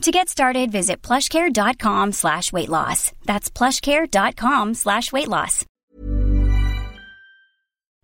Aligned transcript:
To 0.00 0.10
get 0.10 0.28
started, 0.28 0.72
visit 0.72 1.02
plushcare.com 1.02 2.12
slash 2.12 2.52
weight 2.52 2.68
loss. 2.68 3.12
That's 3.26 3.50
plushcare.com 3.50 4.74
slash 4.74 5.12
weight 5.12 5.28
loss. 5.28 5.66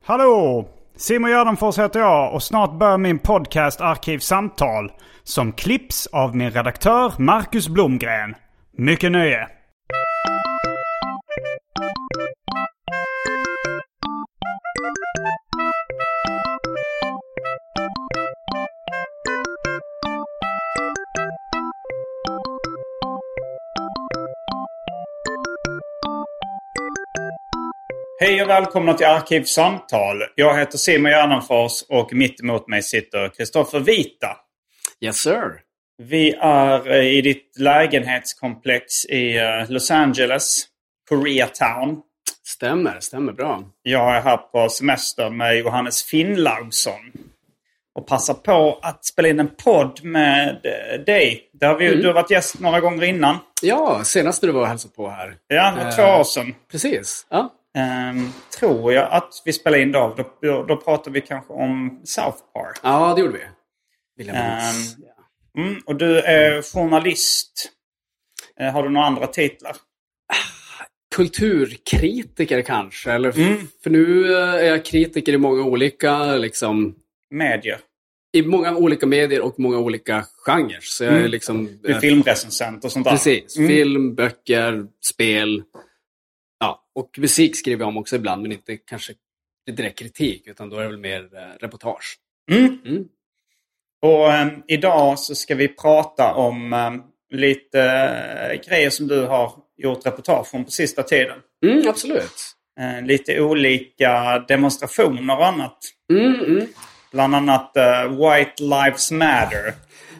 Hallå! 0.05 0.69
Simon 0.97 1.31
Gärdenfors 1.31 1.79
heter 1.79 2.01
jag 2.01 2.35
och 2.35 2.43
snart 2.43 2.79
börjar 2.79 2.99
min 2.99 3.19
podcast 3.19 3.81
Arkivsamtal. 3.81 4.93
Som 5.25 5.53
klipps 5.53 6.07
av 6.07 6.37
min 6.37 6.51
redaktör 6.51 7.13
Marcus 7.19 7.69
Blomgren. 7.69 8.35
Mycket 8.79 9.13
nöje! 9.13 9.49
Hej 28.21 28.43
och 28.43 28.49
välkomna 28.49 28.95
till 28.95 29.07
Arkivsamtal. 29.07 30.23
Jag 30.35 30.59
heter 30.59 30.79
Simon 30.79 31.11
Gärdenfors 31.11 31.83
och 31.89 32.13
mitt 32.13 32.41
emot 32.41 32.69
mig 32.69 32.83
sitter 32.83 33.29
Kristoffer 33.29 33.81
Vita. 33.81 34.37
Yes 35.01 35.17
sir. 35.17 35.61
Vi 36.03 36.33
är 36.41 36.91
eh, 36.91 37.07
i 37.07 37.21
ditt 37.23 37.59
lägenhetskomplex 37.59 39.05
i 39.05 39.37
eh, 39.39 39.71
Los 39.71 39.91
Angeles, 39.91 40.65
Koreatown. 41.09 42.01
Stämmer, 42.47 43.01
stämmer 43.01 43.33
bra. 43.33 43.63
Jag 43.83 44.17
är 44.17 44.21
här 44.21 44.37
på 44.37 44.69
semester 44.69 45.31
med 45.31 45.59
Johannes 45.59 46.03
Finnlaugsson. 46.05 47.13
Och 47.95 48.07
passar 48.07 48.35
på 48.35 48.79
att 48.83 49.05
spela 49.05 49.29
in 49.29 49.41
en 49.41 49.51
podd 49.65 50.05
med 50.05 50.49
eh, 50.49 51.01
dig. 51.05 51.51
Där 51.53 51.69
har 51.69 51.75
vi, 51.77 51.87
Mm. 51.87 52.01
Du 52.01 52.07
har 52.07 52.15
varit 52.15 52.31
gäst 52.31 52.61
några 52.61 52.81
gånger 52.81 53.05
innan. 53.05 53.37
Ja, 53.63 54.05
senast 54.05 54.41
du 54.41 54.53
var 54.53 54.61
och 54.61 54.69
hälsade 54.69 54.95
på 54.95 55.09
här. 55.09 55.35
Ja, 55.49 55.71
det 55.79 55.85
var 55.85 55.93
två 55.93 56.21
år 56.21 56.25
sedan. 56.25 56.55
Precis. 56.71 57.27
Ja. 57.31 57.53
Ehm, 57.77 58.29
tror 58.59 58.93
jag 58.93 59.09
att 59.13 59.43
vi 59.45 59.53
spelade 59.53 59.83
in 59.83 59.93
då. 59.93 60.15
Då, 60.17 60.25
då, 60.43 60.63
då 60.65 60.77
pratade 60.77 61.11
vi 61.15 61.27
kanske 61.27 61.53
om 61.53 62.01
South 62.05 62.39
Park. 62.55 62.79
ja, 62.83 63.15
det 63.15 63.21
gjorde 63.21 63.33
vi. 63.33 63.45
Vill 64.17 64.27
jag 64.27 64.37
minnas. 64.37 64.97
Mm, 65.59 65.81
och 65.87 65.97
du 65.97 66.19
är 66.21 66.63
journalist. 66.63 67.73
Eh, 68.61 68.73
har 68.73 68.83
du 68.83 68.89
några 68.89 69.07
andra 69.07 69.27
titlar? 69.27 69.77
Kulturkritiker 71.15 72.63
kanske. 72.63 73.13
Eller 73.13 73.39
Mm. 73.39 73.59
För 73.83 73.91
nu 73.91 74.33
eh, 74.35 74.55
är 74.55 74.65
jag 74.65 74.85
kritiker 74.85 75.33
i 75.33 75.39
många 75.39 75.63
olika, 75.63 76.37
liksom, 76.37 76.95
Medier. 77.31 77.79
i 78.33 78.43
många 78.43 78.77
olika 78.77 79.07
medier 79.07 79.41
och 79.41 79.59
många 79.61 79.79
olika 79.79 80.25
genrer. 80.47 80.79
Så 80.81 81.05
jag 81.05 81.13
är 81.13 81.19
Mm. 81.19 81.31
liksom... 81.31 81.79
Du 81.83 81.89
är 81.91 81.95
eh, 81.95 82.01
filmrecensent 82.01 82.85
och 82.85 82.93
sånt 82.93 83.05
där. 83.05 83.11
Precis. 83.13 83.57
Mm. 83.57 83.69
Film, 83.69 84.15
böcker, 84.15 84.87
spel. 85.05 85.63
Ja, 86.59 86.85
och 86.95 87.19
musik 87.19 87.57
skriver 87.57 87.81
jag 87.81 87.89
om 87.89 87.97
också 87.97 88.17
ibland, 88.17 88.43
men 88.43 88.53
inte 88.53 88.77
kanske 88.77 89.13
direkt 89.77 89.99
kritik, 89.99 90.47
utan 90.47 90.69
då 90.69 90.77
är 90.77 90.83
det 90.83 90.89
väl 90.89 90.99
mer 90.99 91.29
eh, 91.33 91.59
reportage. 91.61 92.17
Mm. 92.51 92.79
Mm. 92.85 93.05
Och 94.03 94.33
ehm, 94.33 94.63
idag 94.69 95.19
så 95.19 95.35
ska 95.35 95.55
vi 95.55 95.69
prata 95.69 96.35
om 96.35 96.73
ehm, 96.73 97.03
lite 97.31 97.83
eh, 97.83 98.69
grejer 98.69 98.91
som 98.91 99.07
du 99.07 99.27
har 99.27 99.53
gjort 99.77 100.07
reportage 100.07 100.55
om 100.55 100.65
på 100.65 100.71
sista 100.71 101.03
tiden. 101.03 101.39
Mm, 101.67 101.89
absolut. 101.89 102.57
Eh, 102.81 103.07
lite 103.07 103.41
olika 103.41 104.45
demonstrationer 104.49 105.37
och 105.37 105.47
annat. 105.47 105.79
Mm, 106.13 106.35
mm. 106.35 106.67
Bland 107.13 107.35
annat 107.35 107.77
eh, 107.77 108.09
White 108.09 108.63
Lives 108.63 109.11
Matter. 109.11 109.75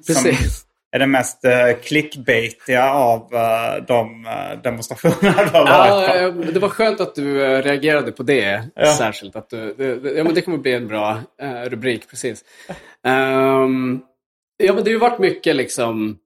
Precis. 0.07 0.66
Är 0.97 0.99
det 0.99 1.07
mest 1.07 1.45
uh, 1.45 1.81
clickbaitiga 1.83 2.91
av 2.91 3.35
eh, 3.35 3.85
de 3.87 4.27
uh, 4.27 4.63
demonstrationerna 4.63 5.45
du 5.45 5.51
har 5.51 5.67
Ja, 5.67 5.79
varit 5.79 6.35
på. 6.35 6.47
eh, 6.49 6.53
det 6.53 6.61
var 6.61 6.69
skönt 6.69 7.01
att 7.01 7.15
du 7.15 7.45
eh, 7.45 7.63
reagerade 7.63 8.13
på 8.13 8.23
det 8.23 8.69
Ja. 8.75 8.95
särskilt. 8.99 9.37
Att 9.37 9.51
du, 9.51 9.75
det, 9.79 9.97
det- 10.01 10.11
ja, 10.17 10.25
men 10.25 10.35
det 10.35 10.43
kommer 10.43 10.59
bli 10.59 10.73
en 10.73 10.89
bra 10.89 11.21
eh, 11.43 11.63
rubrik, 11.63 12.09
precis. 12.11 12.45
Ehm, 13.07 14.01
ja, 14.57 14.73
men 14.73 14.85
det 14.85 14.93
har 14.93 14.99
varit 14.99 15.19
mycket 15.19 15.57
liksom... 15.57 16.19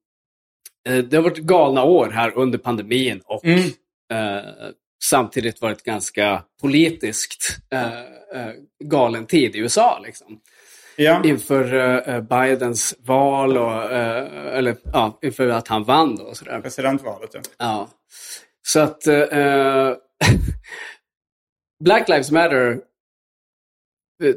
eh, 0.88 0.96
det 0.98 1.16
har 1.16 1.24
varit 1.24 1.38
galna 1.38 1.84
år 1.84 2.10
här 2.10 2.32
under 2.36 2.58
pandemin 2.58 3.20
och 3.24 3.44
Mm. 3.44 3.58
eh, 4.12 4.44
samtidigt 5.04 5.60
varit 5.60 5.82
ganska 5.82 6.42
politiskt 6.62 7.56
eh, 7.72 8.00
eh, 8.40 8.52
galen 8.84 9.26
tid 9.26 9.56
i 9.56 9.58
USA. 9.58 9.98
Liksom. 10.06 10.38
Ja. 11.02 11.22
Inför 11.24 11.74
eh, 12.08 12.20
Bidens 12.20 12.94
val 12.98 13.58
och, 13.58 13.92
eh, 13.92 14.56
eller 14.58 14.76
ja, 14.92 15.18
inför 15.22 15.48
att 15.48 15.68
han 15.68 15.84
vann 15.84 16.16
då 16.16 16.24
och 16.24 16.36
sådär. 16.36 16.60
Presidentvalet. 16.60 17.30
Ja. 17.34 17.40
Ja. 17.58 17.88
Så 18.66 18.80
att 18.80 19.06
eh, 19.06 19.92
Black 21.84 22.08
Lives 22.08 22.30
Matter, 22.30 22.80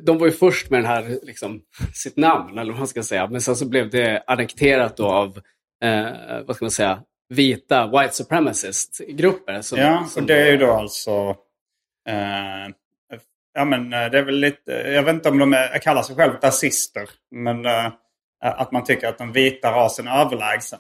de 0.02 0.18
var 0.18 0.26
ju 0.26 0.32
först 0.32 0.70
med 0.70 0.80
den 0.80 0.88
här, 0.88 1.20
liksom, 1.24 1.62
sitt 1.94 2.18
namn, 2.18 2.58
eller 2.58 2.72
vad 2.72 2.80
man 2.80 2.88
ska 2.88 3.04
säga. 3.04 3.28
Men 3.28 3.42
sen 3.42 3.56
så 3.56 3.70
blev 3.70 3.90
det 3.90 4.24
annekterat 4.28 4.98
då 4.98 5.08
av, 5.08 5.40
vad 6.46 6.56
ska 6.56 6.66
man 6.66 6.72
säga, 6.72 7.04
vita 7.30 7.88
white 7.88 8.14
supremacist-grupper. 8.14 9.62
Som, 9.62 9.80
ja, 9.80 10.06
som 10.10 10.22
och 10.24 10.28
det 10.28 10.42
är 10.42 10.52
ju 10.52 10.58
då 10.58 10.72
alltså... 10.72 11.36
eh, 12.10 12.74
ja, 13.54 13.66
men 13.66 13.94
eh, 13.94 14.10
det 14.12 14.18
är 14.18 14.24
väl 14.24 14.36
lite... 14.36 14.72
Jag 14.72 15.04
vet 15.04 15.14
inte 15.14 15.30
om 15.30 15.38
de 15.40 15.54
är, 15.54 15.78
kallar 15.80 16.02
sig 16.04 16.16
själva 16.16 16.38
rasister. 16.42 17.10
Men 17.32 17.66
eh, 17.66 17.92
att 18.40 18.72
man 18.72 18.84
tycker 18.84 19.08
att 19.08 19.18
den 19.18 19.32
vita 19.32 19.72
rasen 19.72 20.08
är 20.08 20.22
överlägsen. 20.26 20.80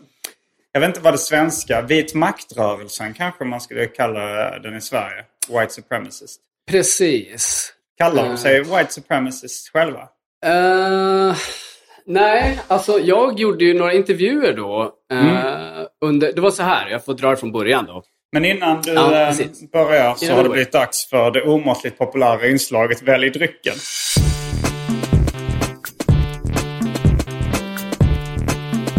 Jag 0.71 0.79
vet 0.79 0.87
inte 0.87 0.99
vad 0.99 1.13
det 1.13 1.17
svenska... 1.17 1.81
Vit 1.81 2.13
maktrörelsen 2.13 3.13
kanske 3.13 3.45
man 3.45 3.61
skulle 3.61 3.85
kalla 3.85 4.19
den 4.59 4.75
i 4.77 4.81
Sverige. 4.81 5.23
White 5.49 5.73
supremacist. 5.73 6.41
Precis. 6.71 7.73
Kallar 7.97 8.23
de 8.23 8.29
Eh. 8.31 8.35
sig 8.35 8.61
white 8.63 8.93
supremacist 8.93 9.69
själva? 9.73 10.09
Eh, 10.45 11.35
nej, 12.05 12.59
alltså 12.67 12.99
jag 12.99 13.39
gjorde 13.39 13.65
ju 13.65 13.73
några 13.73 13.93
intervjuer 13.93 14.53
då. 14.53 14.93
eh, 15.11 15.85
under, 16.01 16.33
det 16.33 16.41
var 16.41 16.51
så 16.51 16.63
här, 16.63 16.89
jag 16.89 17.05
får 17.05 17.13
dra 17.13 17.29
det 17.29 17.37
från 17.37 17.51
början 17.51 17.85
då. 17.85 18.03
Men 18.33 18.45
innan 18.45 18.81
du 18.81 18.93
Ja, 18.93 19.29
eh, 19.29 19.47
börjar 19.71 20.15
så 20.15 20.33
har 20.33 20.43
det 20.43 20.49
blivit 20.49 20.71
dags 20.71 21.09
för 21.09 21.31
det 21.31 21.41
omåttligt 21.41 21.97
populära 21.97 22.47
inslaget 22.47 23.01
Välj 23.01 23.29
drycken. 23.29 23.73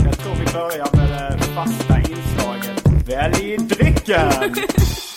Jag 0.04 0.19
tror 0.19 0.34
vi 0.34 0.52
börjar 0.52 0.96
med 0.96 1.38
det 1.38 1.44
fasta 1.44 1.98
inslaget 1.98 3.08
Välj 3.08 3.56
drycken! 3.56 4.28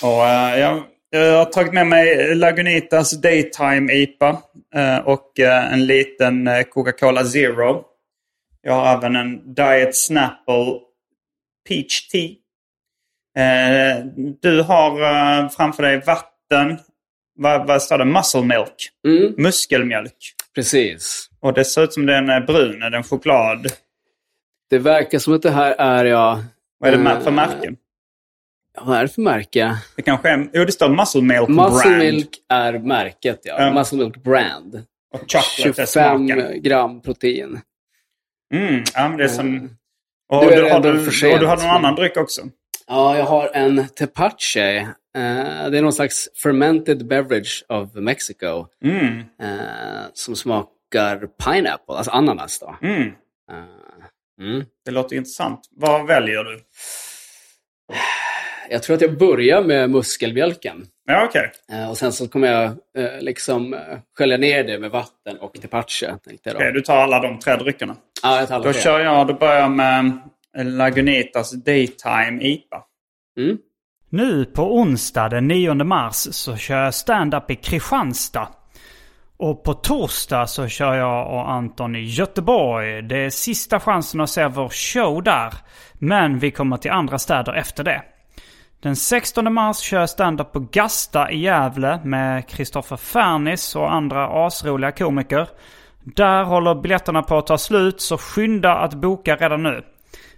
och, 0.02 0.28
eh, 0.28 0.60
jag, 0.60 0.84
jag 1.10 1.38
har 1.38 1.46
tagit 1.46 1.74
med 1.74 1.88
mig 1.88 2.36
Lagunitas 2.36 3.22
Daytime 3.22 3.94
IPA 3.94 4.30
eh, 4.76 4.98
och 4.98 5.40
eh, 5.40 5.74
en 5.74 5.86
liten 5.86 6.50
Coca-Cola 6.70 7.24
Zero. 7.24 7.84
Jag 8.62 8.74
har 8.74 8.98
även 8.98 9.16
en 9.16 9.54
Diet 9.54 9.96
Snapple 9.96 10.80
Peach 11.68 12.08
Tea. 12.08 12.47
Eh, 13.38 14.06
du 14.42 14.62
har 14.62 15.02
eh, 15.02 15.50
framför 15.50 15.84
dig 15.84 16.02
vatten. 16.06 16.78
Vad, 17.40 17.68
vad 17.68 17.82
står 17.82 17.98
det? 17.98 18.06
Muscle 18.06 18.42
milk. 18.42 18.90
Mm, 19.08 19.34
Muskelmjölk. 19.38 20.34
precis. 20.56 21.30
Och 21.40 21.54
det 21.54 21.66
ser 21.66 21.84
ut 21.84 21.94
som 21.94 22.06
den 22.06 22.30
är 22.30 22.42
brun. 22.42 22.82
Är 22.82 22.90
den 22.90 23.04
choklad? 23.04 23.68
Det 24.70 24.78
verkar 24.78 25.20
som 25.20 25.34
att 25.34 25.42
det 25.42 25.52
här 25.52 25.76
är, 25.78 26.06
ja... 26.06 26.44
Vad 26.80 26.94
är 26.94 26.98
det 26.98 27.10
eh, 27.12 27.20
för 27.20 27.32
märken? 27.32 27.78
Vad 28.82 28.98
är 28.98 29.02
det 29.02 29.08
för 29.08 29.22
märke? 29.22 29.78
Det 29.96 30.02
kanske 30.02 30.30
är... 30.30 30.50
Jo, 30.54 30.66
det 30.66 30.72
står 30.72 30.90
Muscle 30.90 31.22
Milk 31.22 31.48
Muscle 31.50 31.90
Brand. 31.90 31.98
Milk 31.98 32.30
är 32.50 32.74
märket, 32.80 33.40
ja. 33.44 33.56
Ja. 33.60 33.74
Muscle 33.74 33.98
Milk 33.98 34.18
Brand. 34.24 34.84
Och 35.14 35.20
chocolate 35.20 35.82
är 35.82 35.86
25 35.86 35.88
smaken. 35.88 36.62
gram 36.62 37.02
protein. 37.02 37.60
Mm, 38.54 38.84
ja, 38.94 39.10
men 39.10 39.18
det 39.18 39.24
är 39.24 39.28
som... 39.28 39.70
Och 40.30 40.42
Du 40.46 40.64
har, 40.72 40.80
du, 40.80 41.34
och 41.34 41.40
du 41.40 41.46
har 41.46 41.58
någon 41.58 41.66
annan 41.66 41.96
dryck 41.96 42.18
också? 42.18 42.42
Ja, 42.88 43.18
jag 43.18 43.26
har 43.26 43.52
en 43.54 43.88
tepache. 43.88 44.78
Eh, 45.16 45.70
det 45.70 45.78
är 45.78 45.82
någon 45.82 45.94
slags 45.94 46.30
fermented 46.44 47.08
beverage 47.08 47.66
of 47.70 47.96
Mexico. 47.96 48.66
Mm, 48.84 49.20
eh, 49.20 50.06
som 50.14 50.36
smakar 50.36 51.28
pineapple, 51.46 51.96
alltså 51.96 52.12
ananas 52.12 52.60
då. 52.60 52.76
mm. 52.82 53.02
Eh, 53.52 54.46
mm. 54.48 54.66
Det 54.86 54.92
låter 54.92 55.16
intressant. 55.16 55.60
Vad 55.72 56.08
väljer 56.08 56.44
du? 56.44 56.60
Jag 58.70 58.84
tror 58.84 58.96
att 58.96 59.02
jag 59.02 59.18
börjar 59.18 59.64
med 59.64 59.90
muskelmjölken. 59.90 60.86
Ja. 61.06 61.30
Eh, 61.72 61.90
och 61.90 61.98
sen 61.98 62.14
så 62.14 62.28
kommer 62.28 62.48
jag 62.48 62.76
liksom 63.24 63.76
skölja 64.18 64.38
ner 64.38 64.64
det 64.64 64.80
med 64.80 64.92
vatten 64.92 65.38
och 65.40 65.54
tepache. 65.62 66.16
Okej, 66.46 66.72
du 66.74 66.82
tar 66.82 66.98
alla 66.98 67.20
de 67.20 67.40
tre 67.40 67.56
dryckerna. 67.56 67.96
Ja, 68.24 68.40
jag 68.40 68.48
tar 68.48 68.56
alla 68.56 68.64
Då 68.64 68.74
tre. 68.74 68.82
kör 68.82 69.00
jag, 69.00 69.28
då 69.28 69.34
börjar 69.34 69.60
jag 69.60 69.72
med 69.72 70.20
Lagunitas 70.64 71.52
Daytime 71.52 72.42
IPA. 72.42 72.84
Mm. 73.38 73.58
Nu 74.10 74.46
på 74.46 74.76
onsdag 74.76 75.30
den 75.30 75.48
9 75.48 75.74
mars 75.74 76.16
så 76.16 76.56
kör 76.56 76.84
jag 76.84 76.94
stand-up 76.94 77.52
i 77.52 77.56
Kristianstad. 77.56 78.48
Och 79.38 79.64
på 79.64 79.74
torsdag 79.74 80.48
så 80.48 80.68
kör 80.68 80.96
jag 80.96 81.34
och 81.34 81.52
Anton 81.52 81.96
i 81.96 82.04
Göteborg. 82.04 83.02
Det 83.02 83.18
är 83.18 83.30
sista 83.30 83.80
chansen 83.80 84.22
att 84.22 84.30
se 84.30 84.48
vår 84.48 84.70
show 84.70 85.24
där. 85.24 85.54
Men 85.94 86.40
vi 86.40 86.52
kommer 86.52 86.78
till 86.78 86.92
andra 86.92 87.20
städer 87.20 87.54
efter 87.54 87.84
det. 87.84 88.04
Den 88.82 88.96
16 88.96 89.54
mars 89.54 89.78
kör 89.78 90.00
jag 90.00 90.10
stand-up 90.10 90.52
på 90.52 90.60
Gasta 90.60 91.32
i 91.32 91.40
Gävle 91.40 92.00
med 92.04 92.48
Kristoffer 92.48 92.98
Fernis 92.98 93.76
och 93.76 93.94
andra 93.94 94.46
asroliga 94.46 94.92
komiker. 94.92 95.50
Där 96.04 96.44
håller 96.44 96.76
biljetterna 96.76 97.24
på 97.24 97.38
att 97.38 97.48
ta 97.48 97.58
slut 97.58 98.02
så 98.02 98.18
skynda 98.18 98.76
att 98.76 98.94
boka 98.94 99.36
redan 99.36 99.64
nu. 99.64 99.84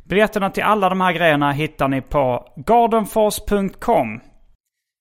Biljetterna 0.09 0.49
till 0.49 0.63
alla 0.63 0.89
de 0.89 1.01
här 1.01 1.13
grejerna 1.13 1.51
hittar 1.51 1.87
ni 1.87 2.01
på 2.01 2.53
gardenfors.com. 2.55 4.11
Um, 4.11 4.21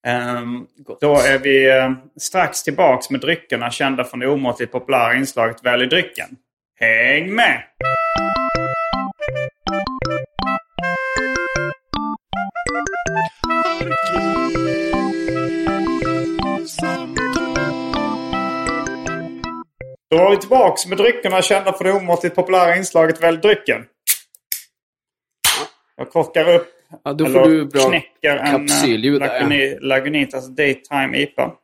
ehm, 0.06 0.66
då 1.00 1.14
är 1.14 1.38
vi 1.38 1.70
ehm, 1.70 1.96
strax 2.20 2.62
tillbaks 2.62 3.10
med 3.10 3.20
dryckerna 3.20 3.70
kända 3.70 4.04
från 4.04 4.20
det 4.20 4.28
omåttligt 4.28 4.72
populära 4.72 5.14
inslaget 5.14 5.64
Välj 5.64 5.86
drycken. 5.86 6.28
Häng 6.80 7.34
med! 7.34 7.62
Då 20.10 20.16
var 20.16 20.30
vi 20.30 20.36
tillbaks 20.36 20.86
med 20.86 20.98
dryckerna 20.98 21.42
kända 21.42 21.72
från 21.72 21.86
det 21.86 21.92
omåttligt 21.92 22.34
populära 22.34 22.76
inslaget 22.76 23.22
Välj 23.22 23.38
drycken. 23.38 23.84
Jag 25.98 26.10
korkar 26.10 26.54
upp 26.54 26.74
Ja, 27.04 27.12
då 27.12 27.24
eller 27.26 27.40
får 27.42 27.48
du 27.50 27.64
bra 27.64 27.88
knäcker 27.88 28.36
en 28.36 28.54
eh. 28.54 28.60
Laguni- 29.28 29.78
Lagunitas 29.80 30.48
Daytime 30.56 31.16
IPA. 31.18 31.54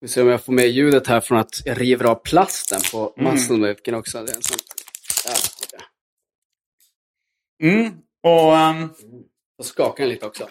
Vi 0.00 0.08
ser 0.08 0.22
om 0.22 0.28
jag 0.28 0.44
får 0.44 0.52
med 0.52 0.68
ljudet 0.68 1.06
här 1.06 1.20
från 1.20 1.38
att 1.38 1.50
jag 1.64 1.80
river 1.80 2.04
av 2.04 2.14
plasten 2.14 2.80
på 2.92 3.14
Mm. 3.18 3.32
också. 3.94 4.22
Det 4.22 4.32
är 4.32 4.36
en 4.36 4.42
sån... 4.42 4.58
Mm. 7.62 7.92
Och 8.22 8.56
ehm, 8.56 8.88
Då 9.58 9.64
skakar 9.64 10.04
den 10.04 10.08
lite 10.08 10.26
också. 10.26 10.48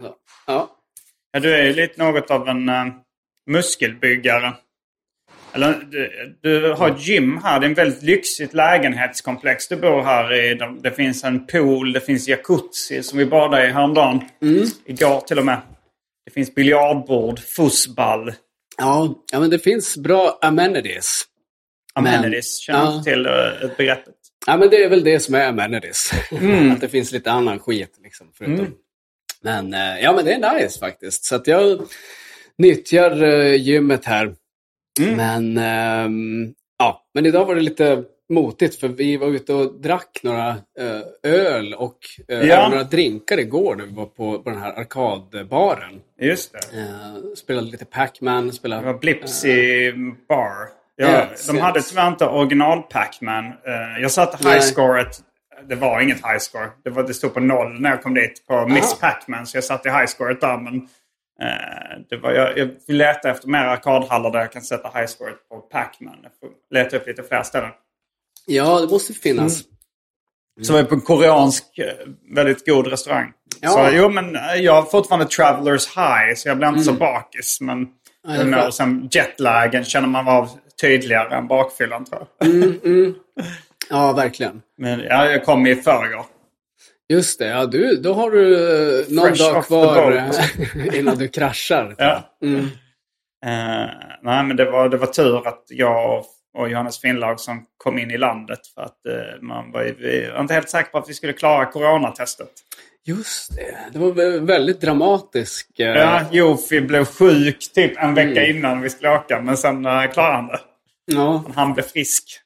Så. 0.00 0.14
Ja. 0.46 0.76
ja, 1.32 1.40
du 1.40 1.54
är 1.54 1.64
ju 1.64 1.72
lite 1.74 2.04
något 2.04 2.30
av 2.30 2.48
en 2.48 2.68
eh, 2.68 2.86
muskelbyggare. 3.50 4.56
Eller 5.58 5.74
du, 5.90 6.36
du 6.42 6.72
har 6.72 6.90
ett 6.90 7.06
gym 7.08 7.40
här. 7.42 7.60
Det 7.60 7.66
är 7.66 7.68
en 7.68 7.74
väldigt 7.74 8.02
lyxigt 8.02 8.54
lägenhetskomplex 8.54 9.68
du 9.68 9.76
bor 9.76 10.02
här 10.02 10.32
i. 10.34 10.54
De- 10.54 10.80
Det 10.82 10.90
finns 10.90 11.24
en 11.24 11.46
pool, 11.46 11.92
det 11.92 12.00
finns 12.00 12.28
jacuzzi 12.28 13.02
som 13.02 13.18
vi 13.18 13.26
badade 13.26 13.66
i 13.66 13.70
häromdagen. 13.70 14.20
Igår 14.86 15.20
till 15.20 15.38
och 15.38 15.44
med. 15.44 15.60
Det 16.24 16.30
finns 16.30 16.54
biljardbord, 16.54 17.38
fussball, 17.40 18.32
Ja, 18.80 19.14
ja, 19.32 19.40
men 19.40 19.50
det 19.50 19.58
finns 19.58 19.96
bra 19.96 20.38
amenities. 20.42 21.24
amenities. 21.94 22.58
Känner 22.60 22.80
ja. 22.84 23.02
till 23.04 23.26
uh, 23.26 23.76
begreppet. 23.76 24.14
Ja, 24.46 24.56
men 24.56 24.70
det 24.70 24.84
är 24.84 24.88
väl 24.88 25.04
det 25.04 25.20
som 25.20 25.34
är 25.34 25.48
amenities. 25.48 26.10
Mm. 26.32 26.70
att 26.72 26.80
det 26.80 26.88
finns 26.88 27.12
lite 27.12 27.30
annan 27.30 27.58
skit. 27.58 27.98
Liksom, 28.04 28.26
förutom. 28.38 28.74
Men 29.42 29.74
eh, 29.74 30.00
ja, 30.02 30.12
men 30.12 30.24
det 30.24 30.32
är 30.32 30.54
nice 30.60 30.78
faktiskt. 30.78 31.24
Så 31.24 31.34
att 31.34 31.46
jag 31.46 31.80
nyttjar 32.58 33.22
eh, 33.22 33.54
gymmet 33.54 34.04
här. 34.04 34.34
Mm. 34.98 35.16
Men, 35.16 35.58
ehm, 35.58 36.54
ja, 36.78 37.02
men 37.14 37.26
idag 37.26 37.44
var 37.44 37.54
det 37.54 37.60
lite 37.60 38.04
motigt 38.30 38.80
för 38.80 38.88
vi 38.88 39.16
var 39.16 39.26
ute 39.26 39.54
och 39.54 39.80
drack 39.80 40.20
några 40.22 40.48
eh, 40.48 41.32
öl 41.32 41.74
och 41.74 41.98
eh, 42.28 42.38
Ja. 42.42 42.68
några 42.68 42.82
drinkar 42.84 43.38
igår 43.40 43.76
när 43.76 43.84
vi 43.84 43.94
var 43.94 44.06
på, 44.06 44.38
på 44.42 44.50
den 44.50 44.58
här 44.60 44.72
arkadbaren. 44.72 46.00
Just 46.20 46.52
det. 46.52 46.78
Eh, 46.78 47.34
spelade 47.36 47.66
lite 47.70 47.84
Pac-Man, 47.84 48.52
spelade... 48.52 48.82
Det 48.82 48.92
var 48.92 48.98
Blipsy 48.98 49.92
Bar. 50.28 50.78
Ja, 50.96 51.08
Yes, 51.08 51.46
de 51.46 51.58
hade 51.58 51.78
yes. 51.78 51.88
tyvärr 51.90 52.08
inte 52.08 52.26
original 52.26 52.82
Pac-Man. 52.82 53.52
Jag 54.00 54.10
satte 54.10 54.38
Nej. 54.44 54.52
highscoret. 54.52 55.20
Det 55.68 55.74
var 55.74 56.00
inget 56.00 56.26
highscore. 56.26 56.70
Det, 56.84 56.90
var, 56.90 57.02
det 57.02 57.14
stod 57.14 57.34
på 57.34 57.40
noll 57.40 57.80
när 57.80 57.90
jag 57.90 58.02
kom 58.02 58.14
dit 58.14 58.46
på 58.46 58.66
Miss 58.66 58.98
Pac-Man. 59.00 59.46
Så 59.46 59.56
jag 59.56 59.64
satte 59.64 59.90
highscoret 59.90 60.40
där. 60.40 60.56
Men 60.58 60.88
det 62.10 62.16
var, 62.16 62.32
jag, 62.32 62.58
jag 62.58 62.70
vill 62.86 62.96
leta 62.96 63.30
efter 63.30 63.48
mer 63.48 63.58
arkadhallar 63.64 64.30
där 64.30 64.38
jag 64.38 64.52
kan 64.52 64.62
sätta 64.62 64.98
highscoret 64.98 65.48
på 65.48 65.60
Pac-Man. 65.60 66.16
Jag 66.22 66.32
får 66.40 66.48
leta 66.74 66.96
upp 66.96 67.06
lite 67.06 67.22
fler 67.22 67.42
ställen. 67.42 67.70
Ja, 68.46 68.80
det 68.80 68.88
måste 68.88 69.12
finnas. 69.12 69.62
Så 70.62 70.72
var 70.72 70.80
jag 70.80 70.88
på 70.88 70.94
en 70.94 71.00
koreansk 71.00 71.78
eh, 71.78 71.92
väldigt 72.34 72.66
god 72.66 72.86
restaurang. 72.86 73.32
Ja. 73.60 73.68
Så 73.70 73.88
jo, 73.92 74.08
men 74.08 74.36
eh, 74.36 74.54
jag 74.54 74.72
har 74.72 74.82
fortfarande 74.82 75.26
travelers 75.26 75.96
high. 75.96 76.34
Så 76.36 76.48
jag 76.48 76.56
blir 76.58 76.68
inte 76.68 76.80
så 76.82 76.92
bakis. 76.92 77.60
Men 77.60 77.88
Mm. 78.28 78.52
Ja, 78.52 78.58
är 78.58 78.66
och 78.66 78.74
sen 78.74 79.08
jetlagen 79.10 79.84
känner 79.84 80.08
man 80.08 80.28
av 80.28 80.50
tydligare 80.80 81.36
än 81.36 81.46
bakfyllan 81.46 82.04
tror 82.04 82.26
jag. 82.38 82.50
Mm, 82.50 83.14
Ja, 83.90 84.12
verkligen. 84.12 84.62
Men 84.78 85.00
ja, 85.00 85.30
jag 85.30 85.44
kom 85.44 85.66
i 85.66 85.74
förrgår. 85.76 86.26
Just 87.08 87.38
det, 87.38 87.46
ja, 87.46 87.66
du, 87.66 87.96
då 87.96 88.12
har 88.14 88.30
du 88.30 88.54
eh, 89.00 89.04
någon 89.08 89.26
Fresh 89.28 89.52
dag 89.52 89.64
kvar 89.66 90.12
eh, 90.12 90.98
innan 90.98 91.16
du 91.18 91.28
kraschar. 91.28 91.94
Ja. 91.98 92.36
Mm. 92.42 92.58
Eh, 93.46 93.90
nej, 94.22 94.44
men 94.44 94.56
det 94.56 94.70
var, 94.70 94.88
det 94.88 94.96
var 94.96 95.06
tur 95.06 95.46
att 95.48 95.64
jag 95.68 96.24
och, 96.54 96.68
Johannes 96.70 97.00
Finnlag 97.00 97.40
som 97.40 97.66
kom 97.76 97.98
in 97.98 98.10
i 98.10 98.18
landet. 98.18 98.66
För 98.74 98.82
att 98.82 99.06
eh, 99.06 99.40
man 99.42 99.72
var, 99.72 99.82
vi 99.98 100.30
var 100.34 100.40
inte 100.40 100.54
helt 100.54 100.70
säker 100.70 100.90
på 100.90 100.98
att 100.98 101.08
vi 101.08 101.14
skulle 101.14 101.32
klara 101.32 101.66
coronatestet. 101.66 102.50
Just 103.04 103.56
det, 103.56 103.78
det 103.92 103.98
var 103.98 104.12
vä- 104.12 104.46
väldigt 104.46 104.80
dramatisk. 104.80 105.80
eh, 105.80 105.86
Ja, 105.86 106.22
Jofi 106.32 106.80
blev 106.80 107.04
sjuk 107.04 107.72
typ 107.74 107.98
en 108.02 108.14
vecka 108.14 108.46
innan 108.46 108.80
vi 108.80 108.90
skulle 108.90 109.10
åka. 109.10 109.40
Men 109.42 109.56
sen 109.56 109.86
uh, 109.86 110.06
klarade 110.12 110.34
han 110.36 110.46
det. 110.46 110.58
ja, 111.04 111.44
Han 111.54 111.74
blev 111.74 111.82
frisk. 111.84 112.40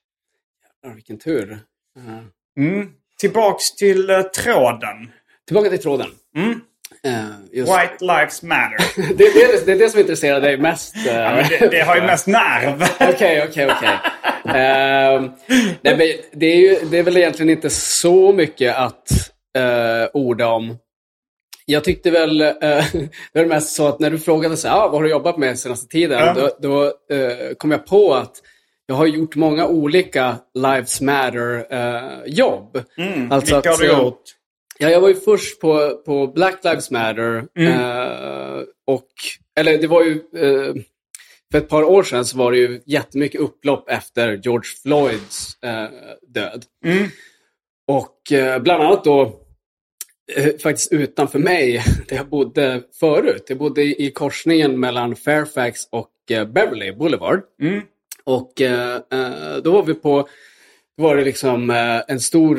ja, 0.83 0.93
vilken 0.95 1.19
tur. 1.19 1.59
Mm. 2.59 2.89
Tillbaks 3.23 3.75
till 3.75 4.11
eh, 4.11 4.23
tråden. 4.23 4.97
Tillbaka 5.47 5.71
till 5.71 5.83
tråden. 5.83 6.07
Mm. 6.37 6.61
Eh, 7.05 7.31
just. 7.53 7.73
White 7.73 7.97
Lives 8.05 8.43
Matter. 8.43 8.79
Det, 9.17 9.25
är 9.25 9.53
det, 9.53 9.67
det 9.67 9.73
är 9.73 9.79
det 9.79 9.89
som 9.91 10.01
intresserar 10.01 10.41
dig 10.41 10.57
mest. 10.59 10.97
eh. 10.97 11.15
Ja, 11.15 11.35
men 11.35 11.45
det, 11.49 11.69
det 11.71 11.81
har 11.81 11.97
ju 11.97 12.03
mest 12.03 12.27
nerv. 12.27 12.83
Okej, 13.15 13.47
okej, 13.49 13.71
okej. 13.71 13.99
Ehm, 14.45 15.31
Det 16.33 16.47
är 16.47 16.57
ju 16.57 16.79
det 16.91 16.99
är 16.99 17.03
väl 17.03 17.17
egentligen 17.17 17.51
inte 17.51 17.71
så 17.71 18.33
mycket 18.33 18.77
att 18.77 19.09
uh, 19.59 20.09
orda 20.13 20.47
om. 20.49 20.77
Jag 21.67 21.85
tyckte 21.85 22.11
väl, 22.11 22.41
eh, 22.41 22.51
det 22.63 23.09
var 23.35 23.45
mest 23.45 23.75
så 23.77 23.89
att 23.89 24.01
när 24.01 24.11
du 24.11 24.19
frågade 24.19 24.57
så 24.57 24.69
här, 24.69 24.77
ah, 24.77 24.81
vad 24.89 24.93
har 24.93 25.03
du 25.03 25.11
jobbat 25.11 25.39
med 25.39 25.59
senaste 25.59 25.87
tiden? 25.89 26.19
Ja. 26.19 26.35
Då, 26.35 26.51
då 26.69 26.85
eh, 27.17 27.55
kom 27.59 27.71
jag 27.71 27.87
på 27.87 28.15
att 28.15 28.33
jag 28.93 28.97
har 28.97 29.07
gjort 29.07 29.37
många 29.37 29.67
olika 29.67 30.37
Lives 30.55 31.01
Matter-jobb. 31.01 32.83
Mm. 32.99 33.41
Vilka 33.41 33.71
har 33.71 33.79
du 33.79 33.89
gjort? 33.89 34.23
Ja, 34.79 34.91
jag 34.91 35.01
var 35.01 35.09
ju 35.09 35.15
först 35.15 35.61
på, 35.61 36.03
på 36.07 36.27
Black 36.27 36.65
Lives 36.65 36.91
Matter. 36.91 37.45
Mm. 37.59 37.73
eh, 37.73 38.63
och, 38.87 39.09
eller 39.61 39.79
det 39.79 39.87
var 39.87 40.03
ju, 40.05 40.13
eh, 40.37 40.75
för 41.53 41.59
ett 41.59 41.69
par 41.69 41.83
år 41.83 42.03
sedan 42.03 42.25
så 42.25 42.39
var 42.39 42.53
det 42.53 42.59
ju 42.59 42.81
jättemycket 42.87 43.41
upplopp 43.41 43.91
efter 43.91 44.41
George 44.45 44.71
Floyds 44.83 45.63
eh, 45.63 45.89
död. 46.29 46.65
Mm. 46.85 47.09
Och 47.89 48.33
eh, 48.33 48.63
bland 48.63 48.83
annat 48.83 49.05
då 49.05 49.41
eh, 50.37 50.57
faktiskt 50.63 50.93
utanför 50.93 51.39
mig, 51.39 51.83
där 52.09 52.17
jag 52.17 52.29
bodde 52.29 52.83
förut. 53.01 53.45
Jag 53.49 53.59
bodde 53.59 53.83
i, 53.83 54.11
korsningen 54.11 54.81
mellan 54.81 55.17
Fairfax 55.17 55.81
och 55.91 56.31
eh, 56.31 56.45
Beverly 56.45 56.93
Boulevard. 56.93 57.43
Mm. 57.63 57.83
Och 58.25 58.61
eh, 58.61 58.95
eh, 58.95 59.57
då 59.65 59.73
var 59.73 59.83
vi 59.83 59.95
på 59.95 60.29
var 60.97 61.17
det 61.17 61.25
liksom 61.25 61.71
eh, 61.71 62.01
en 62.09 62.21
stor 62.21 62.57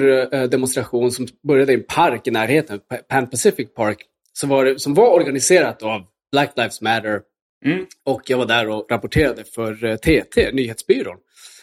demonstration 0.48 1.12
som 1.12 1.28
började 1.48 1.72
i 1.72 1.76
en 1.76 1.84
park 1.84 2.28
i 2.28 2.32
närheten, 2.32 2.80
Pan 3.10 3.30
Pacific 3.30 3.74
Park, 3.74 3.98
som 4.34 4.50
var, 4.50 4.76
som 4.78 4.94
var 4.94 5.10
organiserat 5.14 5.84
av 5.84 6.02
Black 6.32 6.52
Lives 6.56 6.82
Matter. 6.82 7.22
Mm. 7.66 7.86
Och 8.06 8.22
jag 8.26 8.38
var 8.38 8.46
där 8.46 8.70
och 8.70 8.86
rapporterade 8.92 9.44
för 9.44 9.98
TT, 9.98 10.52
nyhetsbyrån. 10.52 11.18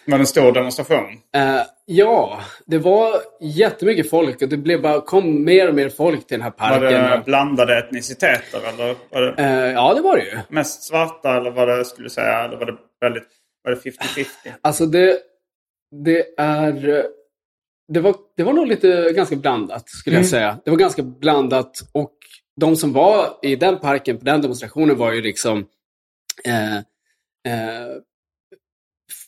Var 0.06 0.18
det 0.18 0.22
en 0.22 0.26
stor 0.26 0.52
demonstration? 0.52 1.04
Eh, 1.36 1.60
ja, 1.86 2.40
det 2.66 2.78
var 2.78 3.12
jättemycket 3.40 4.10
folk 4.10 4.42
och 4.42 4.48
det 4.48 4.56
blev 4.56 4.82
bara, 4.82 5.00
kom 5.00 5.44
mer 5.44 5.68
och 5.68 5.74
mer 5.74 5.88
folk 5.88 6.26
till 6.26 6.38
den 6.38 6.42
här 6.42 6.52
Var 6.58 6.78
parken. 6.80 7.10
det 7.10 7.22
blandade 7.26 7.78
etniciteter 7.78 8.60
eller 8.74 8.94
var 9.10 9.22
det 9.22 9.42
Eh, 9.42 9.72
ja, 9.72 9.94
det 9.94 10.00
var 10.00 10.16
det 10.16 10.24
ju. 10.24 10.38
mest 10.48 10.82
svarta 10.82 11.36
eller 11.36 11.50
var 11.50 11.66
det, 11.66 11.84
skulle 11.84 12.10
säga, 12.10 12.38
eller 12.44 12.56
var 12.56 12.66
det 12.66 12.76
väldigt, 13.00 13.28
var 13.62 13.70
det 13.70 13.80
50-50? 13.80 14.26
Alltså 14.60 14.86
det, 14.86 15.18
det 16.04 16.26
är... 16.38 17.06
Det 17.92 18.00
var, 18.00 18.16
det 18.36 18.42
var 18.42 18.52
nog 18.52 18.66
lite 18.66 19.12
ganska 19.12 19.36
blandat, 19.36 19.88
skulle 19.88 20.16
jag 20.16 20.26
säga. 20.26 20.58
Det 20.64 20.70
var 20.70 20.78
ganska 20.78 21.02
blandat 21.02 21.80
och 21.92 22.12
de 22.60 22.76
som 22.76 22.92
var 22.92 23.38
i 23.42 23.56
den 23.56 23.78
parken 23.78 24.18
på 24.18 24.24
den 24.24 24.40
demonstrationen 24.40 24.96
var 24.96 25.12
ju 25.12 25.22
liksom... 25.22 25.66
Eh, 26.44 26.76
eh, 27.52 27.96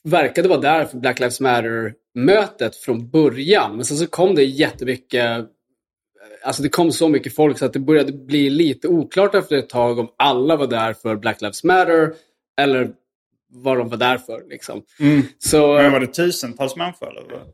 verkade 0.05 0.49
vara 0.49 0.61
där 0.61 0.85
för 0.85 0.99
Black 0.99 1.21
Lives 1.21 1.41
Matter-mötet 1.41 2.77
från 2.77 3.11
början. 3.11 3.77
Men 3.77 3.85
sen 3.85 3.97
så 3.97 4.07
kom 4.07 4.35
det 4.35 4.45
jättemycket... 4.45 5.47
Alltså 6.45 6.63
det 6.63 6.69
kom 6.69 6.93
så 6.93 7.09
mycket 7.09 7.35
folk 7.35 7.59
så 7.59 7.65
att 7.65 7.73
det 7.73 7.79
började 7.79 8.13
bli 8.13 8.51
lite 8.51 8.89
oklart 8.89 9.35
efter 9.35 9.57
ett 9.57 9.69
tag 9.69 9.99
om 9.99 10.15
alla 10.19 10.57
var 10.57 10.67
där 10.67 10.93
för 10.93 11.17
Black 11.17 11.41
Lives 11.41 11.65
Matter 11.65 12.15
eller 12.61 12.93
vad 13.53 13.79
de 13.79 13.89
var 13.89 13.97
där 13.97 14.19
för. 14.19 14.43
Liksom. 14.49 14.83
Så, 15.39 15.75
Men 15.75 15.93
var 15.93 16.01
det 16.01 16.07
tusentals 16.07 16.77
människor? 16.77 17.11
Eller? 17.11 17.45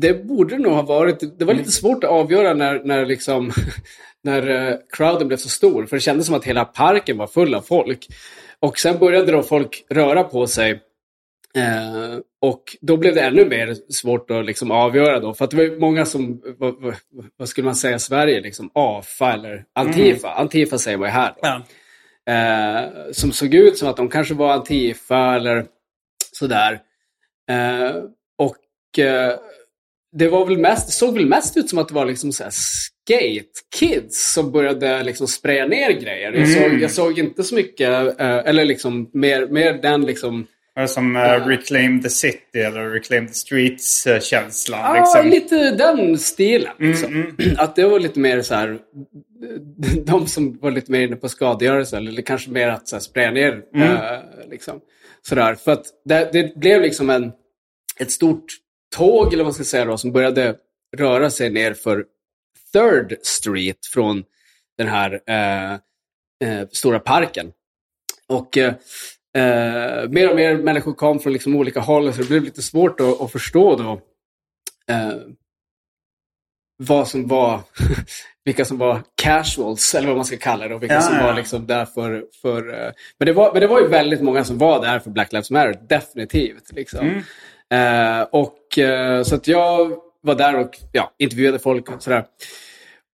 det 0.00 0.14
borde 0.26 0.58
nog 0.58 0.72
ha 0.72 0.82
varit. 0.82 1.38
Det 1.38 1.44
var 1.44 1.54
lite 1.54 1.70
svårt 1.70 2.04
att 2.04 2.10
avgöra 2.10 2.54
när, 2.54 2.84
när, 2.84 3.06
liksom, 3.06 3.52
när 4.24 4.48
uh, 4.48 4.76
crowden 4.92 5.28
blev 5.28 5.36
så 5.36 5.48
stor. 5.48 5.86
För 5.86 5.96
det 5.96 6.00
kändes 6.00 6.26
som 6.26 6.34
att 6.34 6.44
hela 6.44 6.64
parken 6.64 7.18
var 7.18 7.26
full 7.26 7.54
av 7.54 7.62
folk. 7.62 8.06
Och 8.60 8.78
sen 8.78 8.98
började 8.98 9.32
då 9.32 9.42
folk 9.42 9.84
röra 9.90 10.24
på 10.24 10.46
sig. 10.46 10.82
Eh, 11.56 12.18
och 12.40 12.62
då 12.80 12.96
blev 12.96 13.14
det 13.14 13.20
ännu 13.20 13.48
mer 13.48 13.76
svårt 13.92 14.30
att 14.30 14.46
liksom 14.46 14.70
avgöra 14.70 15.20
då. 15.20 15.34
För 15.34 15.44
att 15.44 15.50
det 15.50 15.56
var 15.56 15.78
många 15.78 16.04
som, 16.04 16.42
vad, 16.58 16.94
vad, 17.36 17.48
skulle 17.48 17.64
man 17.64 17.76
säga 17.76 17.96
i 17.96 17.98
Sverige, 17.98 18.40
liksom 18.40 18.70
AFA 18.74 19.32
eller 19.32 19.64
Antifa. 19.74 20.30
Antifa 20.30 20.78
säger 20.78 20.98
man 20.98 21.08
ju 21.08 21.12
här. 21.12 21.34
Då. 21.42 21.62
Eh, 22.28 23.12
som 23.12 23.32
såg 23.32 23.54
ut 23.54 23.78
som 23.78 23.88
att 23.88 23.96
de 23.96 24.08
kanske 24.08 24.34
var 24.34 24.52
Antifa 24.52 25.34
eller 25.34 25.66
sådär. 26.32 26.80
Eh, 27.50 27.96
och 28.38 28.98
eh, 28.98 29.34
det 30.12 30.28
var 30.28 30.46
väl 30.46 30.58
mest, 30.58 30.92
såg 30.92 31.14
väl 31.14 31.26
mest 31.26 31.56
ut 31.56 31.68
som 31.68 31.78
att 31.78 31.88
det 31.88 31.94
var 31.94 32.06
liksom 32.06 32.32
så 32.32 32.44
här 32.44 32.50
skate 32.50 33.60
kids 33.78 34.32
som 34.32 34.52
började 34.52 35.02
liksom 35.02 35.26
spraya 35.26 35.66
ner 35.66 35.90
grejer. 35.90 36.32
Jag, 36.32 36.48
såg, 36.48 36.80
jag 36.80 36.90
såg 36.90 37.18
inte 37.18 37.44
så 37.44 37.54
mycket, 37.54 38.20
eh, 38.20 38.36
eller 38.36 38.64
liksom 38.64 39.10
mer, 39.12 39.46
mer 39.46 39.72
den 39.72 40.06
liksom 40.06 40.46
som 40.86 41.16
uh, 41.16 41.46
Reclaim 41.46 42.02
the 42.02 42.10
City 42.10 42.58
eller 42.58 42.90
Reclaim 42.90 43.26
the 43.26 43.34
Streets-känslan? 43.34 44.80
Ja, 44.80 44.94
liksom? 44.94 45.30
lite 45.30 45.70
den 45.70 46.18
stilen. 46.18 46.72
Liksom. 46.78 47.36
Att 47.58 47.76
det 47.76 47.84
var 47.86 48.00
lite 48.00 48.20
mer 48.20 48.42
så 48.42 48.54
här, 48.54 48.78
de 50.06 50.26
som 50.26 50.58
var 50.58 50.70
lite 50.70 50.92
mer 50.92 51.00
inne 51.00 51.16
på 51.16 51.28
skadegörelse, 51.28 51.96
eller 51.96 52.22
kanske 52.22 52.50
mer 52.50 52.68
att 52.68 52.88
så 52.88 52.96
här, 52.96 53.00
spraya 53.00 53.30
ner. 53.30 53.62
eh, 53.74 54.48
liksom. 54.50 54.80
Sådär. 55.28 55.54
För 55.54 55.72
att 55.72 55.86
det, 56.04 56.30
det 56.32 56.56
blev 56.56 56.82
liksom 56.82 57.10
en, 57.10 57.32
ett 58.00 58.10
stort 58.10 58.44
tåg, 58.96 59.26
eller 59.26 59.36
vad 59.36 59.46
man 59.46 59.54
ska 59.54 59.64
säga 59.64 59.84
då, 59.84 59.98
som 59.98 60.12
började 60.12 60.56
röra 60.96 61.30
sig 61.30 61.50
ner 61.50 61.74
för 61.74 62.04
Third 62.72 63.18
Street 63.22 63.86
från 63.92 64.24
den 64.78 64.88
här 64.88 65.20
eh, 65.26 65.72
eh, 66.44 66.68
stora 66.72 66.98
parken. 66.98 67.52
Och 68.28 68.58
eh, 68.58 68.74
eh, 69.36 70.08
mer 70.08 70.30
och 70.30 70.36
mer 70.36 70.56
människor 70.56 70.92
kom 70.92 71.20
från 71.20 71.32
liksom 71.32 71.56
olika 71.56 71.80
håll, 71.80 72.12
så 72.12 72.20
det 72.22 72.28
blev 72.28 72.42
lite 72.44 72.62
svårt 72.62 73.00
att, 73.00 73.20
att 73.20 73.32
förstå 73.32 73.76
då 73.76 74.00
eh, 74.94 75.16
vad 76.76 77.08
som 77.08 77.26
var, 77.28 77.60
vilka 78.46 78.64
som 78.64 78.78
var 78.78 79.02
casuals, 79.22 79.94
eller 79.94 80.08
vad 80.08 80.16
man 80.16 80.24
ska 80.24 80.36
kalla 80.36 80.68
det, 80.68 80.74
och 80.74 80.82
vilka 80.82 80.94
Ja, 80.94 81.00
som 81.00 81.16
ja. 81.16 81.26
var 81.26 81.34
liksom 81.34 81.66
där 81.66 81.84
för... 81.84 82.24
för 82.42 82.68
eh, 82.74 82.92
men, 83.18 83.26
det 83.26 83.32
var, 83.32 83.52
men 83.52 83.60
det 83.60 83.66
var 83.66 83.80
ju 83.80 83.86
väldigt 83.86 84.22
många 84.22 84.44
som 84.44 84.58
var 84.58 84.82
där 84.82 84.98
för 84.98 85.10
Black 85.10 85.32
Lives 85.32 85.50
Matter, 85.50 85.78
definitivt. 85.88 86.72
Liksom. 86.72 87.22
Eh, 87.72 88.22
och 88.30 88.78
eh, 88.78 89.22
Så 89.22 89.34
att 89.34 89.48
jag 89.48 89.92
var 90.22 90.34
där 90.34 90.56
och 90.56 90.78
ja, 90.92 91.14
intervjuade 91.18 91.58
folk 91.58 91.90
och 91.90 92.02
sådär. 92.02 92.24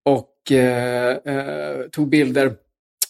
Och 0.04 0.52
eh, 0.52 1.16
eh, 1.24 1.82
tog 1.92 2.08
bilder. 2.08 2.52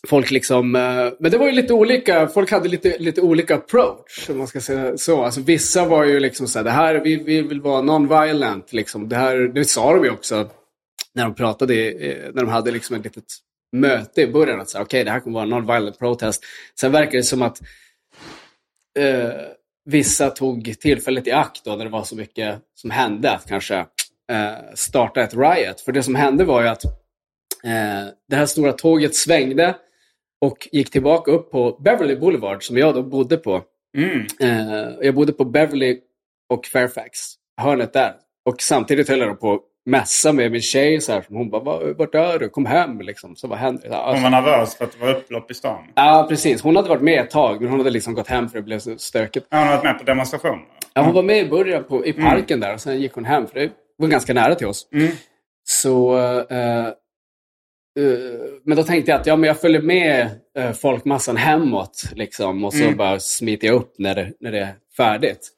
Folk 0.08 0.30
liksom, 0.30 0.76
eh, 0.76 1.12
men 1.20 1.30
det 1.30 1.38
var 1.38 1.46
ju 1.46 1.52
lite 1.52 1.74
olika, 1.74 2.28
folk 2.28 2.50
hade 2.50 2.68
lite, 2.68 2.98
lite 2.98 3.20
olika 3.20 3.54
approach, 3.54 4.30
om 4.30 4.38
man 4.38 4.46
ska 4.46 4.60
säga 4.60 4.96
så. 4.96 5.24
Alltså, 5.24 5.40
vissa 5.40 5.84
var 5.86 6.04
ju 6.04 6.20
liksom 6.20 6.48
så 6.48 6.58
här, 6.58 6.64
det 6.64 6.70
här, 6.70 6.94
vi, 6.94 7.16
vi 7.16 7.42
vill 7.42 7.60
vara 7.60 7.82
non-violent, 7.82 8.64
liksom. 8.70 9.08
det, 9.08 9.16
här, 9.16 9.36
det 9.36 9.64
sa 9.64 9.94
de 9.94 10.04
ju 10.04 10.10
också 10.10 10.48
när 11.14 11.24
de 11.24 11.34
pratade, 11.34 11.74
när 12.34 12.42
de 12.42 12.48
hade 12.48 12.70
liksom 12.70 12.96
ett 12.96 13.04
litet 13.04 13.24
möte 13.76 14.22
i 14.22 14.26
början. 14.26 14.60
Att 14.60 14.70
säga, 14.70 14.82
okej, 14.82 15.04
det 15.04 15.10
här 15.10 15.20
kommer 15.20 15.34
vara 15.34 15.44
en 15.44 15.64
non-violent 15.64 15.98
protest. 15.98 16.44
Sen 16.80 16.92
verkar 16.92 17.12
det 17.12 17.22
som 17.22 17.42
att 17.42 17.58
eh, 18.98 19.30
vissa 19.84 20.30
tog 20.30 20.80
tillfället 20.80 21.26
i 21.26 21.32
akt 21.32 21.64
då, 21.64 21.76
när 21.76 21.84
det 21.84 21.90
var 21.90 22.04
så 22.04 22.16
mycket 22.16 22.58
som 22.74 22.90
hände, 22.90 23.30
att 23.30 23.48
kanske 23.48 23.76
eh, 24.32 24.54
starta 24.74 25.22
ett 25.22 25.34
riot. 25.34 25.80
För 25.80 25.92
det 25.92 26.02
som 26.02 26.14
hände 26.14 26.44
var 26.44 26.62
ju 26.62 26.68
att 26.68 26.84
eh, 27.64 28.08
det 28.28 28.36
här 28.36 28.46
stora 28.46 28.72
tåget 28.72 29.14
svängde 29.14 29.76
och 30.40 30.68
gick 30.72 30.90
tillbaka 30.90 31.30
upp 31.30 31.50
på 31.50 31.78
Beverly 31.84 32.16
Boulevard, 32.16 32.62
som 32.62 32.78
jag 32.78 32.94
då 32.94 33.02
bodde 33.02 33.36
på. 33.36 33.62
Eh, 34.40 34.88
jag 35.00 35.14
bodde 35.14 35.32
på 35.32 35.44
Beverly 35.44 36.00
och 36.48 36.66
Fairfax, 36.66 37.18
hörnet 37.60 37.92
där. 37.92 38.14
Och 38.44 38.62
samtidigt 38.62 39.08
höll 39.08 39.20
jag 39.20 39.40
på 39.40 39.60
mässa 39.86 40.32
med 40.32 40.52
min 40.52 40.60
tjej. 40.62 41.00
Så 41.00 41.12
här, 41.12 41.24
hon 41.28 41.50
bara, 41.50 41.62
"Va- 41.62 41.80
vart 41.98 42.14
är 42.14 42.38
du? 42.38 42.48
Kom 42.48 42.66
hem 42.66 43.00
liksom. 43.00 43.36
Så 43.36 43.48
vad 43.48 43.58
händer? 43.58 43.88
Så 43.88 43.94
här, 43.94 44.12
Hon 44.12 44.22
var 44.22 44.30
nervös 44.30 44.74
för 44.76 44.84
att 44.84 44.92
det 44.92 44.98
var 45.06 45.14
upplopp 45.14 45.50
i 45.50 45.54
stan. 45.54 45.84
Ja, 45.94 46.26
precis. 46.28 46.62
Hon 46.62 46.76
hade 46.76 46.88
varit 46.88 47.02
med 47.02 47.20
ett 47.20 47.30
tag, 47.30 47.60
men 47.60 47.70
hon 47.70 47.80
hade 47.80 47.90
liksom 47.90 48.14
gått 48.14 48.28
hem 48.28 48.48
för 48.48 48.56
det 48.58 48.62
blev 48.62 48.78
så 48.78 48.98
stökigt. 48.98 49.46
Ja, 49.50 49.58
hon 49.58 49.66
har 49.66 49.74
varit 49.74 49.84
med 49.84 49.98
på 49.98 50.04
demonstrationer. 50.04 50.64
Ja, 50.94 51.02
hon 51.02 51.14
var 51.14 51.22
med 51.22 51.38
i 51.38 51.48
början 51.48 51.84
på, 51.84 52.06
i 52.06 52.12
parken 52.12 52.60
där 52.60 52.74
och 52.74 52.80
sen 52.80 53.00
gick 53.00 53.12
hon 53.12 53.24
hem, 53.24 53.46
för 53.46 53.60
det 53.60 53.70
var 53.96 54.08
ganska 54.08 54.34
nära 54.34 54.54
till 54.54 54.66
oss. 54.66 54.88
Så, 55.64 56.18
eh, 56.50 56.86
eh, 56.86 56.92
men 58.64 58.76
då 58.76 58.82
tänkte 58.82 59.10
jag 59.10 59.20
att 59.20 59.26
ja, 59.26 59.36
men 59.36 59.46
jag 59.48 59.60
följer 59.60 59.82
med 59.82 60.28
eh, 60.58 60.72
folkmassan 60.72 61.36
hemåt, 61.36 62.02
liksom, 62.14 62.64
och 62.64 62.74
så 62.74 62.90
bara 62.96 63.20
smiter 63.20 63.66
jag 63.66 63.76
upp 63.76 63.94
när 63.98 64.14
det, 64.14 64.32
när 64.40 64.52
det 64.52 64.58
är 64.58 64.74
färdigt. 64.96 65.48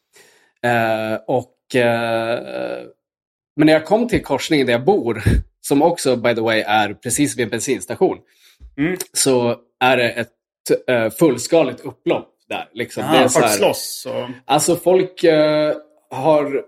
Eh, 0.64 1.18
och, 1.26 1.76
eh, 1.76 2.82
men 3.56 3.66
när 3.66 3.72
jag 3.72 3.84
kom 3.84 4.08
till 4.08 4.22
korsningen 4.22 4.66
där 4.66 4.72
jag 4.72 4.84
bor, 4.84 5.22
som 5.60 5.82
också 5.82 6.16
by 6.16 6.34
the 6.34 6.40
way 6.40 6.60
är 6.60 6.94
precis 6.94 7.36
vid 7.36 7.44
en 7.44 7.50
bensinstation, 7.50 8.18
så 9.12 9.56
är 9.80 9.96
det 9.96 10.10
ett 10.10 10.30
eh, 10.88 11.10
fullskaligt 11.10 11.80
upplopp 11.80 12.30
där. 12.48 12.68
Liksom. 12.72 13.02
det 13.12 13.18
är 13.18 13.28
så 13.28 13.40
folk 13.40 13.50
här- 13.50 13.56
slåss. 13.56 14.06
Och... 14.10 14.28
Alltså 14.44 14.76
folk 14.76 15.24
eh, 15.24 15.74
har 16.10 16.62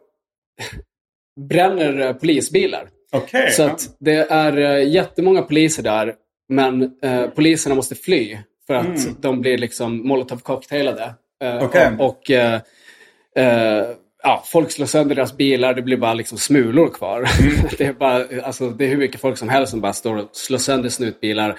bränner 1.49 2.01
eh, 2.01 2.13
polisbilar. 2.13 2.89
Okej. 3.13 3.51
Så 3.51 3.63
att 3.63 3.97
det 4.01 4.31
är 4.31 4.57
eh, 4.57 4.89
jättemånga 4.89 5.43
poliser 5.43 5.83
där, 5.83 6.15
men 6.49 6.91
poliserna 7.35 7.75
måste 7.75 7.95
fly 7.95 8.39
för 8.67 8.75
att 8.75 9.23
de 9.23 9.41
blir 9.41 9.59
liksom 9.59 10.09
molotov 10.09 10.39
cocktailade. 10.39 11.15
Eh, 11.43 11.65
Okej. 11.65 11.91
Och, 11.99 12.07
och 12.07 12.31
eh, 12.31 12.61
ja, 14.27 14.43
folk 14.47 14.71
slår 14.71 14.87
sönder 14.87 15.15
deras 15.15 15.37
bilar, 15.37 15.75
det 15.75 15.83
blir 15.83 15.97
bara 15.97 16.15
liksom 16.15 16.39
smulor 16.39 16.89
kvar. 16.89 17.29
det, 17.79 17.85
är 17.85 17.93
bara, 17.93 18.25
alltså, 18.43 18.71
det 18.71 18.85
är 18.85 18.89
hur 18.89 18.97
mycket 18.97 19.21
folk 19.21 19.39
som 19.39 19.49
helst 19.49 19.71
som 19.71 19.81
bara 19.81 19.93
står 19.93 20.17
och 20.17 20.29
slår 20.33 20.59
sönder 20.59 20.89
snutbilar. 20.89 21.51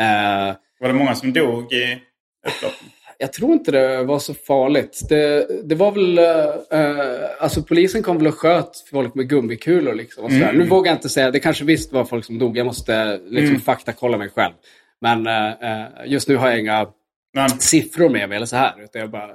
Eh, 0.00 0.54
Var 0.80 0.88
det 0.88 0.94
många 0.94 1.14
som 1.14 1.32
dog 1.32 1.72
i 1.72 1.98
upploppen? 2.46 2.88
jag 3.18 3.32
tror 3.32 3.52
inte 3.52 3.70
det 3.70 4.04
var 4.04 4.18
så 4.18 4.34
farligt. 4.34 5.02
Det, 5.08 5.46
det 5.68 5.74
var 5.74 5.92
väl... 5.92 6.18
eh, 6.18 7.30
alltså 7.40 7.62
polisen 7.62 8.02
kom 8.02 8.18
väl 8.18 8.26
och 8.26 8.34
sköt 8.34 8.84
folk 8.90 9.14
med 9.14 9.28
gummikulor. 9.28 9.94
Liksom, 9.94 10.24
och 10.24 10.32
sådär. 10.32 10.52
Nu 10.52 10.64
vågar 10.64 10.90
jag 10.90 10.96
inte 10.96 11.08
säga. 11.08 11.30
Det 11.30 11.40
kanske 11.40 11.64
visst 11.64 11.92
var 11.92 12.04
folk 12.04 12.24
som 12.24 12.38
dog. 12.38 12.58
Jag 12.58 12.66
måste 12.66 13.20
liksom, 13.24 13.60
faktakolla 13.60 14.18
mig 14.18 14.30
själv. 14.30 14.52
Men 15.00 15.26
eh, 15.26 15.48
eh, 15.48 15.86
just 16.06 16.28
nu 16.28 16.36
har 16.36 16.50
jag 16.50 16.60
inga 16.60 16.86
Men, 17.34 17.48
siffror 17.50 18.08
med 18.08 18.28
mig. 18.28 18.36
Eller 18.36 18.46
så 18.46 18.56
här. 18.56 18.84
Utan 18.84 19.00
jag 19.00 19.10
bara... 19.10 19.30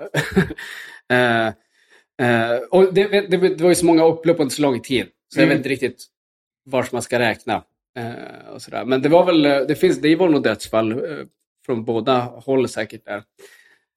Eh, 2.22 2.52
eh, 2.52 2.58
och 2.58 2.94
det, 2.94 3.08
det, 3.08 3.38
det 3.38 3.62
var 3.62 3.70
ju 3.70 3.76
så 3.76 3.86
många 3.86 4.06
upplopp 4.06 4.40
under 4.40 4.56
så 4.56 4.62
lång 4.62 4.82
tid. 4.82 5.08
Så 5.34 5.42
jag 5.42 5.48
vet 5.48 5.58
inte 5.58 5.70
riktigt 5.70 6.06
vart 6.66 6.92
man 6.92 7.02
ska 7.02 7.20
räkna. 7.20 7.64
Eh, 7.98 8.50
och 8.54 8.62
sådär. 8.62 8.86
Men 8.86 9.02
det 9.02 9.10
var 9.10 9.26
väl... 9.26 9.42
Det, 9.42 9.76
finns, 9.76 10.02
det 10.02 10.16
var 10.16 10.30
nog 10.30 10.44
dödsfall 10.44 10.92
eh, 10.92 10.98
från 11.66 11.86
båda 11.86 12.20
håll 12.20 12.70
säkert 12.70 13.06
där. 13.06 13.24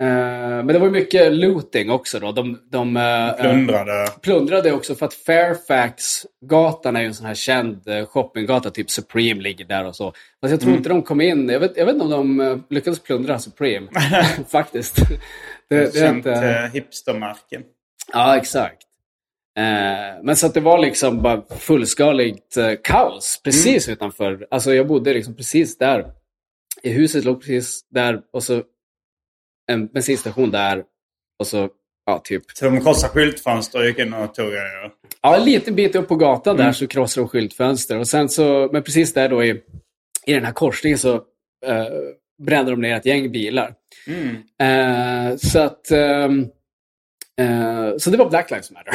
Eh, 0.03 0.65
men 0.65 0.67
det 0.67 0.79
var 0.79 0.91
mycket 0.91 1.33
looting 1.33 1.91
också 1.91 2.19
då. 2.19 2.33
De, 2.33 2.61
de 2.71 2.97
eh, 2.97 3.33
Plundrade. 3.41 4.09
plundrade 4.23 4.73
också 4.73 4.95
för 4.95 5.07
att 5.07 5.15
Fairfax-gatan 5.15 6.97
är 6.97 7.01
ju 7.01 7.07
en 7.07 7.15
sån 7.15 7.27
här 7.27 7.35
känd 7.35 7.89
eh, 7.89 8.07
shoppinggata, 8.07 8.71
typ 8.71 8.91
Supreme 8.91 9.43
ligger 9.43 9.65
där 9.65 9.85
och 9.85 9.97
så. 9.97 10.13
Fast 10.41 10.51
jag 10.51 10.61
tror 10.61 10.77
inte 10.77 10.89
de 10.89 11.03
kom 11.03 11.21
in, 11.21 11.49
jag 11.49 11.61
vet, 11.61 11.77
jag 11.77 11.87
vet 11.87 11.95
inte 11.95 12.05
om 12.05 12.11
de 12.11 12.41
eh, 12.41 12.59
lyckades 12.71 13.03
plundra 13.03 13.39
Supreme, 13.39 13.89
faktiskt. 14.49 14.97
Det, 14.97 15.17
det 15.69 15.77
är 15.77 15.91
Känt 15.93 16.17
inte... 16.17 16.71
eh. 18.15 18.21
Ja, 18.21 18.37
exakt. 18.37 18.83
Eh, 19.59 20.23
men 20.23 20.37
så 20.37 20.47
att 20.47 20.55
det 20.55 20.61
var 20.61 20.79
liksom 20.79 21.23
bara 21.23 21.43
fullskaligt 21.59 22.57
eh, 22.57 22.73
kaos 22.85 23.41
precis 23.45 23.89
utanför. 23.89 24.47
Alltså 24.51 24.75
jag 24.75 24.87
bodde 24.87 25.15
liksom 25.15 25.35
precis 25.37 25.79
där. 25.79 26.13
I 26.83 26.91
huset 26.91 27.25
låg 27.25 27.41
precis 27.41 27.81
där 27.91 28.21
och 28.33 28.43
så 28.43 28.63
en 29.71 29.87
bensinstation 29.87 30.51
där. 30.51 30.85
Och 31.39 31.47
så, 31.47 31.69
ja 32.07 32.21
typ. 32.25 32.43
Så 32.55 32.65
de 32.65 32.81
krossade 32.81 33.13
skyltfönster 33.13 33.79
och 33.79 33.87
gick 33.87 33.99
in 33.99 34.15
och 34.15 34.35
tog 34.35 34.47
grejer. 34.47 34.93
Ja, 35.23 35.37
en 35.37 35.45
liten 35.45 35.75
bit 35.75 35.97
upp 35.97 36.09
på 36.09 36.17
gatan 36.17 36.57
där 36.57 36.73
så 36.73 36.87
krossade 36.87 37.25
de 37.25 37.29
skyltfönster. 37.29 37.99
Och 37.99 38.09
sen 38.09 38.29
så, 38.29 38.69
men 38.73 38.83
precis 38.83 39.15
där 39.15 39.29
då 39.29 39.45
i, 39.45 39.63
i 40.27 40.33
den 40.33 40.45
här 40.45 40.53
korsningen 40.53 40.99
så 40.99 41.15
eh, 41.67 41.87
brände 42.43 42.71
de 42.71 42.81
ner 42.81 42.97
ett 42.97 43.07
gäng 43.07 43.33
bilar. 43.33 43.75
Eh, 44.61 45.37
så 45.37 45.59
att... 45.59 45.91
ehm, 45.91 46.47
eh, 47.39 47.97
så 47.99 48.11
det 48.11 48.17
var 48.17 48.31
Black 48.31 48.51
Lives 48.51 48.71
Matter. 48.71 48.93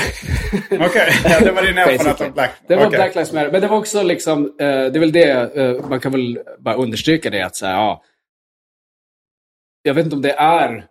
Okej, 0.85 1.09
ja, 1.23 1.39
det 1.39 1.51
var 1.51 1.61
din 1.61 1.77
erfarenhet 1.77 2.21
av 2.21 2.33
Black. 2.33 2.51
Det 2.67 2.75
var 2.75 2.87
Okej. 2.87 2.97
Black 2.97 3.15
Lives 3.15 3.33
Matter. 3.33 3.51
Men 3.51 3.61
det 3.61 3.67
var 3.67 3.77
också 3.77 4.03
liksom, 4.03 4.45
eh, 4.45 4.67
det 4.67 4.95
är 4.95 4.99
väl 4.99 5.11
det, 5.11 5.57
eh, 5.57 5.89
man 5.89 5.99
kan 5.99 6.11
väl 6.11 6.39
bara 6.59 6.75
understryka 6.75 7.29
det 7.29 7.41
att 7.41 7.55
så 7.55 7.65
här, 7.65 7.73
ja. 7.73 8.03
Jag 9.81 9.93
vet 9.93 10.05
inte 10.05 10.15
om 10.15 10.21
det 10.21 10.33
är, 10.33 10.85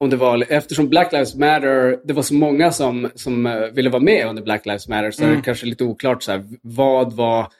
om 0.00 0.10
det 0.10 0.16
var, 0.16 0.44
eftersom 0.48 0.88
Black 0.88 1.12
Lives 1.12 1.34
Matter, 1.34 2.00
det 2.04 2.12
var 2.12 2.22
så 2.22 2.34
många 2.34 2.72
som, 2.72 3.10
som 3.14 3.68
ville 3.72 3.90
vara 3.90 4.02
med 4.02 4.26
under 4.26 4.42
Black 4.42 4.66
Lives 4.66 4.88
Matter, 4.88 5.10
så 5.10 5.24
är 5.24 5.36
det 5.36 5.42
kanske 5.42 5.66
lite 5.66 5.84
oklart 5.84 6.22
så 6.22 6.32
här, 6.32 6.44
vad 6.62 7.12
var 7.12 7.52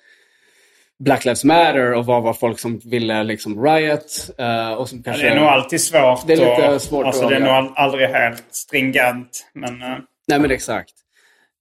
Black 1.05 1.25
Lives 1.25 1.45
Matter 1.45 1.93
och 1.93 2.07
vad 2.07 2.23
var 2.23 2.33
folk 2.33 2.59
som 2.59 2.81
ville 2.85 3.23
liksom 3.23 3.65
riot. 3.65 4.31
eh, 4.39 4.73
och 4.73 4.89
som 4.89 5.03
kanske, 5.03 5.23
Det 5.23 5.29
är 5.29 5.37
nog 5.37 5.45
alltid 5.45 5.81
svårt. 5.81 6.27
Det 6.27 6.33
är 6.33 6.37
lite 6.37 6.75
och, 6.75 6.83
svårt 6.83 7.07
alltså, 7.07 7.23
att 7.23 7.31
Det 7.31 7.37
är 7.37 7.41
nog 7.41 7.73
aldrig 7.77 8.09
helt 8.09 8.45
stringent. 8.51 9.47
Men 9.55 9.83
eh, 9.83 9.99
Nej, 10.29 10.39
men 10.41 10.51
exakt. 10.51 10.91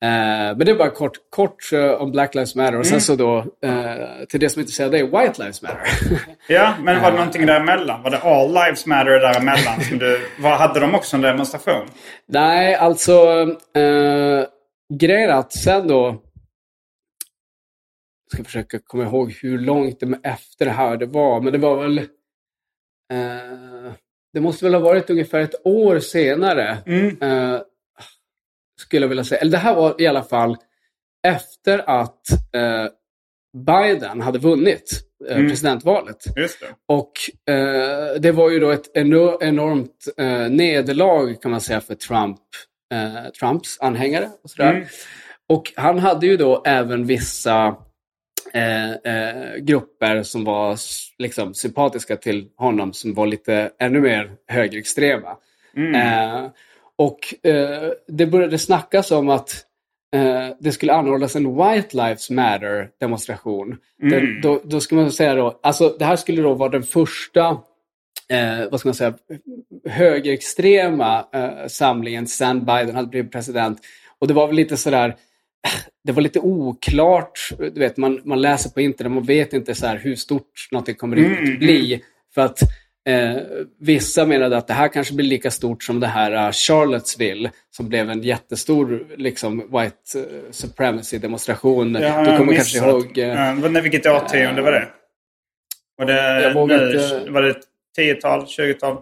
Eh, 0.04 0.10
men 0.10 0.60
det 0.60 0.72
är 0.72 0.76
bara 0.76 0.90
kort, 0.90 1.14
kort 1.30 1.70
om 2.00 2.12
Black 2.12 2.36
Lives 2.36 2.56
Matter. 2.56 2.80
Och 2.80 2.86
sen 2.86 3.02
så 3.02 3.16
då, 3.16 3.46
till 4.30 4.40
det 4.40 4.50
som 4.50 4.60
är 4.60 4.64
intresserad 4.64 4.92
dig, 4.92 5.04
White 5.04 5.34
Lives 5.38 5.62
Matter. 5.62 5.80
ja, 6.48 6.74
men 6.82 7.02
var 7.02 7.12
det 7.12 7.18
någonting 7.18 7.46
däremellan? 7.46 8.04
Var 8.04 8.10
det 8.12 8.18
All 8.20 8.48
Lives 8.54 8.86
Matter 8.86 9.20
däremellan? 9.20 9.82
Som 9.90 9.98
du, 10.00 10.22
vad, 10.40 10.58
hade 10.58 10.80
de 10.80 10.96
också 10.96 11.16
en 11.16 11.22
demonstration? 11.22 11.88
Nej, 12.28 12.76
alltså 12.76 13.42
eh, 13.78 14.46
grejen 14.94 15.32
att 15.32 15.54
sen 15.54 15.88
då, 15.88 16.16
ska 18.34 18.44
försöka 18.44 18.80
komma 18.80 19.04
ihåg 19.04 19.32
hur 19.42 19.60
långt 19.60 20.00
det 20.00 20.20
efter 20.24 20.66
det 20.66 20.72
här 20.72 20.98
det 20.98 21.06
var, 21.06 21.42
men 21.42 21.54
det 21.54 21.60
var 21.60 21.82
väl, 21.84 21.98
eh, 21.98 23.94
det 24.34 24.42
måste 24.42 24.66
väl 24.66 24.74
ha 24.74 24.82
varit 24.82 25.10
ungefär 25.10 25.40
ett 25.40 25.62
år 25.66 26.00
senare, 26.00 26.78
eh, 27.22 27.62
skulle 28.82 29.04
jag 29.04 29.10
vilja 29.10 29.24
säga. 29.24 29.42
Eller 29.42 29.52
det 29.52 29.58
här 29.58 29.76
var 29.76 30.02
i 30.02 30.08
alla 30.08 30.24
fall 30.24 30.58
efter 31.28 31.90
att 31.90 32.30
eh, 32.56 32.86
Biden 33.58 34.22
hade 34.22 34.40
vunnit 34.40 35.02
eh, 35.30 35.38
presidentvalet. 35.50 36.18
Just 36.36 36.60
det. 36.60 36.68
Och 36.88 37.12
eh, 37.54 38.14
det 38.20 38.32
var 38.32 38.50
ju 38.50 38.60
då 38.60 38.72
ett 38.72 38.98
eno- 38.98 39.38
enormt 39.42 40.08
eh, 40.18 40.50
nederlag 40.50 41.42
kan 41.42 41.52
man 41.52 41.62
säga 41.62 41.82
för 41.82 41.96
Trump, 41.96 42.40
Trumps 43.40 43.80
anhängare. 43.80 44.30
Och, 44.44 44.50
sådär. 44.50 44.88
och 45.50 45.74
han 45.76 46.00
hade 46.00 46.28
ju 46.28 46.38
då 46.38 46.62
även 46.66 47.06
vissa 47.06 47.76
eh, 48.54 48.92
eh, 48.92 49.56
grupper 49.58 50.24
som 50.24 50.44
var 50.44 50.78
liksom, 51.18 51.54
sympatiska 51.54 52.16
till 52.16 52.48
honom 52.56 52.94
som 52.94 53.14
var 53.14 53.28
lite 53.28 53.72
ännu 53.80 54.02
mer 54.02 54.32
högerextrema. 54.48 55.38
Eh, 55.96 56.48
och 56.96 57.48
eh, 57.48 57.92
det 58.08 58.26
började 58.26 58.58
snackas 58.58 59.12
om 59.12 59.30
att 59.30 59.66
eh, 60.16 60.48
det 60.60 60.72
skulle 60.72 60.94
anordnas 60.94 61.36
en 61.36 61.56
White 61.56 61.98
Lives 61.98 62.30
Matter 62.30 62.90
demonstration. 63.00 63.78
Den, 63.98 64.42
då, 64.42 64.62
då 64.64 64.80
skulle 64.80 65.02
man 65.02 65.12
säga 65.12 65.36
då, 65.36 65.60
alltså 65.64 65.96
det 66.00 66.06
här 66.06 66.16
skulle 66.16 66.42
då 66.42 66.54
vara 66.54 66.70
den 66.70 66.84
första 66.84 67.58
eh, 68.30 68.70
vad 68.72 68.80
ska 68.80 68.90
man 68.90 68.94
säga, 68.94 69.14
högerextrema 69.86 71.26
eh, 71.34 71.68
samlingen 71.68 72.28
sedan 72.28 72.66
Biden 72.66 72.96
hade 72.96 73.08
blivit 73.08 73.32
president. 73.32 73.80
Och 74.20 74.28
det 74.28 74.34
var 74.34 74.48
väl 74.48 74.56
lite 74.56 74.78
sådär, 74.78 75.16
det 76.04 76.12
var 76.12 76.22
lite 76.22 76.40
oklart, 76.40 77.50
du 77.58 77.80
vet, 77.80 77.98
man, 77.98 78.22
man 78.26 78.42
läser 78.42 78.70
på 78.70 78.82
internet, 78.82 79.12
man 79.12 79.24
vet 79.24 79.54
inte 79.54 79.76
så 79.76 79.88
hur 79.88 80.16
stort 80.16 80.68
någonting 80.72 80.96
kommer 80.96 81.18
att 81.18 81.60
bli. 81.60 82.04
För 82.34 82.42
att 82.42 82.62
eh, 83.10 83.38
vissa 83.80 84.26
menade 84.26 84.58
att 84.58 84.68
det 84.68 84.74
här 84.74 84.88
kanske 84.88 85.14
blir 85.14 85.26
lika 85.26 85.52
stort 85.52 85.84
som 85.84 86.00
det 86.00 86.08
här 86.08 86.48
uh, 86.48 86.52
Charlottesville, 86.52 87.52
som 87.70 87.90
blev 87.90 88.10
en 88.10 88.22
jättestor 88.22 89.08
liksom, 89.18 89.58
white 89.58 90.20
uh, 90.20 90.52
supremacy-demonstration. 90.52 91.96
Jag 91.96 92.26
du 92.26 92.38
kommer 92.38 92.54
kanske 92.56 92.78
ihåg... 92.78 93.18
eh, 93.18 93.28
Ja, 93.28 93.82
vilket 93.82 94.06
årtionde 94.06 94.62
var 94.62 94.72
det? 94.72 94.88
Var 95.98 96.06
det, 96.06 96.42
Jag 96.42 96.54
vågar 96.54 96.96
inte- 96.96 97.32
var 97.32 97.42
det 97.42 97.56
10-tal, 98.00 98.46
20-tal? 98.46 98.98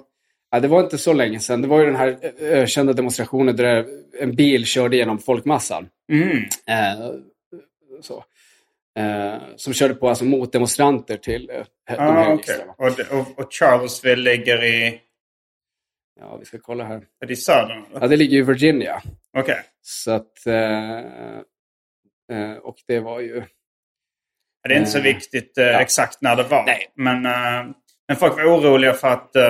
Ja, 0.49 0.59
det 0.59 0.67
var 0.67 0.83
inte 0.83 0.97
så 0.97 1.13
länge 1.13 1.39
sedan. 1.39 1.61
Det 1.61 1.67
var 1.67 1.79
ju 1.79 1.85
den 1.85 1.95
här 1.95 2.17
ökända 2.39 2.93
demonstrationen 2.93 3.55
där 3.55 3.85
en 4.19 4.35
bil 4.35 4.65
körde 4.65 4.97
genom 4.97 5.19
folkmassan. 5.19 5.89
Mm. 6.11 6.37
Eh, 6.67 7.11
så. 8.01 8.23
Eh, 8.99 9.37
som 9.55 9.73
körde 9.73 9.93
på 9.93 10.09
alltså 10.09 10.25
motdemonstranter 10.25 11.17
till 11.17 11.49
eh, 11.49 11.55
de 11.87 11.93
Ah, 11.97 12.33
okej. 12.33 12.55
högerextrema. 12.55 12.73
och, 12.77 13.19
och, 13.19 13.39
och 13.39 13.53
Charlesville 13.53 14.31
ligger 14.35 14.63
i, 14.63 15.01
Ja, 16.19 16.37
vi 16.37 16.45
ska 16.45 16.57
kolla 16.59 16.83
här. 16.83 17.03
är 17.21 17.27
det 17.27 17.33
i 17.33 17.35
södern? 17.35 17.83
Ja, 17.93 18.07
det 18.07 18.15
ligger 18.17 18.37
i 18.37 18.41
Virginia. 18.41 19.01
Okej. 19.37 19.61
Så 19.81 20.11
att... 20.11 20.45
Eh, 20.47 20.97
eh, 22.31 22.53
och 22.63 22.75
det 22.87 22.99
var 22.99 23.19
ju... 23.19 23.43
Det 24.67 24.73
är 24.73 24.77
inte 24.79 24.91
så 24.91 24.97
Eh, 24.97 25.03
viktigt 25.03 25.57
eh, 25.57 25.63
ja. 25.65 25.79
exakt 25.81 26.21
när 26.21 26.35
det 26.35 26.43
var. 26.43 26.65
Nej. 26.65 26.91
Men, 26.95 27.25
men 28.07 28.17
folk 28.17 28.35
var 28.37 28.43
oroliga 28.43 28.93
för 28.93 29.07
att, 29.07 29.35
eh, 29.35 29.43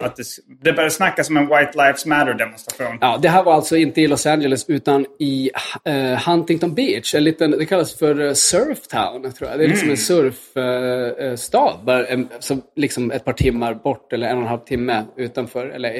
att 0.00 0.16
det, 0.16 0.22
det 0.62 0.72
började 0.72 0.90
snackas 0.90 1.28
om 1.30 1.36
en 1.36 1.46
White 1.46 1.72
Lives 1.74 2.06
Matter-demonstration. 2.06 2.98
Ja, 3.00 3.18
det 3.22 3.28
här 3.28 3.42
var 3.42 3.54
alltså 3.54 3.76
inte 3.76 4.00
i 4.00 4.08
Los 4.08 4.26
Angeles 4.26 4.64
utan 4.68 5.06
i 5.18 5.50
eh, 5.84 6.28
Huntington 6.28 6.74
Beach. 6.74 7.14
En 7.14 7.24
liten, 7.24 7.50
det 7.50 7.66
kallas 7.66 7.98
för 7.98 8.20
uh, 8.20 8.32
Surftown, 8.32 9.32
tror 9.32 9.50
jag. 9.50 9.58
Det 9.58 9.64
är 9.64 9.68
liksom 9.68 9.90
en 9.90 9.96
surfstad. 9.96 11.80
bara 11.84 12.06
en, 12.06 12.28
som 12.38 12.62
liksom 12.76 13.10
ett 13.10 13.24
par 13.24 13.32
timmar 13.32 13.74
bort, 13.74 14.12
eller 14.12 14.28
en 14.28 14.36
och 14.36 14.42
en 14.42 14.48
halv 14.48 14.60
timme 14.60 15.04
utanför 15.16 15.78
LA. 15.78 15.90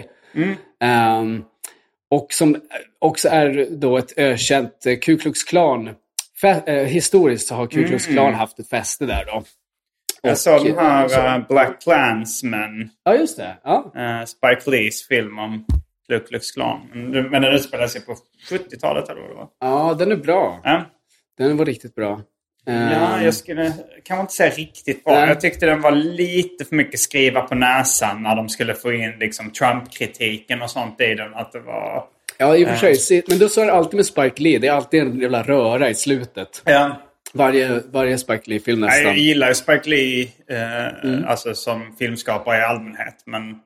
Ehm, 0.82 1.42
och 2.10 2.26
som 2.32 2.56
också 2.98 3.28
är 3.28 3.66
då 3.70 3.98
ett 3.98 4.12
ökänt 4.18 4.86
eh, 4.86 4.96
Ku 4.98 5.16
Klux 5.18 5.44
Klan. 5.44 5.90
Fe- 6.42 6.62
eh, 6.68 6.84
historiskt 6.86 7.48
så 7.48 7.54
har 7.54 7.66
Ku 7.66 7.84
Klux 7.88 8.06
Klan 8.06 8.34
haft 8.34 8.58
ett 8.58 8.68
fäste 8.68 9.06
där 9.06 9.24
då. 9.26 9.42
Jag 10.22 10.38
såg 10.38 10.64
den 10.64 10.78
här 10.78 11.08
så- 11.08 11.20
eh, 11.20 11.38
Black 11.48 11.82
Klansman, 11.82 12.88
Ja, 13.04 13.14
just 13.14 13.36
det. 13.36 13.56
Ja. 13.64 13.92
uh, 13.96 14.24
Spike 14.24 14.70
Lees 14.70 15.08
film 15.08 15.38
om 15.38 15.64
Ku 16.08 16.18
Klux 16.20 16.50
Klan. 16.50 16.80
Men, 16.94 17.42
den 17.42 17.44
utspelar 17.54 17.86
sig 17.86 18.00
på 18.06 18.16
70-talet 18.50 19.08
eller 19.08 19.20
vad 19.20 19.30
det 19.30 19.34
var. 19.34 19.48
ja, 19.60 19.94
den 19.98 20.12
är 20.12 20.16
bra. 20.16 20.60
Ja. 20.64 20.82
Den 21.38 21.56
var 21.56 21.64
riktigt 21.64 21.94
bra. 21.94 22.20
Ja, 22.64 22.72
Ehm, 22.72 23.24
jag 23.24 23.34
skulle 23.34 23.72
kanske 24.04 24.20
inte 24.20 24.32
säga 24.32 24.50
riktigt 24.50 25.04
bra. 25.04 25.14
Nej. 25.14 25.28
Jag 25.28 25.40
tyckte 25.40 25.66
den 25.66 25.80
var 25.80 25.90
lite 25.92 26.64
för 26.64 26.76
mycket 26.76 27.00
skriva 27.00 27.40
på 27.40 27.54
näsan 27.54 28.22
när 28.22 28.36
de 28.36 28.48
skulle 28.48 28.74
få 28.74 28.92
in 28.92 29.12
liksom 29.20 29.50
Trump-kritiken 29.50 30.62
och 30.62 30.70
sånt 30.70 31.00
i 31.00 31.14
den. 31.14 31.34
Att 31.34 31.52
det 31.52 31.60
var... 31.60 32.04
Ja, 32.38 32.56
i 32.56 32.64
och 32.64 32.68
för 32.68 32.94
sig. 32.94 33.22
Men 33.28 33.38
då 33.38 33.48
så 33.48 33.60
är 33.60 33.66
det 33.66 33.72
alltid 33.72 33.94
med 33.96 34.06
Spike 34.06 34.42
Lee. 34.42 34.58
Det 34.58 34.66
är 34.66 34.72
alltid 34.72 35.02
en 35.02 35.20
jävla 35.20 35.42
röra 35.42 35.90
i 35.90 35.94
slutet. 35.94 36.62
Ja, 36.64 36.96
Varje, 37.32 37.80
varje 37.90 38.18
Spike 38.18 38.50
Lee-film 38.50 38.80
nästan. 38.80 39.04
jag 39.04 39.18
gillar 39.18 39.48
ju 39.48 39.54
Spike 39.54 39.90
Lee 39.90 40.28
eh, 40.46 41.04
Mm. 41.04 41.24
alltså 41.24 41.54
som 41.54 41.96
filmskapare 41.98 42.58
i 42.58 42.62
allmänhet. 42.62 43.14
Men, 43.26 43.58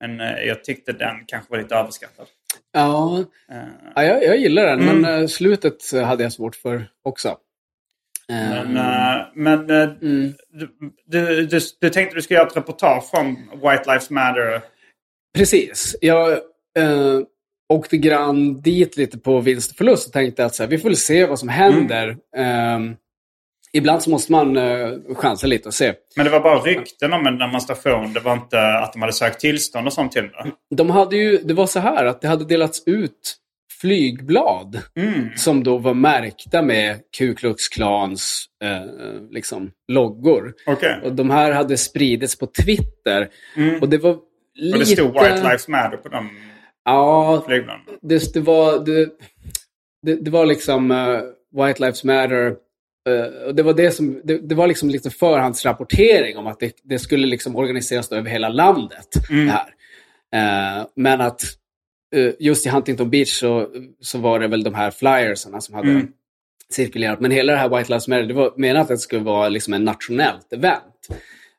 men 0.00 0.20
eh, 0.20 0.42
jag 0.46 0.64
tyckte 0.64 0.92
den 0.92 1.16
kanske 1.26 1.50
var 1.50 1.58
lite 1.58 1.74
överskattad. 1.74 2.26
Ja, 2.72 3.24
Eh, 3.52 3.58
ja 3.94 4.04
jag, 4.04 4.24
jag 4.24 4.36
gillar 4.36 4.66
den. 4.66 4.80
Mm. 4.80 5.00
Men 5.00 5.20
eh, 5.20 5.26
slutet 5.26 5.92
eh, 5.92 6.02
hade 6.02 6.22
jag 6.22 6.32
svårt 6.32 6.56
för 6.56 6.86
också. 7.04 7.36
men 8.28 8.76
Ehm, 8.76 8.76
eh, 8.76 9.26
men 9.34 9.70
mm. 9.70 10.34
du, 10.52 10.68
du, 11.06 11.46
du, 11.46 11.60
du 11.80 11.90
tänkte 11.90 12.14
du 12.16 12.22
skulle 12.22 12.38
göra 12.38 12.48
ett 12.48 12.56
reportage 12.56 13.14
om 13.14 13.36
White 13.52 13.82
Lives 13.86 14.10
Matter. 14.10 14.60
Precis. 15.34 15.96
Jag 16.00 16.38
åkte 17.68 17.96
grann 17.96 18.60
dit 18.60 18.96
lite 18.96 19.18
på 19.18 19.40
vinst 19.40 19.70
och 19.70 19.76
förlust 19.76 20.06
och 20.06 20.12
tänkte 20.12 20.44
att 20.44 20.54
så 20.54 20.62
här, 20.62 20.70
vi 20.70 20.78
får 20.78 20.88
väl 20.88 20.96
se 20.96 21.26
vad 21.26 21.38
som 21.38 21.48
händer. 21.48 22.16
Ehm, 22.36 22.96
ibland 23.72 24.02
så 24.02 24.10
måste 24.10 24.32
man 24.32 24.56
uh, 24.56 25.14
chansa 25.14 25.46
lite 25.46 25.68
och 25.68 25.74
se. 25.74 25.94
Men 26.16 26.24
det 26.24 26.30
var 26.32 26.40
bara 26.40 26.58
rykten 26.58 27.12
om 27.12 27.26
en 27.26 27.38
demonstration. 27.38 28.12
Det 28.12 28.20
var 28.20 28.32
inte 28.32 28.60
att 28.78 28.92
de 28.92 29.02
hade 29.02 29.12
sökt 29.12 29.40
tillstånd 29.40 29.86
och 29.86 29.92
sånt 29.92 30.12
till 30.12 30.22
det? 30.22 30.50
De 30.76 30.90
hade 30.90 31.16
ju, 31.16 31.38
det 31.38 31.54
var 31.54 31.66
så 31.66 31.80
här 31.80 32.04
att 32.04 32.20
det 32.20 32.28
hade 32.28 32.44
delats 32.44 32.82
ut 32.86 33.36
flygblad 33.80 34.78
Mm. 34.96 35.28
som 35.36 35.64
då 35.64 35.78
var 35.78 35.94
märkta 35.94 36.62
med 36.62 36.96
Ku 37.18 37.34
Klux 37.34 37.68
Klans 37.68 38.44
eh, 38.64 39.30
liksom, 39.30 39.70
loggor. 39.92 40.54
Okej. 40.66 41.00
Och 41.04 41.12
de 41.12 41.30
här 41.30 41.52
hade 41.52 41.76
spridits 41.76 42.38
på 42.38 42.46
Twitter. 42.46 43.28
Och 43.80 43.88
det 43.88 43.98
var 43.98 44.18
lite... 44.54 44.66
Mm. 44.68 44.72
Och 44.72 44.78
det 44.78 44.86
stod 44.86 45.12
White 45.12 45.42
Lives 45.42 45.68
Matter 45.68 45.96
på 45.96 46.08
de 46.08 46.30
Ja, 46.84 47.42
flygplanen? 47.46 47.80
det, 48.02 48.34
det, 48.34 48.40
var, 48.40 48.78
det, 48.84 49.08
det, 50.02 50.14
det 50.14 50.30
var 50.30 50.46
liksom 50.46 50.90
eh, 50.90 51.20
White 51.66 51.80
Lives 51.80 52.04
Matter. 52.04 52.54
Eh, 53.08 53.46
och 53.46 53.54
det 53.54 53.62
var 53.62 53.74
det 53.74 53.90
som, 53.90 54.20
det, 54.24 54.38
det 54.38 54.54
var 54.54 54.66
liksom 54.66 54.90
lite 54.90 55.10
förhandsrapportering 55.10 56.36
om 56.36 56.46
att 56.46 56.60
det, 56.60 56.76
det 56.82 56.98
skulle 56.98 57.26
liksom 57.26 57.56
organiseras 57.56 58.12
över 58.12 58.30
hela 58.30 58.48
landet. 58.48 59.08
Det 59.28 59.34
här. 59.50 59.74
Eh, 60.34 60.86
men 60.96 61.20
att 61.20 61.42
eh, 62.14 62.32
just 62.38 62.66
i 62.66 62.68
Huntington 62.68 63.10
Beach 63.10 63.32
så, 63.38 63.68
så 64.00 64.18
var 64.18 64.40
det 64.40 64.48
väl 64.48 64.62
de 64.62 64.74
här 64.74 64.90
flyerserna 64.90 65.60
som 65.60 65.74
hade 65.74 65.90
Mm. 65.90 66.08
cirkulerat. 66.70 67.20
Men 67.20 67.30
hela 67.30 67.52
det 67.52 67.58
här 67.58 67.68
White 67.68 67.88
Lives 67.90 68.08
Matter, 68.08 68.22
det 68.22 68.34
var 68.34 68.52
menat 68.56 68.82
att 68.82 68.88
det 68.88 68.98
skulle 68.98 69.22
vara 69.22 69.48
liksom 69.48 69.74
en 69.74 69.84
nationellt 69.84 70.52
event. 70.52 71.08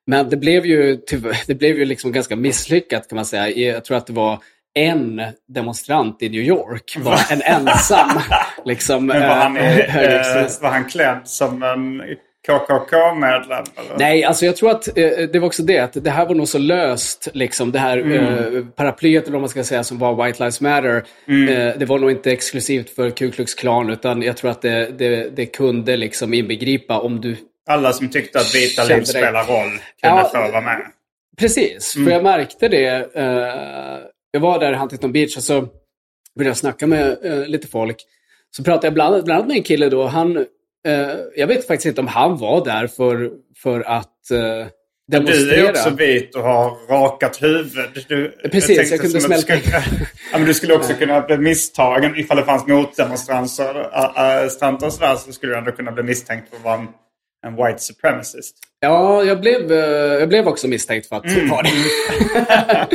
Men 0.06 0.30
det 0.30 0.38
blev 0.38 0.66
ju, 0.66 1.02
det 1.48 1.56
blev 1.56 1.78
ju 1.78 1.86
liksom 1.86 2.12
ganska 2.12 2.36
misslyckat 2.36 3.08
kan 3.10 3.16
man 3.16 3.26
säga. 3.26 3.50
Jag 3.50 3.86
tror 3.86 3.98
att 3.98 4.08
det 4.08 4.14
var 4.14 4.40
en 4.76 5.22
demonstrant 5.48 6.22
i 6.22 6.30
New 6.30 6.42
York, 6.42 6.96
var 6.98 7.20
en 7.32 7.42
ensam 7.42 8.10
liksom, 8.66 9.06
Men 9.06 9.22
var 9.22 9.36
han, 9.36 9.58
eh, 9.58 9.80
eh, 9.80 9.90
högerextremist. 9.90 10.62
var 10.62 10.70
han 10.70 10.86
klädd 10.86 11.20
som 11.24 11.64
en 11.64 12.02
KKK-medlem? 12.48 13.64
Nej, 13.98 14.24
alltså 14.24 14.46
jag 14.46 14.56
tror 14.56 14.72
att 14.72 14.88
eh, 14.98 15.10
det 15.34 15.40
var 15.40 15.48
också 15.48 15.64
det. 15.64 15.80
Att 15.80 16.04
det 16.04 16.10
här 16.10 16.26
var 16.26 16.36
nog 16.36 16.48
så 16.48 16.58
löst, 16.58 17.28
liksom 17.34 17.72
det 17.72 17.80
här 17.80 17.98
Mm. 17.98 18.56
eh, 18.58 18.66
paraplyet 18.76 19.24
eller 19.24 19.32
vad 19.34 19.42
man 19.42 19.50
ska 19.50 19.64
säga 19.64 19.84
som 19.84 19.98
var 20.00 20.26
White 20.26 20.40
Lives 20.40 20.62
Matter. 20.62 21.04
Mm. 21.28 21.50
Eh, 21.68 21.74
det 21.78 21.86
var 21.86 22.00
nog 22.00 22.12
inte 22.12 22.32
exklusivt 22.32 22.90
för 22.96 23.10
Ku 23.10 23.32
Klux 23.32 23.54
Klan 23.56 23.90
utan 23.90 24.22
jag 24.22 24.38
tror 24.38 24.52
att 24.52 24.62
det, 24.62 24.86
det, 24.98 25.30
det 25.36 25.46
kunde 25.46 25.98
liksom 25.98 26.34
inbegripa 26.34 27.00
om 27.00 27.22
du... 27.22 27.36
Alla 27.70 27.94
som 27.94 28.10
tyckte 28.10 28.40
att 28.40 28.56
vita 28.56 28.84
liv 28.84 29.04
spelar 29.04 29.44
roll 29.44 29.70
kunde 29.70 29.80
Ja, 30.02 30.30
få 30.34 30.38
vara 30.52 30.62
med. 30.62 30.82
Precis, 31.38 31.96
Mm. 31.96 32.06
för 32.08 32.12
jag 32.14 32.24
märkte 32.24 32.68
det. 32.68 33.08
Jag 34.36 34.40
var 34.40 34.60
där 34.60 34.74
i 34.74 34.76
Huntington 34.76 35.12
Beach 35.12 35.38
och 35.38 35.44
så 35.44 35.62
började 35.62 36.50
jag 36.50 36.58
snacka 36.58 36.88
med 36.88 37.18
eh, 37.24 37.48
lite 37.48 37.68
folk. 37.68 37.98
Så 38.52 38.64
pratade 38.64 38.88
jag 38.88 38.94
bland, 38.94 39.24
bland 39.24 39.38
annat 39.38 39.48
med 39.48 39.58
en 39.58 39.64
kille 39.64 39.90
då. 39.90 40.06
Han, 40.08 40.38
eh, 40.38 40.46
jag 41.36 41.48
vet 41.48 41.68
faktiskt 41.68 41.86
inte 41.86 42.02
om 42.02 42.08
han 42.08 42.38
var 42.38 42.66
där 42.66 42.88
för, 42.88 43.32
för 43.58 43.82
att 43.82 44.32
eh, 44.32 44.38
Du 44.38 44.68
demonstrera. 45.08 45.56
är 45.56 45.64
ju 45.64 45.70
också 45.70 45.90
vit 45.90 46.36
och 46.36 46.42
har 46.42 46.88
rakat 46.90 47.44
huvud. 47.44 48.06
Du, 48.10 48.32
Precis, 48.52 48.78
tänkte 48.78 48.94
jag 48.94 49.02
kunde 49.02 49.18
du 49.18 49.22
smälta. 49.22 49.42
Skulle, 49.42 49.60
ja, 50.32 50.38
men 50.38 50.48
du 50.48 50.54
skulle 50.54 50.74
också 50.74 50.94
kunna 50.94 51.22
bli 51.22 51.38
misstagen 51.38 52.16
ifall 52.16 52.38
det 52.38 52.44
fanns 52.44 52.68
motdemonstranter 52.68 53.90
äh, 53.94 54.68
äh, 54.68 54.74
och 54.74 54.94
sådär. 54.94 55.16
Så 55.16 55.32
skulle 55.32 55.52
du 55.52 55.58
ändå 55.58 55.72
kunna 55.72 55.92
bli 55.92 56.04
misstänkt 56.04 56.50
för 56.50 56.58
att 56.58 56.64
vara 56.64 56.76
en, 56.76 56.88
en 57.44 57.56
white 57.56 57.80
supremacist. 57.80 58.56
Ja, 58.80 59.24
jag 59.24 59.40
blev, 59.40 59.72
eh, 59.72 59.78
jag 60.20 60.30
blev 60.30 60.48
också 60.48 60.68
misstänkt 60.68 61.08
för 61.10 61.16
att 61.16 61.26
Mm. 61.26 61.50
vara 61.50 61.62
det. 61.62 62.88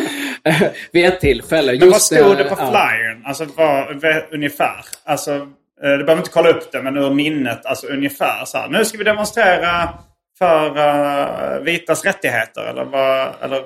Vid 0.93 1.05
ett 1.07 1.21
tillfälle. 1.21 1.77
Men 1.81 1.91
vad 1.91 2.03
stod 2.03 2.37
det 2.37 2.45
när- 2.45 2.51
på 2.51 2.57
ja. 2.59 2.71
flyern? 2.71 3.23
Alltså 3.27 3.47
vad, 3.57 4.01
vad, 4.03 4.23
ungefär? 4.33 4.85
Alltså, 5.05 5.33
eh, 5.35 5.91
du 5.91 6.05
behöver 6.05 6.17
inte 6.17 6.31
kolla 6.31 6.49
upp 6.49 6.73
det, 6.73 6.83
men 6.83 6.97
ur 6.97 7.11
minnet. 7.15 7.67
Alltså 7.67 7.87
ungefär 7.87 8.45
så 8.45 8.59
här. 8.59 8.69
Nu 8.69 8.85
ska 8.85 8.99
vi 8.99 9.05
demonstrera 9.05 9.89
för 10.39 10.79
uh, 10.79 11.61
vitas 11.65 12.05
rättigheter. 12.05 12.63
Eller 12.63 12.85
vad? 12.85 13.29
Eller, 13.43 13.63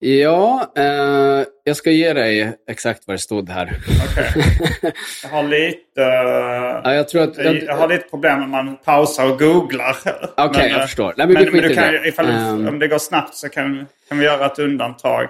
Ja, 0.00 0.72
eh, 0.76 1.44
jag 1.64 1.76
ska 1.76 1.90
ge 1.90 2.12
dig 2.12 2.52
exakt 2.70 3.02
vad 3.06 3.14
det 3.14 3.18
stod 3.20 3.48
här. 3.48 3.72
okej. 4.10 4.44
Jag 5.22 5.30
har 5.30 5.42
lite... 5.42 6.02
eh, 6.02 6.80
ja, 6.84 6.94
jag 6.94 7.08
tror 7.08 7.22
att... 7.22 7.36
Jag, 7.38 7.62
jag 7.62 7.76
har 7.76 7.88
lite 7.88 8.08
problem 8.10 8.40
när 8.40 8.46
man 8.46 8.76
pausar 8.76 9.32
och 9.32 9.38
googlar. 9.38 9.96
Okej, 10.36 10.68
jag 10.70 10.80
eh, 10.80 10.82
förstår. 10.86 11.14
Nej, 11.16 11.26
men 11.26 11.34
men, 11.34 11.52
men 11.52 11.62
du 11.62 11.74
kan, 11.74 11.92
det. 11.92 12.08
ifall, 12.08 12.26
Ehm. 12.30 12.68
om 12.68 12.78
det 12.78 12.88
går 12.88 12.98
snabbt 12.98 13.34
så 13.34 13.48
kan, 13.48 13.86
kan 14.08 14.18
vi 14.18 14.24
göra 14.24 14.46
ett 14.46 14.58
undantag. 14.58 15.28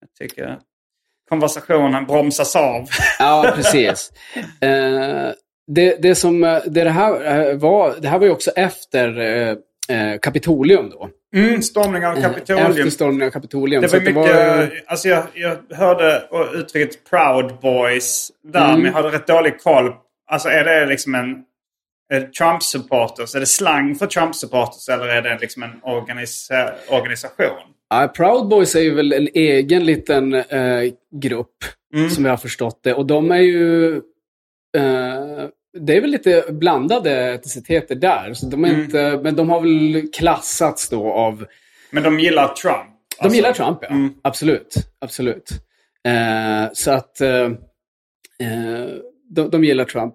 Jag 0.00 0.28
tycker 0.28 0.58
konversationen 1.28 2.06
bromsas 2.06 2.56
av. 2.56 2.86
Ja, 3.18 3.52
precis. 3.56 4.12
Eh, 4.60 5.30
det, 5.66 6.02
det 6.02 6.14
som 6.14 6.40
det, 6.40 6.84
det 6.84 6.90
här 6.90 7.50
eh, 7.50 7.56
var, 7.58 7.94
det 8.00 8.08
här 8.08 8.18
var 8.18 8.26
ju 8.26 8.32
också 8.32 8.50
efter 8.50 9.18
eh, 9.20 9.56
eh, 9.98 10.18
Kapitolium 10.18 10.90
då. 10.90 11.08
Mm, 11.34 11.62
stormning 11.62 12.06
av 12.06 12.16
Efter 12.16 12.30
Kapitolium. 12.32 12.90
stormningen 12.90 13.26
av 13.26 13.30
Kapitolium. 13.30 13.82
Det 13.82 13.92
var 13.92 14.00
mycket, 14.00 14.84
alltså 14.90 15.08
jag, 15.08 15.22
jag 15.34 15.58
hörde 15.76 16.22
uttrycket 16.54 17.10
Proud 17.10 17.60
Boys 17.62 18.32
där, 18.44 18.64
Mm. 18.68 18.76
men 18.76 18.86
jag 18.86 18.92
hade 18.92 19.08
rätt 19.08 19.26
dålig 19.26 19.60
koll. 19.62 19.92
Alltså 20.30 20.48
är 20.48 20.64
det 20.64 20.86
liksom 20.86 21.14
en 21.14 21.44
det 22.08 22.32
Trump-supporters? 22.34 23.34
Är 23.36 23.40
det 23.40 23.46
slang 23.46 23.94
för 23.94 24.06
Trump-supporters 24.06 24.88
eller 24.94 25.06
är 25.06 25.22
det 25.22 25.38
liksom 25.40 25.62
en 25.62 25.70
organisa 25.82 26.72
organisation? 26.88 27.46
Ja, 27.90 28.08
Proud 28.16 28.48
Boys 28.48 28.74
är 28.74 28.80
ju 28.80 28.94
väl 28.94 29.12
en 29.12 29.28
egen 29.34 29.84
liten 29.84 30.34
eh, 30.34 30.82
grupp, 31.14 31.56
Mm. 31.94 32.10
som 32.10 32.24
jag 32.24 32.32
har 32.32 32.36
förstått 32.36 32.80
det. 32.82 32.94
Och 32.94 33.06
de 33.06 33.30
är 33.30 33.36
ju... 33.40 33.96
Eh, 34.76 35.44
det 35.72 35.96
är 35.96 36.00
väl 36.00 36.10
lite 36.10 36.44
blandade 36.48 37.12
etniciteter 37.34 37.94
där. 37.94 38.34
Så 38.34 38.46
de 38.46 38.64
är 38.64 38.68
Mm. 38.68 38.80
inte, 38.80 39.20
men 39.22 39.36
de 39.36 39.50
har 39.50 39.60
väl 39.60 40.10
klassats 40.12 40.88
då 40.88 41.12
av... 41.12 41.46
Men 41.90 42.02
de 42.02 42.20
gillar 42.20 42.48
Trump? 42.48 42.76
De 43.18 43.24
alltså. 43.24 43.36
gillar 43.36 43.52
Trump, 43.52 43.78
ja. 43.82 43.88
Mm. 43.88 44.14
Absolut. 44.22 44.74
Absolut. 44.98 45.50
Eh, 46.08 46.68
så 46.72 46.90
att 46.90 47.20
eh, 47.20 47.44
eh, 48.40 48.88
de, 49.30 49.50
de 49.50 49.64
gillar 49.64 49.84
Trump. 49.84 50.14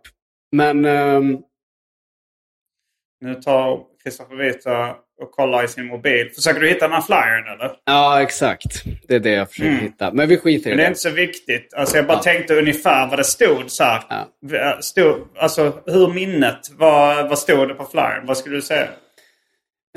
Men 0.52 0.86
ehm, 0.86 1.38
Nu 3.22 3.36
tar 3.36 3.84
Kristoffer 4.04 4.36
Vita 4.36 4.96
och 5.22 5.32
kollar 5.32 5.64
i 5.64 5.68
sin 5.68 5.86
mobil. 5.86 6.30
Försöker 6.36 6.60
du 6.60 6.68
hitta 6.68 6.88
den 6.88 6.94
här 6.94 7.02
flyern 7.02 7.48
eller? 7.60 7.72
ja, 7.86 8.22
exakt. 8.22 8.84
Det 9.08 9.16
är 9.16 9.20
det 9.20 9.30
jag 9.32 9.50
försöker 9.50 9.70
Mm. 9.70 9.82
hitta. 9.84 10.12
Men 10.12 10.30
vi 10.30 10.38
skiter 10.38 10.70
i 10.70 10.72
Men 10.72 10.78
det 10.78 10.84
är 10.84 10.86
det. 10.86 10.90
inte 10.90 11.00
så 11.00 11.10
viktigt. 11.10 11.74
Alltså 11.74 11.96
jag 11.98 12.08
bara 12.08 12.18
tänkte 12.20 12.56
ungefär 12.56 13.08
vad 13.08 13.20
det 13.20 13.24
stod 13.24 13.72
så 13.72 13.84
här. 13.84 14.04
Ja. 14.10 14.78
Stod, 14.82 15.16
alltså 15.40 15.74
hur 15.86 16.14
minnet, 16.14 16.60
vad, 16.78 17.30
vad 17.30 17.40
stod 17.40 17.68
det 17.68 17.74
på 17.74 17.86
flyern? 17.86 18.26
Vad 18.26 18.38
skulle 18.38 18.56
du 18.56 18.62
säga? 18.62 18.88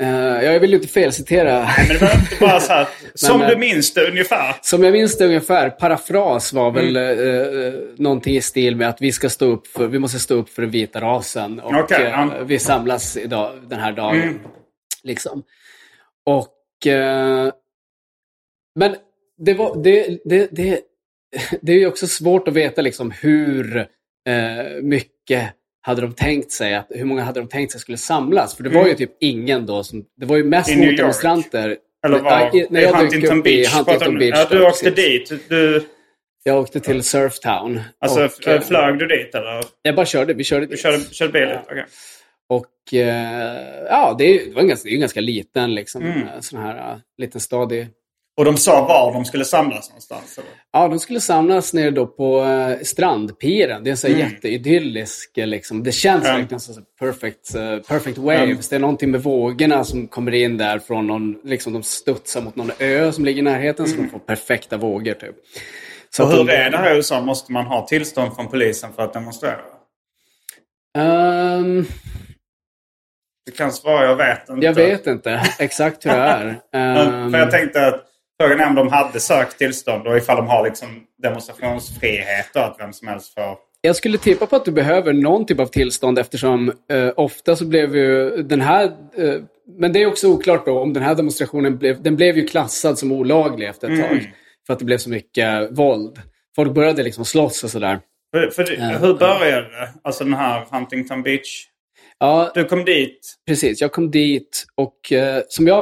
Eh, 0.01 0.09
jag 0.43 0.59
vill 0.59 0.69
ju 0.69 0.75
inte 0.75 0.87
felcitera. 0.87 1.69
Men 1.77 1.87
det 1.87 2.01
var 2.05 2.11
inte 2.15 2.35
bara 2.39 2.59
så 2.59 2.73
här, 2.73 2.87
som 3.15 3.41
eh, 3.41 3.47
du 3.47 3.55
minns 3.57 3.93
det 3.93 4.07
ungefär. 4.07 4.55
Som 4.61 4.83
jag 4.83 4.91
minns 4.93 5.17
det 5.17 5.25
ungefär, 5.25 5.69
parafras 5.69 6.53
var 6.53 6.71
väl 6.71 6.97
Mm. 6.97 7.65
eh, 7.67 7.73
någonting 7.97 8.35
i 8.35 8.41
stil 8.41 8.75
med 8.75 8.89
att 8.89 9.01
vi 9.01 9.11
ska 9.11 9.29
stå 9.29 9.45
upp 9.45 9.67
för, 9.67 9.87
vi 9.87 9.99
måste 9.99 10.19
stå 10.19 10.33
upp 10.35 10.49
för 10.49 10.61
den 10.61 10.71
vita 10.71 11.01
rasen. 11.01 11.59
Och 11.59 11.91
eh, 11.91 12.01
ja. 12.01 12.23
Mm. 12.23 12.47
vi 12.47 12.59
samlas 12.59 13.17
idag, 13.17 13.51
den 13.67 13.79
här 13.79 13.91
dagen. 13.91 14.39
Liksom. 15.03 15.43
Och... 16.25 16.87
Eh, 16.87 17.51
men 18.75 18.95
det 19.37 19.53
var... 19.53 19.83
Det, 19.83 20.19
det, 20.25 20.47
det, 20.51 20.79
det 21.61 21.71
är 21.71 21.77
ju 21.77 21.87
också 21.87 22.07
svårt 22.07 22.47
att 22.47 22.53
veta 22.53 22.81
liksom 22.81 23.11
hur 23.11 23.77
eh, 23.77 24.81
mycket 24.81 25.53
hade 25.81 26.01
de 26.01 26.13
tänkt 26.13 26.51
sig, 26.51 26.75
att, 26.75 26.87
hur 26.89 27.05
många 27.05 27.23
hade 27.23 27.39
de 27.39 27.47
tänkt 27.49 27.71
sig 27.71 27.81
skulle 27.81 27.97
samlas? 27.97 28.55
För 28.55 28.63
det 28.63 28.69
var 28.69 28.87
ju 28.87 28.93
typ 28.93 29.11
ingen 29.19 29.65
då 29.65 29.83
som... 29.83 30.05
Det 30.17 30.25
var 30.25 30.37
ju 30.37 30.43
mest 30.43 30.69
Mm. 30.69 30.87
Motdemonstranter. 30.89 31.77
Eller 32.05 32.19
var, 32.19 32.55
i- 32.55 32.67
när 32.69 32.81
jag 32.81 32.93
dök 32.93 33.01
Huntington 33.01 33.39
upp 33.39 33.47
i 33.47 33.57
Beach? 33.57 33.73
Huntington 33.75 34.13
du- 34.13 34.19
Beach. 34.19 34.47
Ja, 34.51 34.57
du 34.57 34.65
åkte 34.67 34.91
precis. 34.91 35.29
dit. 35.29 35.49
Du, 35.49 35.85
Jag 36.43 36.59
åkte 36.59 36.79
till 36.79 37.03
Surftown. 37.03 37.81
alltså 37.99 38.19
och, 38.19 38.25
f- 38.25 38.47
eh, 38.47 38.61
flög 38.61 38.99
du 38.99 39.07
dit 39.07 39.35
eller? 39.35 39.63
Jag 39.81 39.95
bara 39.95 40.05
körde. 40.05 40.33
Vi 40.33 40.43
körde 40.43 40.65
Du 40.65 40.71
dit. 40.71 40.79
körde, 40.79 40.99
körde 41.11 41.31
bil? 41.31 41.49
Ja. 41.49 41.61
Okej. 41.65 41.85
Och 42.49 42.93
eh, 42.93 43.85
ja, 43.89 44.15
det 44.17 44.23
är, 44.23 44.45
det 44.45 44.53
var 44.55 44.61
en 44.61 44.67
ganska, 44.67 44.87
det 44.87 44.91
är 44.93 44.95
en 44.95 44.99
ganska 44.99 45.21
liten 45.21 45.75
liksom, 45.75 46.01
Mm. 46.01 46.27
eh, 46.27 46.39
sån 46.39 46.59
här 46.59 46.91
uh, 46.93 46.97
liten 47.17 47.41
stad. 47.41 47.71
i- 47.71 47.87
Och 48.37 48.45
de 48.45 48.57
sa 48.57 48.85
var 48.87 49.13
de 49.13 49.25
skulle 49.25 49.45
samlas 49.45 49.89
någonstans? 49.89 50.37
Eller? 50.37 50.49
Ja, 50.73 50.87
de 50.87 50.99
skulle 50.99 51.19
samlas 51.19 51.73
nere 51.73 51.91
då 51.91 52.07
på 52.07 52.41
uh, 52.41 52.77
strandpiren. 52.83 53.83
Det 53.83 53.89
är 53.89 53.91
en 53.91 53.97
sån 53.97 54.11
här 54.11 54.17
jätteidyllisk, 54.19 55.37
eh, 55.37 55.47
liksom. 55.47 55.83
det 55.83 55.91
känns 55.91 56.25
Mm. 56.25 56.37
verkligen 56.37 56.59
som 56.59 56.85
perfect, 56.99 57.55
eh, 57.55 57.77
perfect 57.77 58.17
waves. 58.17 58.69
Det 58.69 58.75
är 58.75 58.79
någonting 58.79 59.11
med 59.11 59.23
vågorna 59.23 59.83
som 59.83 60.07
kommer 60.07 60.31
in 60.33 60.57
där 60.57 60.79
från 60.79 61.07
någon, 61.07 61.39
liksom 61.43 61.73
de 61.73 61.83
studsar 61.83 62.41
mot 62.41 62.55
någon 62.55 62.71
ö 62.79 63.11
som 63.11 63.25
ligger 63.25 63.39
i 63.39 63.43
närheten 63.43 63.87
så 63.87 63.95
de 63.97 64.09
får 64.09 64.19
perfekta 64.19 64.77
vågor 64.77 65.13
typ. 65.13 65.35
Så 66.09 66.23
Och 66.23 66.29
hur 66.31 66.37
de- 66.43 66.51
är 66.53 66.69
det 66.69 66.77
här 66.77 66.93
i 66.93 66.97
USA? 66.97 67.21
Måste 67.21 67.51
man 67.51 67.65
ha 67.65 67.87
tillstånd 67.87 68.35
från 68.35 68.47
polisen 68.47 68.93
för 68.93 69.03
att 69.03 69.13
demonstrera? 69.13 69.59
Ehm, 70.97 71.85
Du 73.49 73.55
kan 73.55 73.71
svara, 73.71 74.05
jag 74.05 74.15
vet 74.15 74.49
inte. 74.49 74.65
jag 74.65 74.73
vet 74.73 75.07
inte 75.07 75.41
exakt 75.59 76.05
hur 76.05 76.11
det 76.11 76.17
är. 76.17 76.59
Ehm, 76.73 77.31
för 77.31 77.39
jag 77.39 77.51
tänkte 77.51 77.87
att 77.87 78.05
frågan 78.41 78.59
är 78.59 78.67
om 78.67 78.75
de 78.75 78.87
hade 78.87 79.19
sökt 79.19 79.57
tillstånd 79.57 80.07
och 80.07 80.17
ifall 80.17 80.35
de 80.37 80.47
har 80.47 80.63
liksom 80.63 80.87
demonstrationsfrihet 81.23 82.55
och 82.55 82.61
att 82.63 82.75
vem 82.79 82.93
som 82.93 83.07
helst 83.07 83.33
får 83.33 83.57
Jag 83.81 83.95
skulle 83.95 84.17
tippa 84.17 84.45
på 84.45 84.55
att 84.55 84.65
du 84.65 84.71
behöver 84.71 85.13
någon 85.13 85.45
typ 85.45 85.59
av 85.59 85.65
tillstånd 85.65 86.19
eftersom 86.19 86.71
eh, 86.91 87.09
ofta 87.15 87.55
så 87.55 87.65
blev 87.65 87.95
ju 87.95 88.29
den 88.43 88.61
här... 88.61 88.83
Eh, 89.17 89.33
men 89.79 89.93
det 89.93 90.01
är 90.01 90.07
också 90.07 90.27
oklart 90.27 90.65
då 90.65 90.79
om 90.79 90.93
den 90.93 91.03
här 91.03 91.15
demonstrationen 91.15 91.77
blev... 91.77 92.01
Den 92.03 92.15
blev 92.15 92.37
ju 92.37 92.47
klassad 92.47 92.97
som 92.99 93.11
olaglig 93.11 93.67
efter 93.67 93.89
ett 93.89 94.09
tag. 94.09 94.33
För 94.67 94.73
att 94.73 94.79
det 94.79 94.85
blev 94.85 94.97
så 94.97 95.09
mycket 95.09 95.71
våld. 95.71 96.21
Folk 96.55 96.73
började 96.73 97.03
liksom 97.03 97.25
slåss 97.25 97.63
och 97.63 97.69
sådär. 97.69 97.99
För, 98.33 98.49
för, 98.49 98.63
det- 98.63 98.97
hur 99.07 99.13
började 99.13 99.61
det? 99.61 99.89
Alltså 100.03 100.23
den 100.23 100.33
här 100.33 100.65
Huntington 100.71 101.23
Beach. 101.23 101.65
Ja, 102.19 102.51
Du 102.55 102.65
kom 102.65 102.85
dit. 102.85 103.33
precis. 103.47 103.81
Jag 103.81 103.91
kom 103.91 104.11
dit 104.11 104.65
och 104.75 105.11
eh, 105.13 105.41
som 105.47 105.67
jag... 105.67 105.79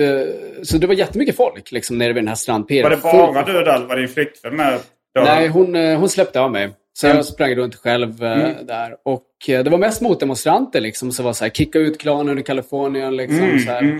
Eh, 0.00 0.26
så 0.62 0.78
det 0.78 0.86
var 0.86 0.94
jättemycket 0.94 1.36
folk 1.36 1.72
liksom 1.72 1.98
nere 1.98 2.08
vid 2.12 2.22
den 2.22 2.28
här 2.28 2.34
strandpiren. 2.34 2.82
Var 2.82 2.90
det 2.96 3.02
bara 3.34 3.44
du 3.44 3.52
där 3.52 3.74
eller 3.74 3.86
var 3.86 3.96
din 3.96 4.08
flickvän 4.08 4.56
med? 4.56 4.78
Då? 5.14 5.20
Nej, 5.20 5.48
hon, 5.48 5.76
eh, 5.76 5.98
hon 5.98 6.08
släppte 6.08 6.40
av 6.40 6.50
mig. 6.50 6.70
Så 6.92 7.06
Mm. 7.06 7.16
jag 7.16 7.24
sprang 7.26 7.54
runt 7.54 7.74
själv 7.74 8.24
eh, 8.24 8.50
där. 8.62 8.96
Och 9.04 9.24
eh, 9.48 9.64
det 9.64 9.70
var 9.70 9.78
mest 9.78 10.00
motdemonstranter 10.02 10.80
liksom. 10.80 11.12
som 11.12 11.24
var 11.24 11.32
så 11.32 11.44
här, 11.44 11.50
kicka 11.50 11.78
ut 11.78 11.98
klanen 12.00 12.38
i 12.38 12.42
Kalifornien. 12.42 13.16
Liksom, 13.16 13.38
Mm, 13.38 13.58
så 13.58 13.70
här. 13.70 13.78
mm. 13.82 13.96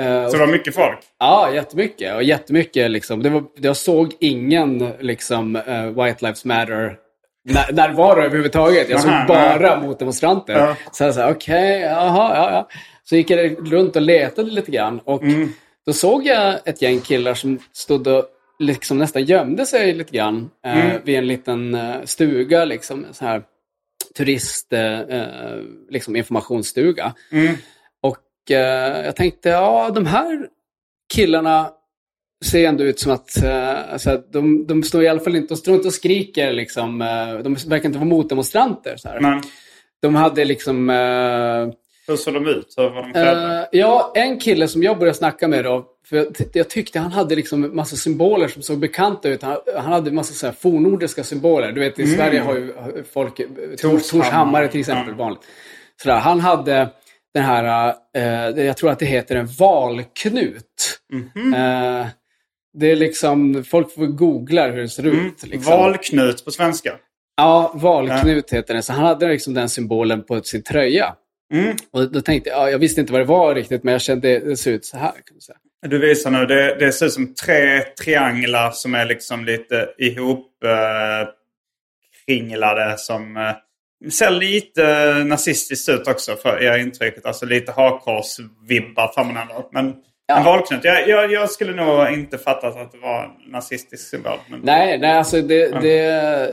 Eh, 0.00 0.26
Så 0.28 0.32
det 0.32 0.38
var 0.46 0.52
mycket 0.52 0.74
folk? 0.74 0.98
Ja, 1.18 1.50
jättemycket. 1.54 2.14
Och 2.14 2.22
jättemycket 2.22 2.90
liksom. 2.90 3.22
Det 3.22 3.30
var, 3.30 3.44
jag 3.56 3.76
såg 3.76 4.12
ingen 4.20 4.78
liksom 5.00 5.56
eh, 5.56 5.86
White 5.86 6.16
Lives 6.24 6.44
Matter 6.44 6.96
när- 7.44 7.72
närvaro 7.72 8.22
överhuvudtaget. 8.22 8.88
Jag 8.90 9.00
såg 9.00 9.12
bara 9.28 9.80
motdemonstranter. 9.80 10.52
Ja. 10.58 10.76
Så 10.92 11.04
jag 11.04 11.14
sa, 11.14 11.30
okej, 11.30 11.80
jaha, 11.80 12.34
ja, 12.36 12.50
ja. 12.52 12.68
Så 13.04 13.16
gick 13.16 13.30
jag 13.30 13.72
runt 13.72 13.96
och 13.96 14.02
letade 14.02 14.50
lite 14.50 14.70
grann. 14.70 15.00
Och 15.04 15.22
Mm. 15.22 15.52
då 15.86 15.92
såg 15.92 16.26
jag 16.26 16.58
ett 16.64 16.82
gäng 16.82 17.00
killar 17.00 17.34
som 17.34 17.58
stod 17.72 18.06
och 18.06 18.24
liksom 18.58 18.98
nästan 18.98 19.24
gömde 19.24 19.66
sig 19.66 19.94
lite 19.94 20.12
grann 20.16 20.50
eh, 20.66 20.86
Mm. 20.86 21.00
vid 21.04 21.18
en 21.18 21.26
liten 21.26 21.74
eh, 21.74 21.94
stuga, 22.04 22.64
liksom 22.64 23.06
sån 23.12 23.28
här 23.28 23.42
turist, 24.16 24.72
eh, 24.72 25.00
eh, 25.00 25.58
liksom 25.90 26.16
informationsstuga. 26.16 27.14
Mm. 27.32 27.54
Och 28.02 28.50
eh, 28.50 29.04
jag 29.04 29.16
tänkte, 29.16 29.48
ja 29.48 29.90
de 29.94 30.06
här 30.06 30.46
killarna 31.14 31.70
ser 32.44 32.68
ändå 32.68 32.84
ut 32.84 33.00
som 33.00 33.12
att, 33.12 33.42
eh, 33.42 33.92
alltså, 33.92 34.22
de, 34.32 34.66
de 34.66 34.82
står 34.82 35.02
i 35.02 35.08
alla 35.08 35.20
fall 35.20 35.36
inte, 35.36 35.54
de 35.54 35.56
står 35.58 35.74
inte 35.74 35.88
och 35.88 35.94
skriker 35.94 36.52
liksom, 36.52 37.02
eh, 37.02 37.38
de 37.42 37.54
verkar 37.54 37.86
inte 37.86 37.98
vara 37.98 38.08
motdemonstranter. 38.08 38.96
Så 38.96 39.08
här. 39.08 39.20
Men 39.20 39.42
De 40.02 40.14
hade 40.14 40.44
liksom, 40.44 40.90
eh, 40.90 41.74
hur 42.08 42.16
såg 42.16 42.34
de 42.34 42.46
ut? 42.46 42.74
Hur 42.76 42.90
var 42.90 43.02
de 43.02 43.12
klädda? 43.12 43.60
eh, 43.60 43.66
ja 43.72 44.12
en 44.14 44.38
kille 44.38 44.68
som 44.68 44.82
jag 44.82 44.98
började 44.98 45.18
snacka 45.18 45.48
med 45.48 45.64
då, 45.64 45.86
för 46.08 46.16
jag, 46.16 46.26
jag 46.52 46.70
tyckte 46.70 46.98
han 46.98 47.12
hade 47.12 47.36
liksom 47.36 47.76
massa 47.76 47.96
symboler 47.96 48.48
som 48.48 48.62
såg 48.62 48.78
bekanta 48.78 49.28
ut. 49.28 49.42
Han, 49.42 49.56
han 49.76 49.92
hade 49.92 50.10
massa 50.10 50.34
så 50.34 50.46
här 50.46 50.52
fornordiska 50.52 51.24
symboler. 51.24 51.72
Du 51.72 51.80
vet 51.80 51.98
i 51.98 52.06
Sverige 52.06 52.40
har 52.40 52.54
ju 52.54 52.72
folk, 53.12 53.40
Tors, 53.80 54.10
Torshammare 54.10 54.68
till 54.68 54.80
exempel, 54.80 55.14
Ja. 55.18 55.24
vanligt. 55.24 55.40
Sådär, 56.02 56.16
han 56.16 56.40
hade 56.40 56.88
den 57.34 57.44
här, 57.44 57.94
eh, 58.16 58.64
jag 58.66 58.76
tror 58.76 58.90
att 58.90 58.98
det 58.98 59.06
heter 59.06 59.36
en 59.36 59.46
valknut. 59.58 61.00
Mhm. 61.12 61.54
Eh, 61.54 62.06
det 62.72 62.90
är 62.90 62.96
liksom, 62.96 63.64
folk 63.64 63.94
får 63.94 64.06
googla 64.06 64.70
hur 64.70 64.80
det 64.80 64.88
ser 64.88 65.06
ut. 65.06 65.42
Liksom. 65.42 65.72
Mm. 65.72 65.82
Valknut 65.82 66.44
på 66.44 66.50
svenska? 66.50 66.96
Ja, 67.36 67.72
valknut 67.74 68.50
heter 68.50 68.74
det. 68.74 68.82
Så 68.82 68.92
han 68.92 69.04
hade 69.04 69.28
liksom 69.28 69.54
den 69.54 69.68
symbolen 69.68 70.24
på 70.24 70.42
sin 70.42 70.62
tröja. 70.62 71.14
Mm. 71.52 71.76
Och 71.90 72.12
då 72.12 72.20
tänkte 72.20 72.50
jag, 72.50 72.58
ja, 72.58 72.70
jag 72.70 72.78
visste 72.78 73.00
inte 73.00 73.12
vad 73.12 73.20
det 73.20 73.26
var 73.26 73.54
riktigt, 73.54 73.84
men 73.84 73.92
jag 73.92 74.00
kände 74.00 74.38
det 74.38 74.56
ser 74.56 74.72
ut 74.72 74.84
så 74.84 74.96
här. 74.96 75.12
Du 75.86 75.98
visar 75.98 76.30
nu, 76.30 76.46
det, 76.46 76.76
det 76.78 76.92
ser 76.92 77.06
ut 77.06 77.12
som 77.12 77.34
tre 77.34 77.80
trianglar 77.80 78.70
som 78.70 78.94
är 78.94 79.06
liksom 79.06 79.44
lite 79.44 79.88
ihop 79.98 80.64
eh, 80.64 81.28
kringlade 82.26 82.98
som 82.98 83.36
eh, 83.36 84.10
ser 84.10 84.30
lite 84.30 85.14
nazistiskt 85.24 85.88
ut 85.88 86.08
också 86.08 86.36
för 86.36 86.62
er 86.62 86.78
intrycket. 86.78 87.26
Alltså 87.26 87.46
lite 87.46 87.72
hakkors-vibbar 87.72 89.14
får 89.14 89.24
man 89.24 89.36
ändå. 89.36 89.68
Men 89.72 89.94
Ja. 90.30 90.38
en 90.38 90.44
valknut. 90.44 90.84
Jag, 90.84 91.08
jag, 91.08 91.32
jag 91.32 91.50
skulle 91.50 91.72
nog 91.84 92.08
inte 92.08 92.38
fattat 92.38 92.76
att 92.76 92.92
det 92.92 92.98
var 92.98 93.24
en 93.24 93.50
nazistisk 93.52 94.08
symbol. 94.08 94.38
Men... 94.50 94.60
Nej, 94.62 94.98
nej, 94.98 95.12
alltså 95.12 95.42
det... 95.42 95.80
det 95.80 95.98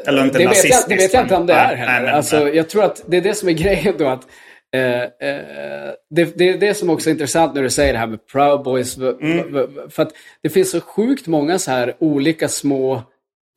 Eller 0.08 0.24
inte 0.26 0.38
det 0.38 0.48
vet, 0.48 0.70
jag, 0.70 0.84
det 0.90 0.96
vet 0.96 1.14
jag 1.14 1.24
inte 1.24 1.36
om 1.36 1.46
det 1.46 1.54
är 1.54 1.68
nej, 1.68 1.76
heller. 1.76 2.06
nej, 2.06 2.14
alltså, 2.14 2.50
jag 2.50 2.70
tror 2.70 2.84
att 2.84 3.02
det 3.08 3.18
är 3.18 3.22
det 3.22 3.34
som 3.34 3.50
är 3.50 3.54
grejen 3.64 3.96
då. 3.98 4.08
att 4.08 4.28
eh, 4.76 5.02
eh, 5.02 5.92
det, 6.10 6.38
det 6.38 6.50
är 6.50 6.58
det 6.58 6.74
som 6.74 6.90
också 6.90 7.10
är 7.10 7.12
intressant 7.12 7.56
när 7.56 7.64
du 7.64 7.70
säger 7.70 7.94
det 7.94 8.00
här 8.00 8.08
med 8.08 8.28
Proud 8.28 8.64
Boys. 8.64 8.98
Mm. 8.98 9.68
För 9.90 10.04
att 10.04 10.12
det 10.44 10.50
finns 10.50 10.72
så 10.72 10.82
sjukt 10.82 11.28
många 11.28 11.60
så 11.60 11.72
här 11.72 11.94
olika 12.00 12.48
små 12.48 13.04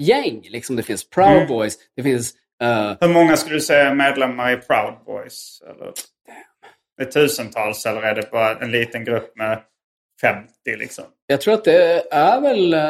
gäng. 0.03 0.41
Liksom 0.51 0.77
det 0.77 0.83
finns 0.83 1.11
Proud 1.11 1.37
Mm. 1.37 1.49
Boys, 1.49 1.75
det 1.97 2.03
finns... 2.03 2.33
eh, 2.63 2.93
Hur 3.01 3.09
många 3.09 3.37
skulle 3.37 3.57
du 3.57 3.61
säga 3.61 3.89
är 3.91 3.95
medlemmar 3.95 4.53
i 4.53 4.57
Proud 4.57 4.95
Boys? 5.07 5.63
Eller, 5.71 5.87
är 7.01 7.05
det 7.05 7.13
tusentals 7.13 7.87
eller 7.87 8.03
är 8.03 8.15
det 8.15 8.31
bara 8.31 8.59
en 8.59 8.71
liten 8.71 9.05
grupp 9.05 9.37
med 9.37 9.59
50 10.21 10.49
liksom? 10.79 11.05
Jag 11.27 11.41
tror 11.41 11.55
att 11.55 11.65
det 11.65 12.03
är 12.13 12.41
väl... 12.41 12.75
eh, 12.75 12.81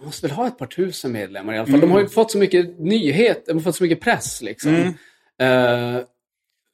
De 0.00 0.04
måste 0.04 0.26
väl 0.26 0.36
ha 0.36 0.46
ett 0.46 0.58
par 0.58 0.66
tusen 0.66 1.12
medlemmar 1.12 1.54
i 1.54 1.56
alla 1.58 1.66
fall. 1.66 1.74
Mm. 1.74 1.88
De 1.88 1.92
har 1.92 2.00
ju 2.00 2.08
fått 2.08 2.30
så 2.32 2.38
mycket 2.38 2.78
nyhet, 2.78 3.46
de 3.46 3.52
har 3.52 3.60
fått 3.60 3.76
så 3.76 3.82
mycket 3.82 4.00
press 4.00 4.42
liksom. 4.42 4.74
Eh, 5.42 5.96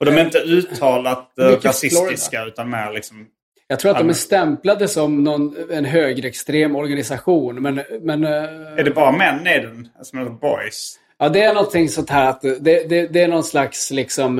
Och 0.00 0.06
de 0.06 0.10
är 0.18 0.24
inte 0.24 0.38
uttalat 0.38 1.38
eh, 1.38 1.46
Mycket 1.50 1.64
rasistiska 1.64 2.44
utan 2.44 2.70
mer 2.70 2.92
liksom... 2.92 3.26
jag 3.66 3.80
tror 3.80 3.90
att 3.92 3.98
de 3.98 4.08
är 4.08 4.12
stämplade 4.12 4.88
som 4.88 5.24
någon, 5.24 5.56
en 5.70 5.84
högerextrem 5.84 6.76
organisation. 6.76 7.62
Men, 7.62 7.82
men 8.00 8.24
eh, 8.24 8.30
Är 8.78 8.84
det 8.84 8.90
bara 8.90 9.12
män 9.12 9.46
i 9.46 9.58
den? 9.60 9.88
Som 10.02 10.18
heter 10.18 10.32
Boys? 10.32 10.98
ja, 11.18 11.28
det 11.28 11.42
är 11.42 11.54
någonting 11.54 11.88
sånt 11.88 12.10
här 12.10 12.30
att 12.30 12.40
det, 12.42 12.58
det, 12.88 13.06
det 13.12 13.22
är 13.22 13.28
någon 13.28 13.44
slags 13.44 13.90
liksom... 13.90 14.38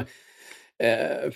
Eh, 0.82 1.30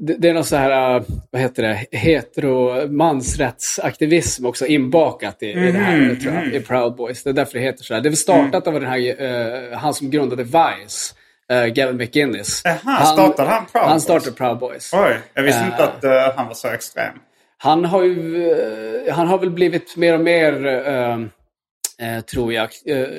det, 0.00 0.14
det 0.18 0.28
är 0.28 0.34
någon 0.34 0.44
så 0.44 0.56
här, 0.56 0.96
eh, 0.96 1.02
vad 1.30 1.42
heter 1.42 1.62
det, 1.62 1.98
hetero 1.98 2.88
mansrättsaktivism 2.92 4.46
också 4.46 4.66
inbakat 4.66 5.42
i, 5.42 5.46
i 5.46 5.54
det 5.72 5.78
här, 5.78 5.96
Mhm, 5.96 6.20
tror 6.20 6.34
jag, 6.34 6.46
mhm. 6.46 6.54
i 6.54 6.60
Proud 6.60 6.94
Boys. 6.96 7.22
Det 7.22 7.30
är 7.30 7.34
därför 7.34 7.52
det 7.58 7.64
heter 7.64 7.84
så 7.84 7.94
här. 7.94 8.00
Det 8.00 8.08
är 8.08 8.12
startat 8.12 8.66
av 8.66 8.72
den 8.72 8.86
här, 8.86 9.22
eh, 9.72 9.78
han 9.78 9.94
som 9.94 10.10
grundade 10.10 10.42
Vice, 10.42 11.14
eh, 11.52 11.66
Gavin 11.66 11.96
McInnes. 11.96 12.62
Jaha, 12.64 13.04
startade 13.06 13.50
han 13.50 13.66
Proud 13.66 13.84
Han 13.84 13.92
Boys? 13.92 14.02
startade 14.02 14.32
Proud 14.36 14.58
Boys. 14.58 14.90
Oj, 14.94 15.18
jag 15.34 15.42
visste 15.42 15.64
inte 15.64 16.08
Eh. 16.08 16.26
att 16.28 16.36
han 16.36 16.46
var 16.46 16.54
så 16.54 16.68
extrem. 16.68 17.14
Han 17.58 17.84
har 17.84 18.02
ju, 18.04 19.10
han 19.10 19.26
har 19.28 19.38
väl 19.38 19.50
blivit 19.50 19.96
mer 19.96 20.14
och 20.14 20.20
mer, 20.20 21.30
tror 22.22 22.52
jag, 22.52 22.68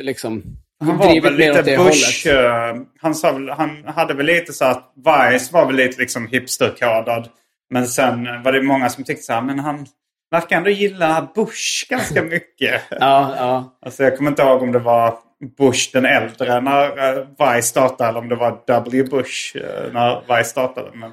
liksom, 0.01 0.43
Han 0.81 0.97
var 0.97 1.21
väl 1.21 1.35
lite 1.35 1.77
Bush... 1.77 2.27
eh, 2.27 2.75
han, 3.01 3.15
sa 3.15 3.39
han 3.57 3.83
hade 3.85 4.13
väl 4.13 4.25
lite 4.25 4.53
så 4.53 4.65
att 4.65 4.93
Vice 4.95 5.53
var 5.53 5.65
väl 5.65 5.75
lite 5.75 6.01
liksom 6.01 6.27
hipsterkodad. 6.27 7.27
Men 7.69 7.87
sen 7.87 8.43
var 8.43 8.51
det 8.51 8.61
många 8.61 8.89
som 8.89 9.03
tyckte 9.03 9.23
så 9.23 9.33
här, 9.33 9.41
men 9.41 9.59
han 9.59 9.85
verkar 10.31 10.57
ändå 10.57 10.69
gilla 10.69 11.29
Bush 11.35 11.89
ganska 11.89 12.23
mycket. 12.23 12.81
Ja, 12.89 13.33
ja. 13.37 13.77
Alltså 13.85 14.03
jag 14.03 14.17
kommer 14.17 14.31
inte 14.31 14.41
ihåg 14.41 14.61
om 14.61 14.71
det 14.71 14.79
var 14.79 15.17
Bush 15.57 15.89
den 15.93 16.05
äldre 16.05 16.61
när 16.61 17.55
Vice 17.55 17.67
startade 17.67 18.09
eller 18.09 18.19
om 18.19 18.29
det 18.29 18.35
var 18.35 18.61
W. 18.67 19.03
Bush 19.03 19.57
eh, 19.57 19.93
när 19.93 20.37
Vice 20.37 20.49
startade. 20.49 20.89
Men, 20.93 21.11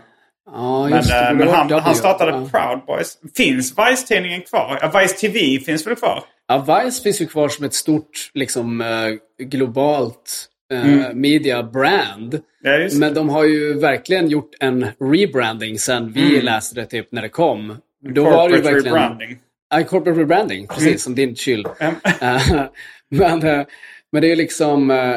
ja 0.53 0.83
men, 0.89 0.97
just 0.99 1.11
det. 1.11 1.17
eh, 1.21 1.29
Det 1.29 1.35
men 1.35 1.49
han, 1.49 1.71
han 1.73 1.95
startade 1.95 2.31
ja. 2.31 2.49
Proud 2.53 2.85
Boys. 2.87 3.19
Finns 3.37 3.75
Vice-tidningen 3.79 4.41
kvar? 4.43 4.79
Ja, 4.83 5.01
Vice 5.01 5.15
TV 5.15 5.59
finns 5.61 5.87
väl 5.87 5.97
kvar? 5.97 6.25
Ja, 6.49 6.59
Vice 6.85 7.03
finns 7.03 7.21
ju 7.21 7.27
kvar 7.27 7.49
som 7.49 7.65
ett 7.65 7.75
stort, 7.75 8.31
liksom, 8.35 8.81
eh, 8.81 9.47
globalt 9.47 10.45
eh, 10.73 10.85
Mm. 10.85 11.21
media 11.21 11.63
brand. 11.63 12.41
Ja. 12.63 12.89
Men 12.99 13.15
de 13.15 13.29
har 13.29 13.45
ju 13.45 13.79
verkligen 13.81 14.29
gjort 14.29 14.51
en 14.61 14.87
rebranding 15.01 15.79
sen 15.79 16.13
vi 16.13 16.41
läste 16.43 16.75
det 16.81 16.87
typ 16.87 17.13
när 17.13 17.23
det 17.23 17.29
kom. 17.29 17.77
Då 18.15 18.25
var 18.25 18.49
det 18.49 18.55
ju 18.57 18.61
Mm. 18.61 18.75
Verkligen... 18.75 18.95
rebranding. 18.95 19.39
Ja, 19.71 19.85
corporate 19.85 20.21
rebranding, 20.21 20.67
precis 20.67 21.03
som 21.03 21.15
din. 21.15 21.35
Mm. 21.81 21.95
Eh, 22.21 22.43
men, 23.11 23.43
eh, 23.43 23.67
men 24.13 24.23
det 24.23 24.33
är 24.33 24.37
liksom... 24.37 24.91
eh, 24.91 25.17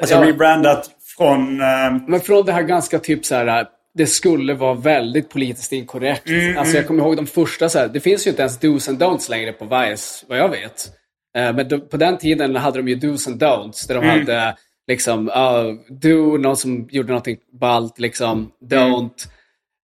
Alltså 0.00 0.14
ja, 0.14 0.24
rebrandat 0.28 0.90
från... 1.16 1.60
eh, 1.60 1.66
Men 2.08 2.20
från 2.20 2.46
det 2.46 2.52
här 2.52 2.62
ganska 2.62 2.98
typ 2.98 3.24
så 3.24 3.34
här, 3.34 3.66
det 3.98 4.06
skulle 4.06 4.54
vara 4.54 4.74
väldigt 4.74 5.28
politiskt 5.30 5.72
inkorrekt. 5.72 6.28
Mm, 6.28 6.58
alltså 6.58 6.76
jag 6.76 6.86
kommer 6.86 7.02
ihåg 7.02 7.16
de 7.16 7.26
första 7.26 7.68
så 7.68 7.78
här, 7.78 7.88
det 7.88 8.00
finns 8.00 8.26
ju 8.26 8.30
inte 8.30 8.42
ens 8.42 8.58
dos 8.58 8.88
and 8.88 9.02
don'ts 9.02 9.30
längre 9.30 9.52
på 9.52 9.64
Vice, 9.64 10.24
vad 10.28 10.38
jag 10.38 10.48
vet. 10.48 10.90
Eh, 11.36 11.52
men 11.54 11.68
de, 11.68 11.80
på 11.80 11.96
den 11.96 12.18
tiden 12.18 12.56
hade 12.56 12.78
de 12.78 12.88
ju 12.88 12.94
dos 12.94 13.26
and 13.28 13.42
don'ts, 13.42 13.88
där 13.88 13.94
de 13.94 14.04
Mm. 14.04 14.18
hade 14.18 14.56
liksom, 14.88 15.28
uh, 15.28 15.74
do, 15.88 16.36
någon 16.38 16.56
som 16.56 16.88
gjorde 16.90 17.08
någonting 17.08 17.36
ballt, 17.60 17.98
liksom, 17.98 18.50
don't. 18.70 19.28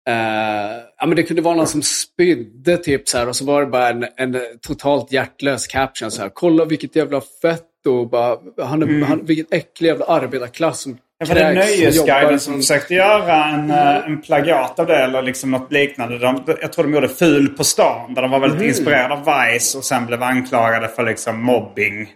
Eh, 0.09 0.15
ja, 0.99 1.07
men 1.07 1.17
det 1.17 1.23
kunde 1.23 1.43
vara 1.43 1.55
någon 1.55 1.67
som 1.67 1.83
spydde 1.83 2.77
typ 2.77 3.09
så 3.09 3.19
här 3.19 3.29
och 3.29 3.37
så 3.37 3.45
var 3.45 3.61
det 3.61 3.67
bara 3.67 3.89
en, 3.89 4.07
en 4.17 4.37
totalt 4.63 5.13
hjärtlös 5.13 5.67
caption 5.67 6.11
så 6.11 6.23
här. 6.23 6.31
Kolla 6.35 6.65
vilket 6.65 6.97
jävla 6.97 7.21
fett 7.43 7.65
och 7.89 8.11
bara, 8.11 8.37
han 8.67 8.83
är, 8.83 9.05
han, 9.05 9.27
vilket 9.27 9.53
äcklig 9.55 9.89
jävla 9.89 10.05
arbetarklass 10.05 10.81
som 10.81 10.99
Mm. 11.21 11.29
Ja, 11.31 11.35
för 11.35 11.35
det 11.35 11.41
är 11.41 11.55
Nöjesguiden 11.55 12.29
som 12.41 12.53
som- 12.53 12.61
försökte 12.63 12.95
göra 12.95 13.45
en, 13.45 13.71
eh, 13.71 13.97
en 14.07 14.21
plagiat 14.23 14.79
av 14.79 14.87
det 14.87 14.97
eller 14.97 15.23
liksom 15.23 15.51
något 15.51 15.73
liknande. 15.73 16.19
De, 16.19 16.43
jag 16.61 16.73
tror 16.73 16.85
de 16.85 16.95
gjorde 16.95 17.09
Ful 17.09 17.49
på 17.49 17.65
stan 17.65 18.15
där 18.15 18.23
de 18.23 18.31
var 18.31 18.41
väldigt 18.41 18.57
Mm. 18.59 18.69
inspirerade 18.69 19.15
av 19.15 19.25
Vice 19.53 19.79
och 19.79 19.85
sen 19.85 20.07
blev 20.07 20.23
anklagade 20.23 20.89
för 20.89 21.05
liksom 21.07 21.43
mobbing. 21.43 22.09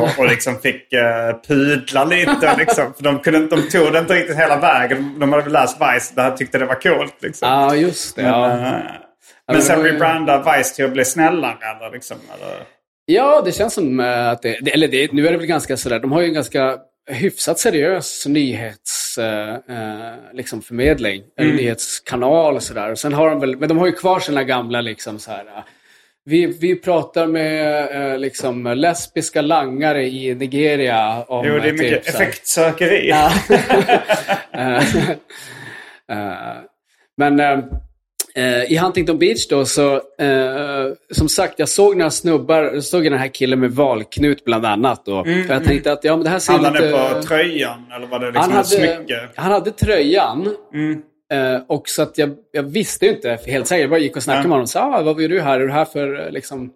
Och, 0.00 0.18
och 0.18 0.26
liksom 0.28 0.58
fick 0.58 0.92
uh, 0.92 1.40
pudla 1.48 2.04
lite. 2.04 2.56
Liksom, 2.58 2.94
för 2.94 3.02
de, 3.02 3.18
kunde, 3.18 3.38
de 3.46 3.68
tog 3.68 3.92
det 3.92 3.98
inte 3.98 4.14
riktigt 4.14 4.36
hela 4.36 4.56
vägen. 4.60 5.18
De 5.20 5.32
hade 5.32 5.44
väl 5.44 5.52
läst 5.52 5.76
Vice 5.80 6.28
och 6.28 6.36
tyckte 6.36 6.58
det 6.58 6.66
var 6.66 6.80
coolt. 6.80 7.14
Liksom. 7.22 7.48
Ja, 7.48 7.74
just 7.74 8.16
det. 8.16 8.22
Men, 8.22 8.32
Ja. 8.32 8.76
uh, 8.76 9.52
men 9.52 9.62
sen 9.62 9.82
rebrandade 9.82 10.56
Vice 10.58 10.74
till 10.74 10.84
att 10.84 10.92
bli 10.92 11.04
snällare. 11.04 11.56
Eller, 11.76 11.92
liksom, 11.92 12.16
eller? 12.34 12.56
Ja, 13.06 13.42
det 13.44 13.52
känns 13.52 13.74
som 13.74 14.00
eh, 14.00 14.28
att 14.28 14.42
det, 14.42 14.72
eller 14.74 14.88
det, 14.88 15.12
nu 15.12 15.26
är 15.26 15.32
det 15.32 15.38
väl 15.38 15.46
ganska 15.46 15.76
sådär, 15.76 15.98
de 16.00 16.12
har 16.12 16.20
ju 16.20 16.26
en 16.28 16.34
ganska 16.34 16.78
hyfsat 17.10 17.58
seriös 17.58 18.26
nyhets, 18.26 19.18
eh, 19.18 19.54
eh, 19.54 20.14
liksom 20.32 20.62
förmedling, 20.62 21.22
eller 21.38 21.52
nyhetskanal 21.52 22.54
och 22.54 22.62
sådär. 22.62 22.90
Och 22.90 22.98
Sen 22.98 23.12
har 23.14 23.30
de 23.30 23.40
väl, 23.40 23.56
men 23.56 23.68
de 23.68 23.78
har 23.78 23.86
ju 23.86 23.92
kvar 23.92 24.20
sina 24.20 24.44
gamla 24.44 24.80
liksom 24.80 25.18
så 25.18 25.30
här. 25.30 25.44
Vi, 26.28 26.46
vi 26.46 26.76
pratar 26.76 27.26
med 27.26 27.88
eh, 28.12 28.18
liksom 28.18 28.64
lesbiska 28.76 29.42
langare 29.42 30.06
i 30.06 30.34
Nigeria 30.34 31.24
om 31.28 31.46
Jo, 31.46 31.54
det 31.54 31.60
är 31.60 31.66
eh, 31.66 31.72
mycket 31.72 32.04
typ, 32.04 32.14
effektsökeri. 32.14 33.08
Ja. 33.08 33.32
Eh, 36.08 36.56
Men 37.16 37.40
eh, 37.40 38.72
i 38.72 38.76
Huntington 38.76 39.18
Beach 39.18 39.48
då 39.48 39.64
så, 39.64 39.94
eh, 39.94 40.92
som 41.10 41.28
sagt, 41.28 41.58
jag 41.58 41.68
såg 41.68 41.96
några 41.96 42.10
snubbar, 42.10 42.62
jag 42.62 42.84
såg 42.84 43.04
den 43.04 43.18
här 43.18 43.28
killen 43.28 43.60
med 43.60 43.70
valknut 43.70 44.44
bland 44.44 44.66
annat 44.66 45.04
då. 45.06 45.24
För 45.24 45.54
jag 45.54 45.64
tänkte 45.64 45.92
att, 45.92 46.04
ja 46.04 46.16
men 46.16 46.24
det 46.24 46.30
här 46.30 46.38
ser 46.38 46.52
Handlade 46.52 46.86
lite... 46.86 47.08
det 47.08 47.14
på 47.14 47.22
tröjan? 47.22 47.92
Eller 47.96 48.06
var 48.06 48.18
det 48.18 48.26
liksom 48.26 48.52
han, 48.52 48.60
ett 48.60 48.66
smycke? 48.66 49.14
hade, 49.14 49.28
han 49.36 49.52
hade 49.52 49.70
tröjan. 49.70 50.56
Mm. 50.74 51.02
Eh, 51.32 51.60
och 51.66 51.88
så 51.88 52.02
att 52.02 52.18
jag, 52.18 52.30
jag 52.52 52.62
visste 52.62 53.06
inte 53.06 53.38
helt 53.46 53.66
säkert. 53.66 53.80
Jag 53.80 53.90
bara 53.90 54.00
gick 54.00 54.16
och 54.16 54.22
snackade 54.22 54.42
Ja. 54.44 54.48
med 54.48 54.54
honom 54.54 54.66
sa, 54.66 54.80
ah, 54.98 55.02
vad 55.02 55.20
gör 55.22 55.28
du 55.28 55.40
här? 55.40 55.60
Är 55.60 55.66
du 55.66 55.72
här 55.72 55.84
för, 55.84 56.30
liksom, 56.30 56.70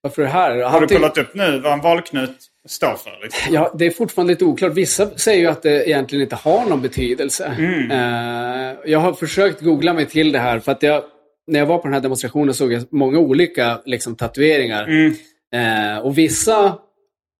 varför 0.00 0.22
är 0.22 0.26
du 0.26 0.32
här? 0.32 0.62
Har 0.62 0.80
du 0.80 0.86
kollat 0.86 1.18
upp 1.18 1.34
nu 1.34 1.60
vad 1.60 1.72
en 1.72 1.80
valknut 1.80 2.36
står 2.68 2.94
för? 2.94 3.22
Liksom? 3.22 3.54
Ja, 3.54 3.74
det 3.78 3.86
är 3.86 3.90
fortfarande 3.90 4.32
lite 4.32 4.44
oklart. 4.44 4.72
Vissa 4.72 5.10
säger 5.18 5.40
ju 5.40 5.46
att 5.46 5.62
det 5.62 5.88
egentligen 5.88 6.22
inte 6.22 6.36
har 6.36 6.66
någon 6.66 6.82
betydelse. 6.82 7.54
Mm. 7.58 7.90
Eh, 7.90 8.76
jag 8.84 8.98
har 8.98 9.12
försökt 9.12 9.60
googla 9.60 9.92
mig 9.92 10.06
till 10.06 10.32
det 10.32 10.38
här 10.38 10.58
för 10.58 10.72
att 10.72 10.82
jag, 10.82 11.02
när 11.46 11.58
jag 11.58 11.66
var 11.66 11.78
på 11.78 11.84
den 11.84 11.94
här 11.94 12.00
demonstrationen 12.00 12.54
såg 12.54 12.72
jag 12.72 12.84
många 12.90 13.18
olika 13.18 13.80
liksom, 13.84 14.16
tatueringar. 14.16 14.84
Mm. 14.84 15.14
Eh, 15.54 15.98
och 15.98 16.18
vissa 16.18 16.78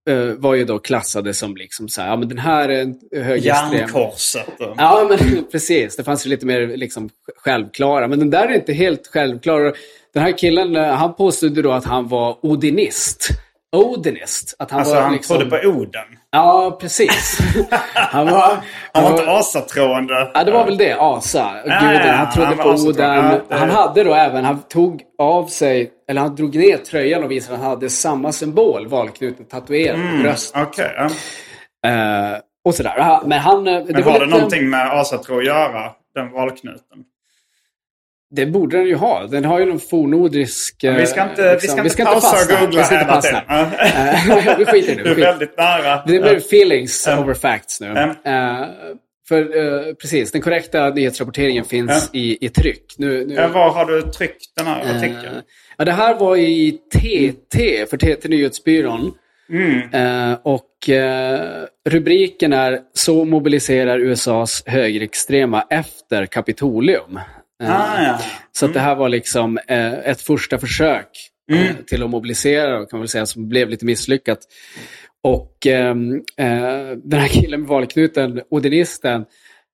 eh, 0.09 0.35
var 0.39 0.55
ju 0.55 0.65
då 0.65 0.79
klassade 0.79 1.35
som 1.35 1.57
liksom 1.57 1.89
så 1.89 2.01
här, 2.01 2.09
ja 2.09 2.17
men 2.17 2.29
den 2.29 2.39
här 2.39 2.69
är 2.69 2.83
en 2.83 2.95
högerextrem. 3.13 3.73
Järnkorset. 3.73 4.47
Ja, 4.59 5.07
men 5.09 5.45
precis. 5.53 5.97
Det 5.97 6.05
fanns 6.05 6.27
ju 6.27 6.31
lite 6.31 6.47
mer 6.47 6.67
liksom, 6.77 7.11
självklara. 7.37 8.09
Men 8.09 8.19
den 8.19 8.31
där 8.31 8.49
är 8.49 8.55
inte 8.55 8.73
helt 8.73 9.07
självklar. 9.07 9.77
Den 10.15 10.23
här 10.23 10.39
killen, 10.39 10.77
eh, 10.77 10.95
han 10.95 11.15
påstod 11.15 11.63
då 11.63 11.73
att 11.73 11.85
han 11.85 12.09
var 12.09 12.47
odinist. 12.47 13.29
Odinist. 13.77 14.55
Att 14.59 14.71
han 14.71 14.81
Alltså 14.81 14.95
var 14.95 15.03
han 15.03 15.13
liksom... 15.13 15.37
trodde 15.39 15.63
på 15.63 15.69
Oden. 15.69 16.05
Ja, 16.33 16.79
precis. 16.81 17.39
han 17.95 18.27
var... 18.27 18.53
Han 18.93 19.03
var 19.05 19.11
inte 19.11 19.31
asatroende. 19.31 20.31
Ja, 20.35 20.45
det 20.45 20.51
var 20.53 20.65
väl 20.65 20.77
det. 20.77 20.97
Asa. 21.01 21.51
Ja, 21.67 21.81
Guden. 21.81 22.07
ja, 22.07 22.13
Han 22.13 22.31
trodde 22.33 22.47
han 22.49 22.57
på. 22.57 22.93
Ja, 23.03 23.41
det- 23.49 23.55
Han 23.59 23.71
hade 23.71 24.05
då 24.05 24.15
även, 24.15 24.45
han 24.45 24.63
tog 24.63 25.03
av 25.19 25.47
sig, 25.47 25.91
eller 26.11 26.21
han 26.21 26.35
drog 26.35 26.55
ner 26.57 26.77
tröjan 26.77 27.25
och 27.25 27.31
visade 27.31 27.55
att 27.55 27.61
han 27.63 27.71
hade 27.71 27.91
samma 27.91 28.33
symbol, 28.33 28.87
valknuten, 28.89 29.45
tatuerad 29.47 29.95
Mm. 30.01 30.17
på 30.17 30.23
bröstet. 30.23 30.63
Okej. 30.63 30.91
ja. 30.97 31.09
Eh, 31.91 32.39
och 32.65 32.75
sådär. 32.75 33.21
Men 33.25 33.39
han... 33.39 33.67
eh, 33.69 33.75
Det 33.75 33.93
Men 33.93 34.05
var 34.05 34.13
har 34.13 34.19
det 34.19 34.25
lite- 34.27 34.37
någonting 34.39 34.71
med 34.71 34.93
asatro 34.93 35.39
att 35.39 35.45
göra? 35.47 35.91
Den 36.15 36.33
valknuten? 36.33 36.99
Det 38.31 38.47
borde 38.47 38.77
den 38.77 38.87
ju 38.87 38.95
ha. 38.95 39.27
Den 39.27 39.45
har 39.45 39.61
ju 39.61 39.67
någon 39.67 39.81
fornnordisk... 39.81 40.85
eh, 40.85 40.95
Vi 40.97 41.07
ska 41.07 41.23
inte, 41.31 41.53
liksom- 41.53 41.83
vi 41.83 41.91
ska 41.91 42.03
inte 42.03 42.13
pausa 42.13 42.29
fastna. 42.37 42.55
och 42.55 42.61
googla 42.61 42.81
Vi 42.81 42.85
ska 42.87 43.01
inte 43.01 43.07
hela 43.07 43.21
tiden. 43.21 43.43
Eh, 44.49 44.59
vi 44.59 44.65
skiter 44.65 44.97
det. 44.97 45.03
Du 45.03 45.03
Vi 45.03 45.11
är 45.11 45.15
skiter. 45.15 45.31
väldigt 45.31 45.59
nära. 45.59 46.03
Det 46.07 46.19
blir 46.21 46.37
feelings 46.37 47.05
Ja. 47.09 47.21
over 47.21 47.35
facts 47.35 47.81
nu. 47.81 47.87
Ja. 48.25 48.31
Eh, 48.33 48.67
för 49.29 49.41
eh, 49.89 49.95
precis, 49.95 50.33
den 50.33 50.43
korrekta 50.43 50.91
nyhetsrapporteringen 50.91 51.65
finns 51.65 52.11
i, 52.13 52.47
i 52.47 52.49
tryck. 52.49 52.85
Nu, 52.99 53.27
nu, 53.27 53.35
Ja, 53.35 53.49
var 53.49 53.71
har 53.71 53.85
du 53.85 54.03
tryckt 54.03 54.57
den 54.57 54.67
här 54.67 54.81
artikeln? 54.81 55.43
ja, 55.79 55.85
det 55.85 55.93
här 55.93 56.15
var 56.15 56.37
i 56.37 56.73
TT, 56.95 57.87
för 57.91 57.97
TT 57.97 58.29
Nyhetsbyrån. 58.29 59.13
Mm. 59.53 60.37
Och 60.43 60.67
rubriken 61.89 62.53
är 62.53 62.79
Så 62.95 63.25
mobiliserar 63.25 63.99
USAs 63.99 64.63
högerextrema 64.67 65.65
efter 65.71 66.27
Kapitolium. 66.27 67.21
Eh, 67.61 67.71
Ah, 67.71 68.03
ja. 68.03 68.19
så 68.53 68.67
att 68.67 68.75
det 68.75 68.81
här 68.81 68.95
var 68.95 69.09
liksom 69.09 69.59
eh, 69.69 69.93
ett 69.99 70.21
första 70.21 70.59
försök 70.59 71.07
eh, 71.53 71.61
Mm. 71.71 71.85
till 71.87 72.03
att 72.03 72.11
mobilisera, 72.11 72.77
kan 72.77 72.89
man 72.93 73.01
väl 73.01 73.09
säga, 73.09 73.27
som 73.27 73.49
blev 73.49 73.69
lite 73.71 73.85
misslyckat. 73.87 74.39
Och 75.23 75.67
ehm, 75.67 76.15
eh, 76.37 76.97
den 77.05 77.21
här 77.21 77.29
killen 77.29 77.61
med 77.61 77.69
valknuten, 77.69 78.41
odinisten, 78.51 79.25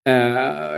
eh, 0.09 0.15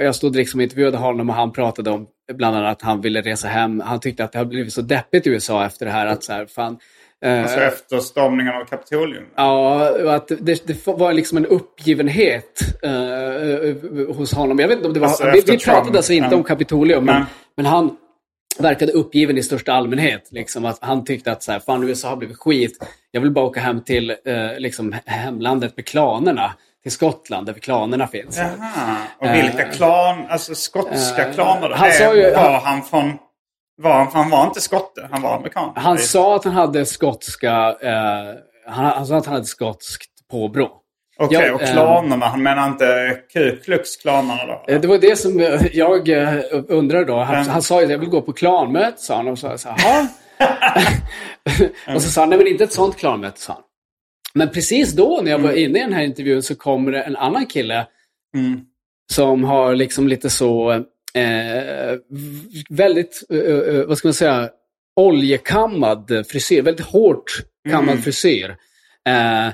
jag 0.05 0.14
stod 0.14 0.37
liksom 0.37 0.61
och 0.61 0.62
intervjuade 0.64 0.97
honom 0.97 1.31
och 1.31 1.37
han 1.37 1.53
pratade 1.53 1.90
om 1.90 2.07
bland 2.35 2.57
annat 2.57 2.73
att 2.73 2.83
han 2.83 3.01
ville 3.01 3.21
resa 3.21 3.49
hem. 3.49 3.81
Han 3.81 4.01
tyckte 4.01 4.25
att 4.25 4.33
det 4.33 4.38
har 4.38 4.47
blivit 4.47 4.73
så 4.73 4.83
deppigt 4.83 5.27
i 5.27 5.31
USA 5.31 5.66
efter 5.66 5.87
det 5.87 5.92
här. 5.92 6.07
att 6.07 6.25
så 6.25 6.33
här, 6.33 6.47
fan, 6.47 6.79
Alltså 7.27 7.61
efter 7.61 7.99
stormningen 8.01 8.55
av 8.55 8.65
Kapitolium? 8.65 9.25
Ja, 9.37 10.15
att 10.15 10.29
det, 10.29 10.67
det 10.67 10.87
var 10.87 11.13
liksom 11.13 11.39
en 11.39 11.47
uppgivenhet 11.47 12.61
eh, 12.83 14.17
hos 14.17 14.35
honom. 14.35 14.59
Jag 14.59 14.69
vet 14.69 14.77
inte 14.77 14.89
om 14.89 14.95
det 14.95 15.01
var... 15.01 15.07
Alltså 15.09 15.25
vi, 15.25 15.31
vi 15.47 15.59
pratade 15.59 15.83
Trump, 15.85 15.97
alltså 15.97 16.13
inte 16.13 16.35
om 16.35 16.43
Kapitolium, 16.45 17.05
men, 17.05 17.25
men 17.57 17.67
han 17.67 17.97
verkade 18.59 18.93
uppgiven 18.93 19.39
i 19.39 19.43
största 19.43 19.73
allmänhet. 19.73 20.29
Liksom, 20.31 20.65
att 20.65 20.79
han 20.81 21.05
tyckte 21.05 21.33
att 21.33 21.43
så 21.43 21.53
här, 21.53 21.61
fan 21.61 21.85
USA 21.89 22.09
har 22.09 22.17
blivit 22.17 22.37
skit. 22.39 22.85
Jag 23.11 23.21
vill 23.21 23.31
bara 23.31 23.45
åka 23.45 23.61
hem 23.61 23.81
till 23.81 24.11
eh, 24.11 24.17
liksom, 24.59 24.95
hemlandet 25.07 25.77
med 25.77 25.87
klanerna. 25.87 26.53
Till 26.83 26.93
Skottland, 26.93 27.47
där 27.47 27.53
klanerna 27.53 28.07
finns. 28.07 28.39
Jaha. 28.39 28.97
Och 29.19 29.35
vilka 29.35 29.65
klan, 29.65 30.27
alltså 30.29 30.55
skotska 30.55 31.29
eh, 31.29 31.35
klaner? 31.35 31.71
han 31.75 31.93
sa 31.93 32.15
ju- 32.15 32.31
var 32.31 32.51
han- 32.51 32.63
han 32.65 32.83
från... 32.83 33.13
Var, 33.79 34.05
han 34.12 34.31
var 34.31 34.45
inte 34.47 34.61
skotte, 34.61 35.09
han 35.11 35.23
var 35.23 35.37
amerikan. 35.37 35.73
Han 35.77 35.99
sa 35.99 36.37
att 36.37 36.45
han 36.45 36.53
hade 36.55 36.87
skotska... 36.87 37.77
Eh, 37.83 38.35
han, 38.67 38.85
han 38.85 39.07
sa 39.07 39.17
att 39.17 39.27
han 39.27 39.35
hade 39.35 39.47
skotskt 39.47 40.11
påbrå. 40.31 40.71
Okej, 41.21 41.38
Ja, 41.47 41.55
och 41.55 41.62
ehm, 41.62 41.73
klanerna, 41.73 42.27
han 42.27 42.43
menar 42.43 42.67
inte 42.69 43.19
Ku 43.33 43.57
Klux-klanerna 43.64 44.47
då? 44.47 44.64
Eh, 44.73 44.81
Det 44.81 44.88
var 44.88 44.99
det 44.99 45.17
som 45.19 45.41
eh, 45.41 45.67
jag 45.73 46.09
eh, 46.09 46.35
undrade 46.69 47.05
då. 47.05 47.17
Han, 47.19 47.35
Mm. 47.35 47.49
han 47.49 47.62
sa 47.62 47.79
ju 47.81 47.85
att 47.85 47.91
jag 47.91 47.99
vill 47.99 48.09
gå 48.09 48.23
på 48.23 48.33
klanmöte, 48.33 49.03
sa 49.03 49.17
han. 49.17 49.29
Och 49.29 49.38
så 49.38 49.59
sa 49.59 49.77
jag, 49.79 50.07
och 51.97 52.03
så 52.03 52.11
sa 52.11 52.21
han, 52.23 52.29
nej 52.29 52.38
men 52.38 52.47
inte 52.47 52.64
ett 52.64 52.73
sånt 52.73 52.97
klanmöte, 52.97 53.41
sa 53.41 53.53
han. 53.53 53.62
Men 54.35 54.49
precis 54.51 54.93
då, 54.93 55.21
när 55.23 55.31
jag 55.31 55.38
var 55.38 55.53
inne 55.53 55.79
i 55.79 55.83
den 55.83 55.93
här 55.93 56.03
intervjun, 56.03 56.43
så 56.43 56.55
kommer 56.55 56.93
det 56.93 57.03
en 57.03 57.17
annan 57.17 57.47
kille 57.47 57.87
Mm. 58.35 58.61
som 59.12 59.45
har 59.45 59.75
liksom 59.75 60.09
lite 60.09 60.31
så 60.31 60.71
eh, 60.73 60.81
väldigt, 62.68 63.23
eh, 63.31 63.38
eh, 63.38 63.85
vad 63.87 63.99
ska 63.99 64.09
man 64.09 64.14
säga, 64.14 64.51
oljekammad 64.97 66.25
frisyr. 66.31 66.62
Väldigt 66.62 66.87
hårt 66.87 67.33
kammad 67.71 67.92
Mm. 67.92 68.03
frisyr. 68.03 68.57
Eh, 69.09 69.49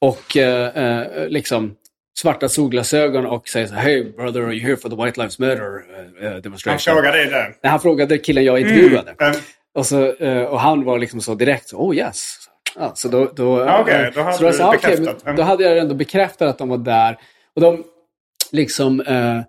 och 0.00 0.36
eh, 0.36 0.76
eh, 1.00 1.28
liksom 1.28 1.74
svarta 2.18 2.48
solglasögon 2.48 3.26
och 3.26 3.48
säger 3.48 3.66
så 3.66 3.74
Hey 3.74 4.04
brother, 4.12 4.40
are 4.42 4.52
you 4.54 4.62
here 4.66 4.76
for 4.76 4.88
the 4.88 5.04
White 5.04 5.20
Lives 5.20 5.38
Matter 5.38 5.80
eh, 6.22 6.30
Han 6.32 6.42
demonstration? 6.42 6.94
frågade 6.94 7.16
dig 7.16 7.26
det? 7.26 7.52
Nej, 7.62 7.70
han 7.70 7.80
frågade 7.80 8.18
killen 8.18 8.44
jag 8.44 8.60
intervjuade. 8.60 9.14
Mm. 9.20 9.34
Och, 9.74 9.86
så, 9.86 10.12
eh, 10.16 10.42
och 10.42 10.60
han 10.60 10.84
var 10.84 10.98
liksom 10.98 11.20
så 11.20 11.34
direkt 11.34 11.68
så, 11.68 11.76
oh 11.76 11.96
yes. 11.96 12.36
Ja, 12.78 12.92
så 12.94 13.08
då, 13.08 13.32
då, 13.36 13.58
Ja, 13.60 13.88
eh, 13.88 14.12
då 14.14 14.20
hade 14.22 14.36
så 14.36 14.42
då, 14.62 14.68
okej, 14.68 14.78
bekräftat. 14.96 15.24
men 15.24 15.36
då 15.36 15.42
hade 15.42 15.64
jag 15.64 15.78
ändå 15.78 15.94
bekräftat 15.94 16.48
att 16.48 16.58
de 16.58 16.68
var 16.68 16.78
där. 16.78 17.16
Och 17.54 17.60
de 17.60 17.84
liksom... 18.52 19.00
Eh, 19.00 19.36
eh, 19.36 19.42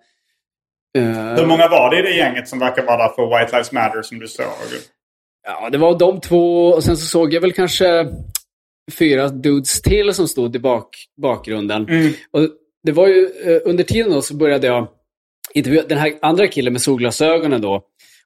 Hur 0.94 1.46
många 1.46 1.68
var 1.68 1.90
det 1.90 2.00
i 2.00 2.02
det 2.02 2.18
gänget 2.18 2.48
som 2.48 2.60
verkar 2.60 2.84
vara 2.86 2.98
där 2.98 3.14
för 3.16 3.40
White 3.40 3.52
Lives 3.52 3.72
Matter 3.72 4.02
som 4.02 4.20
du 4.20 4.28
såg? 4.28 4.46
Ja, 5.48 5.70
det 5.70 5.78
var 5.78 6.00
de 6.00 6.22
två 6.22 6.68
och 6.68 6.84
sen 6.84 6.98
så 6.98 7.06
såg 7.06 7.34
jag 7.34 7.42
väl 7.42 7.54
kanske 7.54 8.08
fyra 8.92 9.28
dudes 9.28 9.82
till 9.82 10.14
som 10.14 10.28
stod 10.28 10.56
i 10.56 10.60
bak, 10.60 10.90
bakgrunden. 11.22 11.90
Mm. 11.90 12.14
Och 12.32 12.42
det 12.84 12.92
var 12.92 13.08
ju, 13.08 13.30
eh, 13.46 13.62
under 13.66 13.84
tiden 13.84 14.12
då 14.12 14.22
så 14.22 14.36
började 14.36 14.68
jag 14.68 14.88
intervjua 15.54 15.84
den 15.90 15.98
här 15.98 16.14
andra 16.22 16.48
killen 16.48 16.74
med 16.74 16.82
solglasögonen 16.82 17.62
då. 17.62 17.82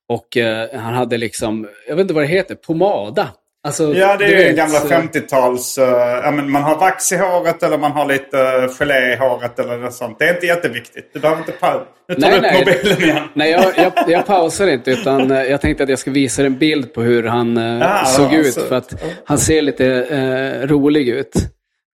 Och 0.08 0.38
eh, 0.38 0.80
han 0.80 0.94
hade 0.94 1.18
liksom, 1.18 1.68
jag 1.88 1.96
vet 1.96 2.02
inte 2.02 2.14
vad 2.14 2.24
det 2.24 2.28
heter, 2.28 2.56
pomada. 2.56 3.30
Alltså, 3.64 3.94
Ja, 3.94 4.18
det 4.18 4.26
är 4.26 4.30
ju 4.30 4.36
vet, 4.36 4.56
gamla 4.56 4.80
så- 4.80 4.88
50-tals... 4.88 5.78
eh, 5.78 6.20
ja, 6.24 6.32
men 6.32 6.52
man 6.52 6.64
har 6.64 6.78
vax 6.80 7.12
i 7.12 7.18
håret 7.18 7.64
eller 7.64 7.78
man 7.78 7.92
har 7.92 8.06
lite 8.06 8.38
uh, 8.38 8.70
gelé 8.80 9.14
i 9.14 9.16
håret 9.16 9.60
eller 9.60 9.78
något 9.78 9.94
sånt. 9.94 10.20
Det 10.20 10.26
är 10.26 10.34
inte 10.34 10.46
jätteviktigt. 10.46 11.10
Du 11.14 11.20
behöver 11.20 11.40
inte... 11.42 11.52
Pa- 11.52 11.86
nu 12.08 12.16
tar 12.16 12.22
Nej, 12.22 12.32
du 12.32 12.38
upp 12.38 12.42
nej. 12.44 12.60
mobilen 12.66 13.04
igen. 13.04 13.24
Nej, 13.34 13.52
jag, 13.52 13.74
jag, 13.78 13.94
jag 14.10 14.26
pausar 14.26 14.68
inte 14.68 14.92
utan 14.92 15.32
eh, 15.32 15.44
jag 15.44 15.62
tänkte 15.62 15.84
att 15.84 15.90
jag 15.90 16.00
ska 16.00 16.12
visa 16.12 16.46
en 16.46 16.58
bild 16.58 16.94
på 16.94 17.02
hur 17.02 17.24
han 17.24 17.58
eh, 17.58 18.02
Ah, 18.02 18.06
såg 18.06 18.34
ja, 18.34 18.38
ut. 18.38 18.54
så- 18.54 18.62
För 18.62 18.76
att 18.76 19.04
han 19.26 19.38
ser 19.38 19.62
lite 19.62 19.86
eh, 19.88 20.68
rolig 20.68 21.08
ut. 21.10 21.34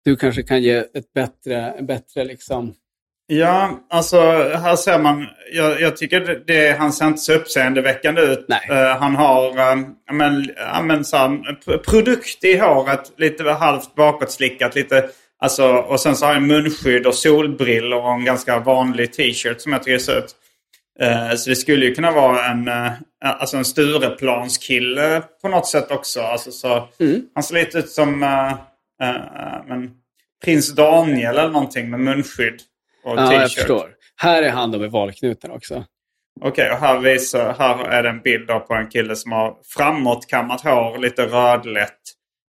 Du 0.04 0.16
kanske 0.16 0.42
kan 0.42 0.62
ge 0.62 0.76
ett 0.76 1.12
bättre, 1.14 1.74
bättre 1.80 2.24
liksom... 2.24 2.74
Ja, 3.28 3.80
alltså 3.90 4.20
här 4.56 4.76
ser 4.76 4.98
man. 4.98 5.26
Jag, 5.52 5.80
jag 5.80 5.96
tycker 5.96 6.20
det, 6.20 6.42
det, 6.46 6.78
han 6.78 6.92
ser 6.92 7.06
inte 7.06 7.20
så 7.20 7.32
uppseendeväckande 7.32 8.22
ut. 8.22 8.46
Uh, 8.70 8.76
han 8.76 9.16
har 9.16 9.72
um, 9.72 9.94
men, 10.12 10.50
men, 10.82 11.04
så 11.04 11.16
här, 11.16 11.78
produkt 11.78 12.44
i 12.44 12.58
håret, 12.58 13.12
lite 13.16 13.44
halvt 13.44 13.94
bakåtslickat. 13.94 14.74
Lite, 14.74 15.08
alltså, 15.38 15.66
och 15.66 16.00
sen 16.00 16.16
så 16.16 16.26
har 16.26 16.34
han 16.34 16.46
munskydd 16.46 17.06
och 17.06 17.14
solbrillor 17.14 18.04
och 18.04 18.12
en 18.12 18.24
ganska 18.24 18.58
vanlig 18.58 19.12
t-shirt 19.12 19.60
som 19.60 19.72
jag 19.72 19.82
tycker 19.82 19.98
ser 19.98 20.18
ut. 20.18 20.36
Uh, 21.02 21.36
så 21.36 21.50
det 21.50 21.56
skulle 21.56 21.86
ju 21.86 21.94
kunna 21.94 22.10
vara 22.10 22.46
en, 22.46 22.68
uh, 22.68 22.90
alltså 23.20 23.56
en 23.56 23.64
Stureplanskille 23.64 25.22
på 25.42 25.48
något 25.48 25.66
sätt 25.66 25.90
också. 25.90 26.20
Alltså, 26.20 26.50
så, 26.50 26.88
mm. 27.00 27.22
Han 27.34 27.42
ser 27.42 27.54
lite 27.54 27.78
ut 27.78 27.90
som 27.90 28.18
men, 29.68 29.90
prins 30.44 30.74
Daniel 30.74 31.36
eller 31.36 31.50
någonting 31.50 31.90
med 31.90 32.00
munskydd. 32.00 32.62
Och 33.06 33.18
ja, 33.18 33.32
jag 33.32 33.52
förstår. 33.52 33.90
Här 34.16 34.42
är 34.42 34.50
han 34.50 34.70
då 34.70 34.78
med 34.78 34.90
valknuten 34.90 35.50
också. 35.50 35.84
Okej, 36.40 36.50
okay, 36.50 36.70
och 36.70 36.78
här, 36.78 36.98
visar, 36.98 37.54
här 37.58 37.84
är 37.84 38.02
det 38.02 38.08
en 38.08 38.20
bild 38.20 38.48
på 38.48 38.74
en 38.74 38.88
kille 38.88 39.16
som 39.16 39.32
har 39.32 39.56
framåtkammat 39.76 40.60
hår, 40.60 40.98
lite 40.98 41.26
rödlätt. 41.26 42.00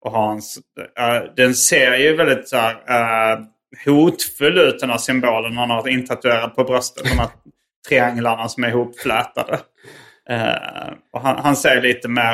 Och 0.05 0.13
har 0.13 0.33
en, 0.33 0.37
uh, 0.39 1.35
den 1.37 1.55
ser 1.55 1.97
ju 1.97 2.17
väldigt 2.17 2.49
så 2.49 2.57
här, 2.57 2.75
uh, 2.75 3.45
hotfull 3.85 4.59
ut 4.59 4.81
den 4.81 4.91
här 4.91 4.99
symbolen 4.99 5.57
han 5.57 5.71
har 5.71 5.89
intatuerad 5.89 6.55
på 6.55 6.65
bröstet. 6.65 7.05
De 7.05 7.19
här 7.19 7.29
trianglarna 7.89 8.49
som 8.49 8.65
är 8.65 8.69
ihopflätade. 8.69 9.59
Uh, 10.31 10.93
och 11.13 11.21
han, 11.21 11.37
han 11.37 11.57
ser 11.57 11.83
lite 11.83 12.09
mer... 12.09 12.33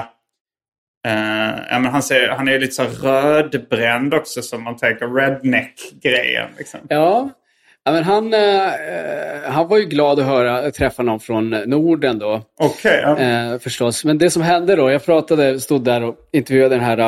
Uh, 1.07 1.61
ja, 1.71 1.79
men 1.79 1.87
han, 1.87 2.03
ser, 2.03 2.29
han 2.29 2.49
är 2.49 2.59
lite 2.59 2.73
så 2.73 2.85
rödbränd 2.85 4.15
också 4.15 4.43
som 4.43 4.63
man 4.63 4.77
tänker 4.77 5.09
redneck-grejen. 5.09 6.49
Liksom. 6.59 6.81
Ja, 6.89 7.31
Ja, 7.85 7.93
men 7.93 8.05
han, 8.05 8.35
eh, 8.35 8.71
han 9.45 9.69
var 9.69 9.79
ju 9.79 9.85
glad 9.85 10.21
att 10.21 10.27
höra, 10.27 10.71
träffa 10.71 11.03
någon 11.03 11.21
från 11.21 11.51
Norden 11.51 12.19
då. 12.19 12.43
Okay, 12.59 13.01
ja. 13.01 13.19
eh, 13.19 13.59
förstås. 13.59 14.05
Men 14.05 14.19
det 14.19 14.31
som 14.31 14.43
hände 14.43 14.77
då, 14.77 14.91
jag 14.91 15.05
pratade, 15.05 15.61
stod 15.61 15.85
där 15.85 16.03
och 16.03 16.17
intervjuade 16.33 16.75
den 16.75 16.85
här 16.85 16.99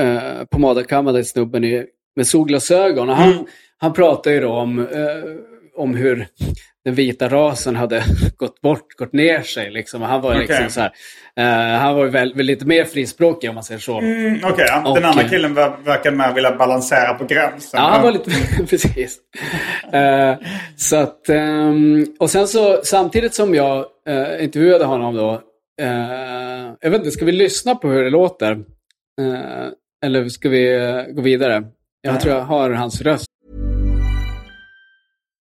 eh, 0.00 0.44
pomadakammade 0.50 1.24
snubben 1.24 1.64
i, 1.64 1.86
med 2.16 2.26
solglasögon. 2.26 3.10
Och 3.10 3.16
han, 3.16 3.32
mm. 3.32 3.44
han 3.78 3.92
pratade 3.92 4.36
ju 4.36 4.42
då 4.42 4.52
om, 4.52 4.78
eh, 4.78 5.51
om 5.82 5.94
hur 5.94 6.26
den 6.84 6.94
vita 6.94 7.28
rasen 7.28 7.76
hade 7.76 8.04
gått 8.36 8.60
bort, 8.60 8.92
gått 8.98 9.12
ner 9.12 9.42
sig. 9.42 9.70
Liksom. 9.70 10.02
Han 10.02 10.20
var 10.20 10.30
okay. 10.30 10.40
liksom 10.40 10.70
så 10.70 10.80
här, 10.80 10.92
uh, 11.74 11.78
han 11.78 11.96
var 11.96 12.06
väl, 12.06 12.34
väl, 12.34 12.46
lite 12.46 12.66
mer 12.66 12.84
frispråkig 12.84 13.50
om 13.50 13.54
man 13.54 13.64
säger 13.64 13.80
så. 13.80 13.98
Mm, 13.98 14.38
Okej, 14.44 14.52
okay, 14.52 14.94
den 14.94 15.04
andra 15.04 15.24
killen 15.28 15.54
verkar 15.54 16.10
mer 16.10 16.32
vilja 16.34 16.56
balansera 16.56 17.14
på 17.14 17.24
gränsen. 17.24 17.80
Ja, 17.80 17.88
han 17.88 18.02
var 18.02 18.12
lite, 18.12 18.30
precis. 18.68 19.18
Uh, 19.94 20.48
så 20.76 20.96
att, 20.96 21.28
um, 21.28 22.06
och 22.18 22.30
sen 22.30 22.48
så 22.48 22.80
samtidigt 22.84 23.34
som 23.34 23.54
jag 23.54 23.86
uh, 24.08 24.44
intervjuade 24.44 24.84
honom 24.84 25.14
då, 25.14 25.42
jag 26.80 26.90
vet 26.90 26.98
inte, 26.98 27.10
ska 27.10 27.24
vi 27.24 27.32
lyssna 27.32 27.74
på 27.74 27.88
hur 27.88 28.04
det 28.04 28.10
låter? 28.10 28.58
eller 30.04 30.28
ska 30.28 30.48
vi 30.48 31.04
gå 31.10 31.22
vidare? 31.22 31.64
Jag 32.02 32.20
tror 32.20 32.34
jag 32.34 32.42
har 32.42 32.70
hans 32.70 33.00
röst. 33.00 33.31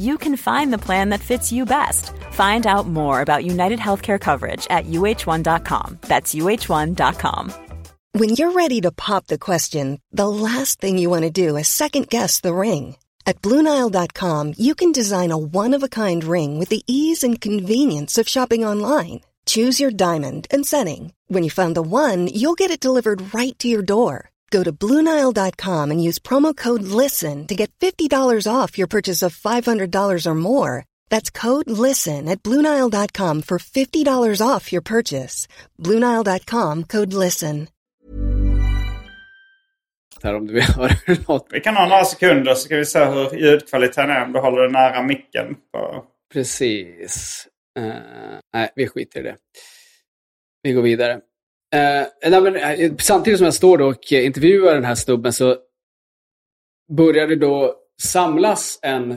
you 0.00 0.16
can 0.16 0.36
find 0.36 0.72
the 0.72 0.84
plan 0.86 1.10
that 1.10 1.20
fits 1.20 1.52
you 1.52 1.64
best. 1.64 2.12
Find 2.30 2.66
out 2.66 2.86
more 2.86 3.20
about 3.20 3.44
United 3.44 3.78
Healthcare 3.78 4.20
coverage 4.20 4.66
at 4.70 4.86
uh1.com. 4.86 5.98
That's 6.02 6.34
uh1.com. 6.34 7.52
When 8.12 8.30
you're 8.30 8.52
ready 8.52 8.80
to 8.80 8.90
pop 8.90 9.26
the 9.28 9.38
question, 9.38 10.00
the 10.10 10.28
last 10.28 10.80
thing 10.80 10.98
you 10.98 11.10
want 11.10 11.22
to 11.22 11.30
do 11.30 11.56
is 11.56 11.68
second 11.68 12.08
guess 12.08 12.40
the 12.40 12.54
ring. 12.54 12.96
At 13.24 13.40
Bluenile.com, 13.42 14.54
you 14.58 14.74
can 14.74 14.90
design 14.90 15.30
a 15.30 15.38
one 15.38 15.74
of 15.74 15.84
a 15.84 15.88
kind 15.88 16.24
ring 16.24 16.58
with 16.58 16.70
the 16.70 16.82
ease 16.88 17.22
and 17.22 17.40
convenience 17.40 18.18
of 18.18 18.28
shopping 18.28 18.64
online. 18.64 19.20
Choose 19.46 19.78
your 19.78 19.92
diamond 19.92 20.48
and 20.50 20.66
setting. 20.66 21.12
When 21.28 21.44
you 21.44 21.50
find 21.50 21.76
the 21.76 21.82
one, 21.82 22.26
you'll 22.26 22.58
get 22.58 22.70
it 22.72 22.80
delivered 22.80 23.32
right 23.32 23.56
to 23.60 23.68
your 23.68 23.82
door. 23.82 24.29
Go 24.50 24.64
to 24.64 24.72
Bluenile.com 24.72 25.90
and 25.90 26.02
use 26.02 26.18
promo 26.18 26.56
code 26.56 26.82
LISTEN 26.82 27.46
to 27.46 27.54
get 27.54 27.70
$50 27.78 28.46
off 28.52 28.78
your 28.78 28.88
purchase 28.88 29.22
of 29.22 29.36
$500 29.36 30.26
or 30.26 30.34
more. 30.34 30.84
That's 31.08 31.30
code 31.30 31.70
LISTEN 31.70 32.28
at 32.28 32.42
Bluenile.com 32.42 33.42
for 33.42 33.58
$50 33.58 34.46
off 34.46 34.72
your 34.72 34.82
purchase. 34.82 35.46
Bluenile.com 35.78 36.84
code 36.84 37.12
LISTEN. 37.12 37.68
Här 40.22 40.34
om 40.34 40.46
du 40.46 40.54
vill 40.54 40.62
höra 40.62 40.90
något. 41.28 41.46
Vi 41.50 41.60
kan 41.60 41.76
ha 41.76 41.88
några 41.88 42.04
sekunder 42.04 42.54
så 42.54 42.60
ska 42.60 42.76
vi 42.76 42.84
se 42.84 43.04
hur 43.04 43.34
ljudkvaliteten 43.34 44.10
är 44.10 44.24
om 44.24 44.32
du 44.32 44.40
håller 44.40 44.62
det 44.62 44.68
nära 44.68 45.02
micken. 45.02 45.54
På... 45.72 46.04
Precis. 46.32 47.46
Uh, 47.78 47.84
nej, 48.54 48.70
vi 48.76 48.88
skiter 48.88 49.20
i 49.20 49.22
det. 49.22 49.36
Vi 50.62 50.72
går 50.72 50.82
vidare. 50.82 51.20
Eh, 51.74 52.30
nej, 52.30 52.40
men, 52.40 52.56
eh, 52.56 52.92
samtidigt 52.98 53.38
som 53.38 53.44
jag 53.44 53.54
står 53.54 53.78
då 53.78 53.86
och 53.86 54.12
intervjuar 54.12 54.74
den 54.74 54.84
här 54.84 54.94
snubben 54.94 55.32
så 55.32 55.56
börjar 56.96 57.26
det 57.26 57.36
då 57.36 57.74
samlas 58.02 58.78
en, 58.82 59.10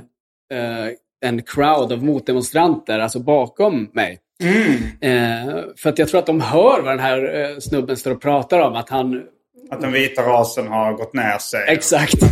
eh, 0.53 0.87
en 1.25 1.41
crowd 1.41 1.91
av 1.91 2.03
motdemonstranter, 2.03 2.99
alltså 2.99 3.19
bakom 3.19 3.89
mig. 3.93 4.19
Mm. 4.43 4.73
Eh, 5.01 5.63
för 5.77 5.89
att 5.89 5.99
jag 5.99 6.07
tror 6.07 6.19
att 6.19 6.25
de 6.25 6.41
hör 6.41 6.81
vad 6.81 6.91
den 6.91 6.99
här 6.99 7.35
eh, 7.41 7.59
snubben 7.59 7.97
står 7.97 8.11
och 8.11 8.21
pratar 8.21 8.59
om. 8.59 8.75
Att, 8.75 8.89
han... 8.89 9.23
att 9.71 9.81
den 9.81 9.91
vita 9.91 10.21
rasen 10.21 10.67
har 10.67 10.93
gått 10.93 11.13
ner 11.13 11.37
sig. 11.37 11.65
Exakt. 11.67 12.23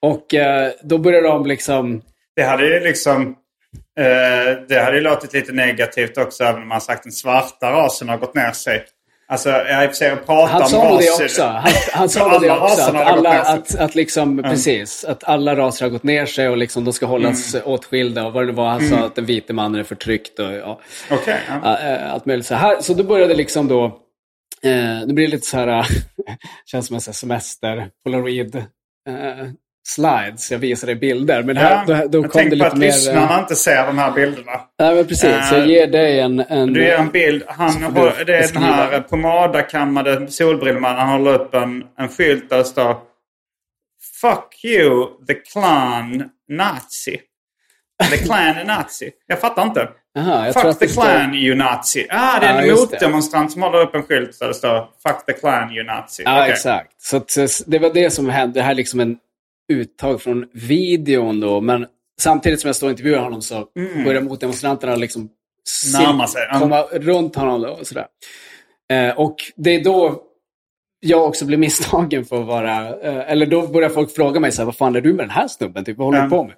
Och 0.00 0.34
eh, 0.34 0.72
då 0.82 0.98
börjar 0.98 1.22
de 1.22 1.46
liksom... 1.46 2.02
Det 2.36 2.42
hade 2.42 2.66
ju 2.66 2.80
liksom... 2.80 3.36
det 4.68 4.84
hade 4.84 4.96
ju 4.96 5.02
låtit 5.02 5.32
lite 5.32 5.52
negativt 5.52 6.18
också 6.18 6.44
även 6.44 6.62
om 6.62 6.68
man 6.68 6.80
sagt 6.80 6.98
att 6.98 7.02
den 7.02 7.12
svarta 7.12 7.72
rasen 7.72 8.08
har 8.08 8.18
gått 8.18 8.34
ner 8.34 8.52
sig. 8.52 8.84
Alltså, 9.26 9.48
jag 9.48 9.88
för 9.88 9.94
sig 9.94 10.16
pratar 10.16 10.52
han 10.52 10.68
sa 10.68 10.90
om 10.90 10.96
raser. 10.96 11.18
Det 11.18 11.24
också. 11.24 11.42
Han, 11.42 11.72
han 11.92 12.08
sa 12.08 12.38
det 12.38 12.50
också. 12.50 12.82
Att, 12.82 12.94
alla, 12.94 13.42
att, 13.42 13.74
att, 13.74 13.94
liksom, 13.94 14.38
mm. 14.38 14.50
precis, 14.50 15.04
att 15.04 15.24
alla 15.24 15.56
raser 15.56 15.84
har 15.84 15.90
gått 15.90 16.02
ner 16.02 16.26
sig 16.26 16.48
och 16.48 16.56
liksom, 16.56 16.84
de 16.84 16.92
ska 16.92 17.06
hållas 17.06 17.54
mm. 17.54 17.66
åtskilda. 17.66 18.26
Och 18.26 18.32
vad 18.32 18.46
det 18.46 18.52
var 18.52 18.68
han 18.68 18.80
mm. 18.80 18.90
sa, 18.90 19.06
att 19.06 19.14
den 19.14 19.26
vite 19.26 19.52
mannen 19.52 19.80
är 19.80 19.84
förtryckt. 19.84 20.38
Och, 20.38 20.52
ja, 20.52 20.80
okay, 21.10 21.38
ja. 21.48 21.78
Allt 21.98 22.26
möjligt. 22.26 22.46
Så, 22.46 22.54
här, 22.54 22.80
så 22.80 22.94
då 22.94 23.04
började 23.04 23.34
liksom 23.34 23.68
då... 23.68 23.84
Eh, 24.62 25.06
det 25.06 25.14
blir 25.14 25.28
lite 25.28 25.46
så 25.46 25.56
här... 25.56 25.86
känns 26.66 26.86
som 26.86 26.94
en 26.94 27.00
semester, 27.00 27.90
polaroid. 28.04 28.56
Eh, 29.08 29.48
slides, 29.86 30.50
jag 30.52 30.58
visar 30.58 30.86
dig 30.86 30.96
bilder. 30.96 31.42
Men 31.42 31.56
här, 31.56 31.84
Ja, 31.88 31.94
då, 32.02 32.08
då 32.08 32.18
jag 32.18 32.30
kom 32.32 32.42
det 32.44 32.50
tänker 32.50 32.50
på 32.50 32.54
lite 32.54 32.66
att 32.66 32.76
mer... 32.78 32.86
lyssnarna 32.86 33.34
eh, 33.34 33.38
inte 33.40 33.56
ser 33.56 33.86
de 33.86 33.98
här 33.98 34.10
bilderna. 34.12 34.60
Nej, 34.78 34.94
men 34.94 35.06
precis. 35.06 35.48
Så 35.48 35.54
jag 35.54 35.62
Eh, 35.62 35.66
ger 35.68 35.86
dig 35.86 36.20
en... 36.20 36.40
en 36.40 36.72
Du 36.72 36.84
ger 36.84 36.96
en 36.98 37.08
bild. 37.10 37.42
Han 37.48 37.82
har, 37.82 38.24
det 38.26 38.36
är 38.36 38.52
den 38.52 38.62
här 38.62 39.00
pomadakammade 39.00 40.28
solbrillemannen. 40.30 40.98
Han 40.98 41.08
håller 41.08 41.34
upp 41.40 41.54
en, 41.54 41.82
en 41.98 42.08
skylt 42.08 42.50
där 42.50 42.58
det 42.58 42.64
står 42.64 42.96
Fuck 44.20 44.64
you, 44.64 45.06
the 45.26 45.34
clan 45.34 46.24
nazi. 46.48 47.20
The 48.10 48.16
clan 48.16 48.38
är 48.56 48.64
nazi. 48.64 49.10
Jag 49.26 49.40
fattar 49.40 49.62
inte. 49.62 49.88
Aha, 50.18 50.46
jag 50.46 50.54
Fuck 50.54 50.78
the 50.78 50.84
det 50.86 50.92
står- 50.92 51.02
clan 51.02 51.34
you 51.34 51.56
nazi. 51.56 52.06
Ah, 52.10 52.38
det 52.40 52.46
är 52.46 52.52
Ja, 52.54 52.60
en 52.60 52.68
det. 52.68 52.74
motdemonstrant 52.74 53.52
som 53.52 53.62
håller 53.62 53.78
upp 53.80 53.94
en 53.94 54.02
skylt 54.02 54.38
där 54.40 54.48
det 54.48 54.54
står 54.54 54.88
Fuck 55.06 55.26
the 55.26 55.32
clan 55.32 55.70
you 55.72 55.84
nazi. 55.86 56.22
Ja, 56.26 56.40
Okej. 56.42 56.52
exakt. 56.52 56.90
Så 56.98 57.20
det 57.66 57.78
var 57.78 57.90
det 57.94 58.10
som 58.10 58.28
hände. 58.28 58.60
Det 58.60 58.62
här 58.62 58.70
är 58.70 58.74
liksom 58.74 59.00
en 59.00 59.16
uttag 59.72 60.22
från 60.22 60.46
videon 60.52 61.40
då. 61.40 61.60
Men 61.60 61.86
samtidigt 62.20 62.60
som 62.60 62.68
jag 62.68 62.76
står 62.76 62.86
och 62.86 62.90
intervjuar 62.90 63.22
honom 63.22 63.42
så 63.42 63.66
börjar 64.04 64.20
motdemonstranterna 64.22 64.96
liksom 64.96 65.28
Mm. 65.94 66.26
Sig. 66.26 66.42
Komma 66.60 66.82
runt 66.82 67.36
honom 67.36 67.62
då 67.62 67.68
och 67.68 67.86
sådär. 67.86 68.06
Eh, 68.92 69.18
och 69.18 69.36
det 69.56 69.70
är 69.74 69.84
då 69.84 70.22
jag 71.00 71.24
också 71.26 71.44
blir 71.46 71.58
misstagen 71.58 72.24
för 72.24 72.40
att 72.40 72.46
vara... 72.46 73.00
Eh, 73.00 73.30
eller 73.32 73.46
då 73.46 73.66
börjar 73.66 73.88
folk 73.88 74.14
fråga 74.14 74.40
mig 74.40 74.52
så 74.52 74.60
här, 74.62 74.66
vad 74.66 74.76
fan 74.76 74.96
är 74.96 75.00
du 75.00 75.08
med 75.14 75.24
den 75.24 75.30
här 75.30 75.48
snubben? 75.48 75.84
Typ, 75.84 75.98
vad 75.98 76.06
håller 76.06 76.18
du 76.18 76.24
Ja. 76.24 76.30
på 76.30 76.44
med? 76.44 76.54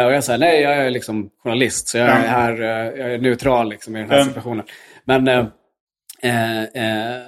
Eh, 0.00 0.06
och 0.06 0.12
jag 0.12 0.24
säger, 0.24 0.38
nej 0.38 0.60
jag 0.60 0.76
är 0.76 0.90
liksom 0.90 1.30
journalist. 1.42 1.88
Så 1.88 1.98
jag 1.98 2.06
är 2.08 2.24
Ja. 2.24 2.28
här, 2.30 2.52
eh, 2.62 3.00
jag 3.00 3.14
är 3.14 3.18
neutral 3.18 3.68
liksom, 3.70 3.96
i 3.96 4.00
den 4.00 4.10
här 4.10 4.18
Ja. 4.18 4.24
situationen. 4.24 4.64
Men... 5.04 5.28
Eh, 5.28 6.62
eh, 6.62 7.20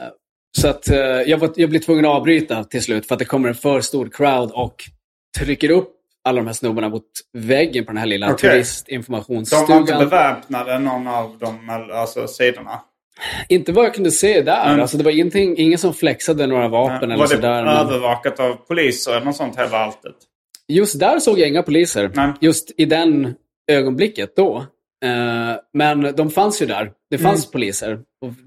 så 0.58 0.68
att 0.68 0.86
jag, 1.26 1.38
var, 1.38 1.52
jag 1.56 1.70
blir 1.70 1.80
tvungen 1.80 2.04
att 2.04 2.10
avbryta 2.10 2.64
till 2.64 2.82
slut 2.82 3.06
för 3.08 3.14
att 3.14 3.18
det 3.18 3.24
kommer 3.24 3.48
en 3.48 3.54
för 3.54 3.80
stor 3.80 4.08
crowd 4.12 4.50
och 4.50 4.74
trycker 5.38 5.70
upp 5.70 5.88
alla 6.24 6.36
de 6.40 6.46
här 6.46 6.54
snubbarna 6.54 6.88
mot 6.88 7.04
väggen 7.32 7.84
på 7.84 7.90
den 7.92 7.98
här 7.98 8.06
lilla 8.06 8.32
Okej. 8.32 8.36
De 8.42 8.48
var 8.48 8.54
inte 8.54 8.64
turistinformationsstugan. 8.68 9.84
beväpnade 9.84 10.78
någon 10.78 11.06
av 11.08 11.36
de 11.40 11.70
alltså, 11.92 12.26
sidorna. 12.28 12.80
Inte 13.48 13.72
vad 13.72 13.84
jag 13.84 13.94
kunde 13.94 14.10
se 14.10 14.42
där. 14.42 14.68
Mm. 14.68 14.80
Alltså, 14.80 14.96
det 14.96 15.04
var 15.04 15.10
ingenting, 15.10 15.54
ingen 15.58 15.78
som 15.78 15.94
flexade 15.94 16.46
några 16.46 16.68
vapen 16.68 17.02
eller 17.10 17.16
var 17.16 17.28
det 17.28 17.34
sådär. 17.34 17.64
men- 17.64 17.76
övervakat 17.76 18.40
av 18.40 18.54
poliser 18.54 19.12
eller 19.12 19.24
något 19.24 19.36
sånt 19.36 19.58
hela 19.58 19.78
alltet? 19.78 20.14
Just 20.68 20.98
där 21.00 21.18
såg 21.18 21.38
jag 21.38 21.48
inga 21.48 21.62
poliser. 21.62 22.10
Nej. 22.14 22.32
Just 22.40 22.70
i 22.76 22.84
den 22.84 23.34
ögonblicket 23.72 24.36
då. 24.36 24.56
Eh, 25.04 25.56
men 25.72 26.16
de 26.16 26.30
fanns 26.30 26.62
ju 26.62 26.66
där. 26.66 26.92
Det 27.10 27.18
fanns 27.18 27.44
Mm. 27.44 27.52
poliser. 27.52 27.98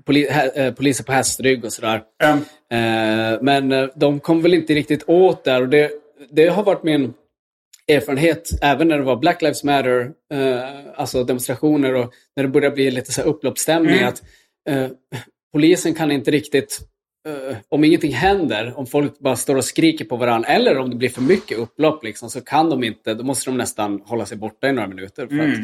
Poli 0.06 0.28
eh, 0.56 0.74
poliser 0.74 1.04
på 1.04 1.12
hästrygg 1.12 1.66
och 1.66 1.74
sådär. 1.74 2.02
Eh, 2.24 3.40
men 3.42 3.90
de 3.96 4.20
kom 4.20 4.42
väl 4.42 4.54
inte 4.54 4.74
riktigt 4.74 5.04
åt 5.10 5.44
där. 5.44 5.62
Och 5.62 5.70
det, 5.70 5.92
det 6.30 6.48
har 6.48 6.64
varit 6.64 6.84
min 6.84 7.14
erfarenhet, 7.88 8.50
även 8.62 8.88
när 8.88 8.98
det 8.98 9.04
var 9.04 9.16
Black 9.16 9.42
Lives 9.42 9.64
Matter, 9.64 10.12
eh, 10.34 10.60
alltså 10.96 11.24
demonstrationer 11.24 11.94
och 11.94 12.14
när 12.36 12.44
det 12.44 12.50
började 12.50 12.76
bli 12.76 12.92
lite 12.92 13.12
så 13.12 13.22
här 13.22 13.28
upploppsstämning, 13.28 13.96
Mm. 13.96 14.08
att 14.08 14.24
eh, 14.70 14.88
polisen 15.54 15.94
kan 15.94 16.12
inte 16.12 16.32
riktigt, 16.32 16.80
eh, 17.28 17.58
om 17.70 17.84
ingenting 17.84 18.14
händer, 18.14 18.74
om 18.78 18.86
folk 18.86 19.20
bara 19.20 19.36
står 19.36 19.56
och 19.56 19.66
skriker 19.66 20.06
på 20.06 20.16
varandra, 20.16 20.50
eller 20.50 20.78
om 20.78 20.90
det 20.90 20.96
blir 20.96 21.10
för 21.10 21.22
mycket 21.22 21.58
upplopp, 21.58 22.04
liksom, 22.04 22.30
så 22.30 22.42
kan 22.42 22.70
de 22.70 22.84
inte, 22.84 23.14
då 23.14 23.24
måste 23.24 23.50
de 23.50 23.58
nästan 23.58 24.02
hålla 24.06 24.26
sig 24.26 24.38
borta 24.38 24.68
i 24.68 24.72
några 24.72 24.88
minuter. 24.88 25.28
För 25.28 25.40
att, 25.40 25.60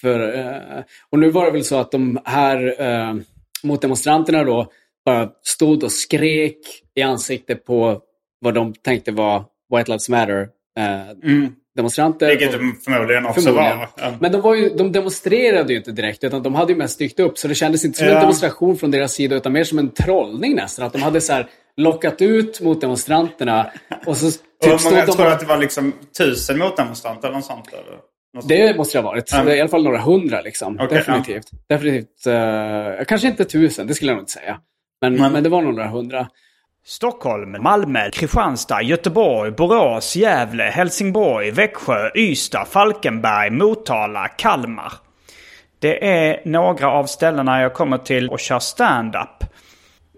för, 0.00 0.38
eh, 0.38 0.82
och 1.10 1.18
nu 1.18 1.30
var 1.30 1.44
det 1.44 1.50
väl 1.50 1.64
så 1.64 1.76
att 1.76 1.90
de 1.90 2.20
här 2.24 2.80
eh, 2.82 3.14
motdemonstranterna 3.62 4.44
då 4.44 4.72
bara 5.04 5.30
stod 5.42 5.84
och 5.84 5.92
skrek 5.92 6.58
i 6.94 7.02
ansiktet 7.02 7.64
på 7.64 8.00
vad 8.40 8.54
de 8.54 8.74
tänkte 8.74 9.12
var 9.12 9.44
White 9.76 9.90
Lives 9.90 10.08
Matter 10.08 10.48
eh, 10.78 11.48
demonstranter. 11.76 12.28
vilket 12.28 12.54
Och- 12.54 12.60
de 12.60 12.76
förmodligen 12.84 13.26
också 13.26 13.40
Förmodligen. 13.40 13.78
var. 13.78 13.88
Ja. 13.96 14.12
Men 14.20 14.32
de, 14.32 14.40
var 14.40 14.54
ju, 14.54 14.68
de 14.68 14.92
demonstrerade 14.92 15.72
ju 15.72 15.78
inte 15.78 15.92
direkt, 15.92 16.24
utan 16.24 16.42
de 16.42 16.54
hade 16.54 16.72
ju 16.72 16.78
mest 16.78 16.98
dykt 16.98 17.20
upp. 17.20 17.38
Så 17.38 17.48
det 17.48 17.54
kändes 17.54 17.84
inte 17.84 17.98
som 17.98 18.06
Ja. 18.08 18.14
en 18.14 18.20
demonstration 18.20 18.76
från 18.76 18.90
deras 18.90 19.12
sida, 19.12 19.36
utan 19.36 19.52
mer 19.52 19.64
som 19.64 19.78
en 19.78 19.90
trollning 19.90 20.54
nästan. 20.54 20.86
Att 20.86 20.92
de 20.92 21.02
hade 21.02 21.20
så 21.20 21.32
här 21.32 21.46
lockat 21.76 22.22
ut 22.22 22.60
mot 22.60 22.80
demonstranterna. 22.80 23.70
Och 24.06 24.16
så 24.16 24.26
Och 24.62 24.70
typ 24.70 24.80
stod 24.80 24.92
många 24.92 25.06
de... 25.06 25.12
tror 25.12 25.26
att 25.26 25.40
det 25.40 25.46
var 25.46 25.58
liksom 25.58 25.92
tusen 26.18 26.58
motdemonstranter 26.58 27.28
eller 27.28 27.36
något 27.36 27.46
sånt? 27.46 27.68
Eller? 27.72 27.98
Något. 28.34 28.48
Det 28.48 28.76
måste 28.76 28.98
det 28.98 29.02
ha 29.02 29.10
varit. 29.10 29.28
Ja. 29.32 29.38
Är 29.38 29.54
I 29.56 29.60
alla 29.60 29.68
fall 29.68 29.84
några 29.84 29.98
hundra. 30.00 30.40
Liksom. 30.40 30.78
Okej, 30.80 30.98
Definitivt. 30.98 31.46
Definitivt 31.68 32.26
uh, 32.26 33.04
kanske 33.08 33.28
inte 33.28 33.44
tusen, 33.44 33.86
det 33.86 33.94
skulle 33.94 34.10
jag 34.10 34.16
nog 34.16 34.22
inte 34.22 34.32
säga. 34.32 34.58
Men, 35.00 35.14
Men- 35.14 35.32
men 35.32 35.42
det 35.42 35.48
var 35.48 35.62
några 35.62 35.88
hundra. 35.88 36.28
Stockholm, 36.84 37.62
Malmö, 37.62 38.10
Kristianstad, 38.10 38.82
Göteborg, 38.82 39.50
Borås, 39.50 40.16
Gävle, 40.16 40.62
Helsingborg, 40.62 41.50
Växjö, 41.50 42.10
Ystad, 42.14 42.64
Falkenberg, 42.64 43.50
Motala, 43.50 44.28
Kalmar. 44.28 44.92
Det 45.78 46.06
är 46.06 46.40
några 46.44 46.90
av 46.90 47.04
ställena 47.04 47.62
jag 47.62 47.74
kommer 47.74 47.98
till 47.98 48.28
och 48.28 48.40
kör 48.40 48.58
stand-up. 48.58 49.44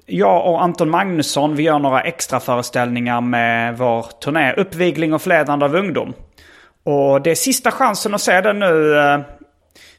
Jag 0.07 0.47
och 0.47 0.63
Anton 0.63 0.91
Magnusson 0.91 1.57
vi 1.57 1.63
gör 1.63 1.79
några 1.79 2.01
extra 2.01 2.41
föreställningar 2.41 3.21
med 3.21 3.79
vår 3.79 4.07
turné 4.25 4.53
Uppvigling 4.53 5.13
och 5.15 5.23
förledande 5.23 5.65
av 5.65 5.75
ungdom. 5.75 6.13
Och 6.85 7.23
det 7.23 7.31
är 7.31 7.35
sista 7.35 7.71
chansen 7.71 8.15
att 8.15 8.21
se 8.21 8.41
den 8.41 8.59
nu. 8.59 8.99
Eh, 8.99 9.21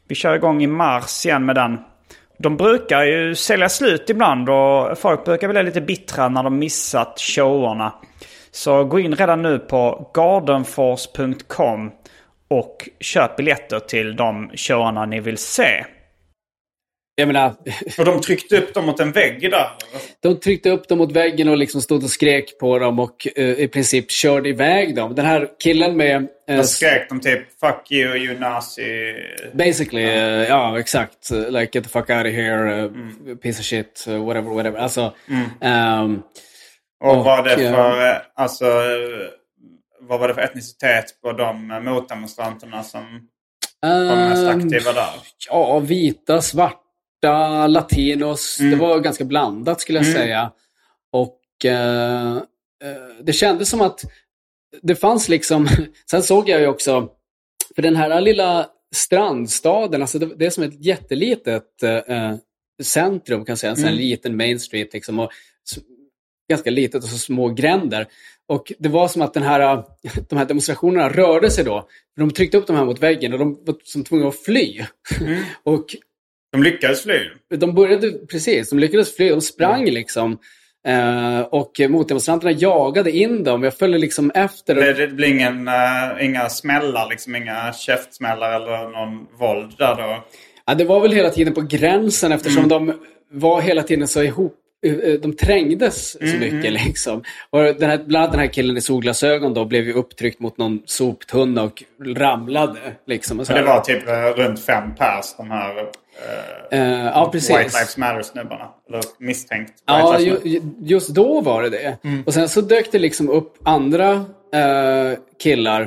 vi 0.08 0.14
kör 0.14 0.34
igång 0.34 0.62
i 0.62 0.66
mars 0.66 1.26
igen 1.26 1.44
med 1.44 1.54
den. 1.54 1.78
De 2.38 2.56
brukar 2.56 3.04
ju 3.04 3.34
sälja 3.34 3.68
slut 3.68 4.10
ibland 4.10 4.48
och 4.48 4.98
folk 4.98 5.24
brukar 5.24 5.48
bli 5.48 5.62
lite 5.62 5.80
bittra 5.80 6.28
när 6.28 6.42
de 6.42 6.58
missat 6.58 7.20
showerna. 7.20 7.92
Så 8.50 8.84
gå 8.84 9.00
in 9.00 9.14
redan 9.14 9.42
nu 9.42 9.58
på 9.58 10.10
gardenforce.com 10.14 11.90
och 12.48 12.88
köp 13.00 13.36
biljetter 13.36 13.78
till 13.78 14.16
de 14.16 14.50
showerna 14.54 15.06
ni 15.06 15.20
vill 15.20 15.38
se. 15.38 15.84
Jag 17.18 17.26
menar, 17.26 17.54
Och 17.98 18.04
de 18.04 18.20
tryckte 18.20 18.56
upp 18.56 18.74
dem 18.74 18.86
mot 18.86 19.00
en 19.00 19.12
vägg 19.12 19.50
där. 19.50 19.70
de 20.22 20.40
tryckte 20.40 20.70
upp 20.70 20.88
dem 20.88 20.98
mot 20.98 21.12
väggen 21.12 21.48
och 21.48 21.56
liksom 21.56 21.82
stod 21.82 22.04
och 22.04 22.10
skrek 22.10 22.58
på 22.58 22.78
dem 22.78 22.98
och 22.98 23.26
eh, 23.36 23.44
i 23.60 23.68
princip 23.68 24.10
körde 24.10 24.48
iväg 24.48 24.96
dem. 24.96 25.14
Den 25.14 25.26
här 25.26 25.48
killen 25.62 25.96
med... 25.96 26.28
Då 26.46 26.62
skrek 26.62 27.08
de 27.08 27.20
typ 27.20 27.60
Fuck 27.60 27.92
you, 27.92 28.16
you 28.16 28.38
nazi. 28.38 29.14
Basically, 29.54 30.02
ja 30.48 30.78
exakt. 30.78 31.30
Eh, 31.30 31.50
Like 31.50 31.78
get 31.78 31.84
the 31.84 31.90
fuck 31.90 32.10
out 32.10 32.26
of 32.26 32.32
here, 32.32 32.82
eh, 32.84 32.90
piece 33.42 33.60
of 33.60 33.64
shit, 33.66 34.04
whatever, 34.06 34.50
whatever. 34.54 34.78
Alltså, 34.78 35.14
ehm, 35.60 36.22
Och 37.04 37.16
Och, 37.18 37.24
vad 37.24 37.44
det 37.44 37.56
för, 37.56 38.22
alltså, 38.34 38.64
vad 40.00 40.20
var 40.20 40.28
det 40.28 40.34
för 40.34 40.42
etnicitet 40.42 41.04
på 41.22 41.32
de 41.32 41.66
motdemonstranterna 41.84 42.82
som 42.82 43.28
var 43.82 44.28
mest 44.28 44.42
ehm, 44.42 44.58
aktiva 44.58 44.92
där? 44.92 45.08
Ja, 45.48 45.78
vita, 45.78 46.42
svarta, 46.42 46.76
latinos. 47.68 48.56
Det 48.58 48.76
var 48.76 49.00
ganska 49.00 49.24
blandat 49.24 49.80
skulle 49.80 49.98
jag 49.98 50.06
säga. 50.06 50.52
Och 51.12 51.64
eh, 51.64 52.36
eh, 52.36 53.22
det 53.22 53.32
kändes 53.32 53.70
som 53.70 53.80
att 53.80 54.04
det 54.82 54.96
fanns 54.96 55.28
liksom... 55.28 55.68
Sen 56.10 56.22
såg 56.22 56.48
jag 56.48 56.60
ju 56.60 56.66
också, 56.66 57.08
för 57.74 57.82
den 57.82 57.96
här 57.96 58.20
lilla 58.20 58.66
strandstaden, 58.94 60.02
alltså 60.02 60.18
det, 60.18 60.34
det 60.36 60.46
är 60.46 60.50
som 60.50 60.64
ett 60.64 60.84
jättelitet 60.84 61.82
eh, 61.82 62.34
centrum 62.82 63.44
kan 63.44 63.52
jag 63.52 63.58
säga. 63.58 63.70
En 63.70 63.76
sån 63.76 63.88
här 63.88 63.92
liten 63.92 64.36
main 64.36 64.60
street 64.60 64.92
liksom. 64.92 65.18
Och, 65.18 65.30
ganska 66.48 66.70
litet 66.70 67.04
och 67.04 67.08
så 67.08 67.18
små 67.18 67.48
gränder. 67.48 68.06
Och 68.48 68.72
det 68.78 68.88
var 68.88 69.08
som 69.08 69.22
att 69.22 69.34
den 69.34 69.42
här, 69.42 69.84
de 70.28 70.36
här 70.36 70.44
demonstrationerna 70.44 71.08
rörde 71.08 71.50
sig 71.50 71.64
då. 71.64 71.88
De 72.16 72.30
tryckte 72.30 72.58
upp 72.58 72.66
de 72.66 72.76
här 72.76 72.84
mot 72.84 73.02
väggen 73.02 73.32
och 73.32 73.38
de 73.38 73.64
var 73.64 73.76
som 73.84 74.04
tvungna 74.04 74.28
att 74.28 74.42
fly. 74.42 74.84
och 75.62 75.96
De 76.52 76.62
lyckades 76.62 77.02
fly. 77.02 77.18
de 77.56 77.74
började, 77.74 78.12
precis, 78.12 78.70
de 78.70 78.78
lyckades 78.78 79.16
fly. 79.16 79.28
De 79.28 79.40
sprang 79.40 79.82
Mm. 79.82 79.94
liksom. 79.94 80.38
Eh, 80.88 81.40
och 81.40 81.80
motdemonstranterna 81.88 82.52
jagade 82.52 83.10
in 83.10 83.44
dem. 83.44 83.62
Jag 83.62 83.74
följde 83.78 83.98
liksom 83.98 84.30
efter. 84.34 84.74
Det, 84.74 84.92
det 84.92 85.06
blir 85.08 85.28
ingen, 85.28 85.68
eh, 85.68 86.24
inga 86.26 86.48
smällar, 86.48 87.08
liksom 87.10 87.36
inga 87.36 87.72
käftsmällar 87.72 88.52
eller 88.56 88.88
någon 88.90 89.26
våld 89.38 89.74
där 89.78 89.94
då. 89.94 90.24
Ja, 90.66 90.74
det 90.74 90.84
var 90.84 91.00
väl 91.00 91.12
hela 91.12 91.30
tiden 91.30 91.54
på 91.54 91.60
gränsen 91.60 92.32
eftersom 92.32 92.64
Mm. 92.64 92.86
de 92.86 92.94
var 93.30 93.60
hela 93.60 93.82
tiden 93.82 94.08
så 94.08 94.22
ihop. 94.22 94.54
eh, 94.86 94.92
eh, 94.94 95.14
De 95.20 95.32
trängdes 95.32 96.10
så 96.12 96.36
Mm, 96.36 96.40
mycket 96.40 96.72
liksom. 96.72 97.22
Och 97.50 97.62
den 97.62 97.90
här, 97.90 97.98
bland 98.06 98.16
annat 98.22 98.30
den 98.32 98.40
här 98.40 98.46
killen 98.52 98.76
i 98.76 98.80
solglasögon 98.80 99.54
då 99.54 99.64
blev 99.64 99.84
ju 99.86 99.92
upptryckt 99.92 100.40
mot 100.40 100.58
någon 100.58 100.82
soptunna 100.86 101.62
och 101.62 101.82
ramlade. 102.16 102.78
Liksom, 103.06 103.40
och 103.40 103.46
så 103.46 103.52
det 103.52 103.62
var 103.62 103.80
typ 103.80 104.02
runt 104.36 104.64
fem 104.64 104.94
pers, 104.94 105.34
de 105.36 105.50
här 105.50 105.74
eh, 106.24 106.56
Eh, 106.70 107.04
ja, 107.04 107.28
precis. 107.32 107.50
White 107.50 107.60
Lives 107.62 107.96
Matter-snubbarna. 107.96 108.68
Eller 108.88 109.02
misstänkt 109.18 109.72
Ja, 109.86 110.18
ju, 110.20 110.60
just 110.80 111.08
då 111.08 111.40
var 111.40 111.62
det 111.62 111.70
det. 111.70 111.96
Mm. 112.04 112.22
Och 112.26 112.34
sen 112.34 112.48
så 112.48 112.60
dök 112.60 112.92
det 112.92 112.98
liksom 112.98 113.30
upp 113.30 113.54
andra 113.62 114.12
eh, 114.54 115.18
killar 115.42 115.82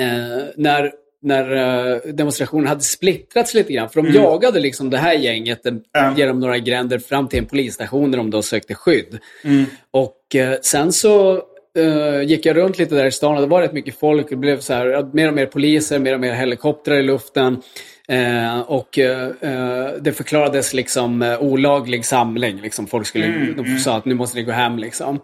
eh, 0.00 0.44
när, 0.56 0.92
när 1.22 1.50
eh, 1.92 1.96
demonstrationen 2.12 2.66
hade 2.66 2.80
splittrats 2.80 3.54
lite 3.54 3.72
grann. 3.72 3.88
För 3.90 4.02
de 4.02 4.12
jagade 4.12 4.60
liksom 4.60 4.90
det 4.90 4.98
här 4.98 5.14
gänget 5.14 5.66
Mm. 5.66 6.16
genom 6.16 6.40
några 6.40 6.58
gränder 6.58 6.98
fram 6.98 7.28
till 7.28 7.38
en 7.38 7.46
polisstation 7.46 8.10
där 8.10 8.18
de 8.18 8.30
då 8.30 8.42
sökte 8.42 8.74
skydd. 8.74 9.18
Mm. 9.44 9.64
Och 9.90 10.34
eh, 10.34 10.58
sen 10.62 10.92
så 10.92 11.42
eh, 11.78 12.22
gick 12.22 12.46
jag 12.46 12.56
runt 12.56 12.78
lite 12.78 12.94
där 12.94 13.06
i 13.06 13.12
stan 13.12 13.34
och 13.34 13.40
det 13.40 13.46
var 13.46 13.62
rätt 13.62 13.72
mycket 13.72 13.98
folk. 13.98 14.28
Det 14.30 14.36
blev 14.36 14.60
så 14.60 14.74
här, 14.74 15.08
mer 15.12 15.28
och 15.28 15.34
mer 15.34 15.46
poliser, 15.46 15.98
mer 15.98 16.14
och 16.14 16.20
mer 16.20 16.32
helikoptrar 16.32 16.96
i 16.96 17.02
luften. 17.02 17.62
Eh, 18.08 18.60
och 18.60 18.98
eh, 18.98 19.28
eh, 19.40 19.88
det 20.00 20.12
förklarades 20.12 20.74
liksom 20.74 21.22
eh, 21.22 21.42
olaglig 21.42 22.04
samling. 22.04 22.60
Liksom 22.60 22.86
folk 22.86 23.06
skulle, 23.06 23.24
Mm, 23.24 23.56
de 23.56 23.78
sa 23.78 23.96
att 23.96 24.04
nu 24.04 24.14
måste 24.14 24.36
ni 24.36 24.42
gå 24.42 24.52
hem. 24.52 24.78
Liksom. 24.78 25.20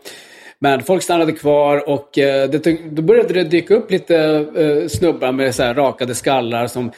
Men 0.59 0.83
folk 0.83 1.03
stannade 1.03 1.33
kvar 1.33 1.89
och 1.89 2.19
eh, 2.19 2.51
det, 2.51 2.91
då 2.91 3.03
började 3.03 3.35
det 3.35 3.45
dyka 3.45 3.75
upp 3.75 3.91
lite 3.91 4.89
snubbar 4.89 5.33
med 5.33 5.55
så 5.55 5.63
här 5.63 5.75
rakade 5.75 6.15
skallar 6.15 6.67
som 6.67 6.93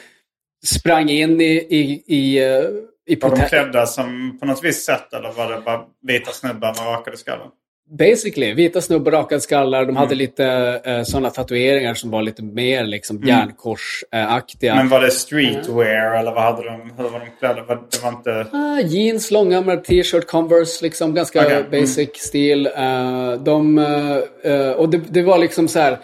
sprang 0.65 1.09
in 1.09 1.41
i, 1.41 1.53
i, 1.53 2.03
i, 2.07 2.39
i 3.07 3.15
Var 3.15 3.29
de 3.35 3.49
klädda 3.49 3.85
som 3.85 4.37
på 4.39 4.45
något 4.45 4.63
visst 4.63 4.85
sätt 4.85 5.13
eller 5.13 5.31
var 5.31 5.51
det 5.51 5.61
bara 5.61 5.81
vita 6.07 6.31
snubbar 6.31 6.75
med 6.77 6.93
rakade 6.93 7.17
skallar? 7.17 7.47
Basically, 7.89 8.53
vita 8.53 8.81
snubbar, 8.81 9.11
rakade 9.11 9.41
skallar. 9.41 9.85
De 9.85 9.95
hade 9.95 10.15
lite 10.15 10.45
eh, 10.85 11.03
sådana 11.03 11.29
tatueringar 11.29 11.93
som 11.93 12.11
var 12.11 12.21
lite 12.21 12.43
mer 12.43 12.85
liksom 12.85 13.23
järnkorsaktiga. 13.23 14.75
Men 14.75 14.89
var 14.89 15.01
det 15.01 15.11
streetwear 15.11 16.19
eller 16.19 16.31
vad 16.31 16.43
hade 16.43 16.63
de? 16.63 16.91
Hur 16.97 17.09
var 17.09 17.19
de 17.19 17.25
klädda? 17.39 17.61
Det 17.91 18.03
var 18.03 18.09
inte... 18.09 18.47
Ah, 18.51 18.79
jeans, 18.79 19.31
långärmad 19.31 19.83
t-shirt, 19.83 20.27
Converse, 20.27 20.85
liksom 20.85 21.13
ganska 21.13 21.41
Okej, 21.41 21.57
mm. 21.57 21.71
basic 21.71 22.09
stil. 22.15 22.65
Eh, 22.65 23.33
de, 23.33 23.77
eh, 24.43 24.71
och 24.71 24.89
det, 24.89 24.97
det 24.97 25.21
var 25.21 25.37
liksom 25.37 25.67
så 25.67 25.79
här. 25.79 25.99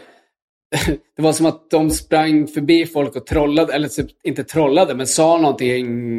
det 1.16 1.22
var 1.22 1.34
som 1.34 1.46
att 1.46 1.70
de 1.70 1.90
sprang 1.90 2.48
förbi 2.48 2.86
folk 2.86 3.16
och 3.16 3.26
trollade, 3.26 3.74
eller 3.74 3.88
typ, 3.88 4.08
inte 4.24 4.44
trollade, 4.44 4.96
men 4.96 5.08
sa 5.08 5.38
någonting 5.38 6.18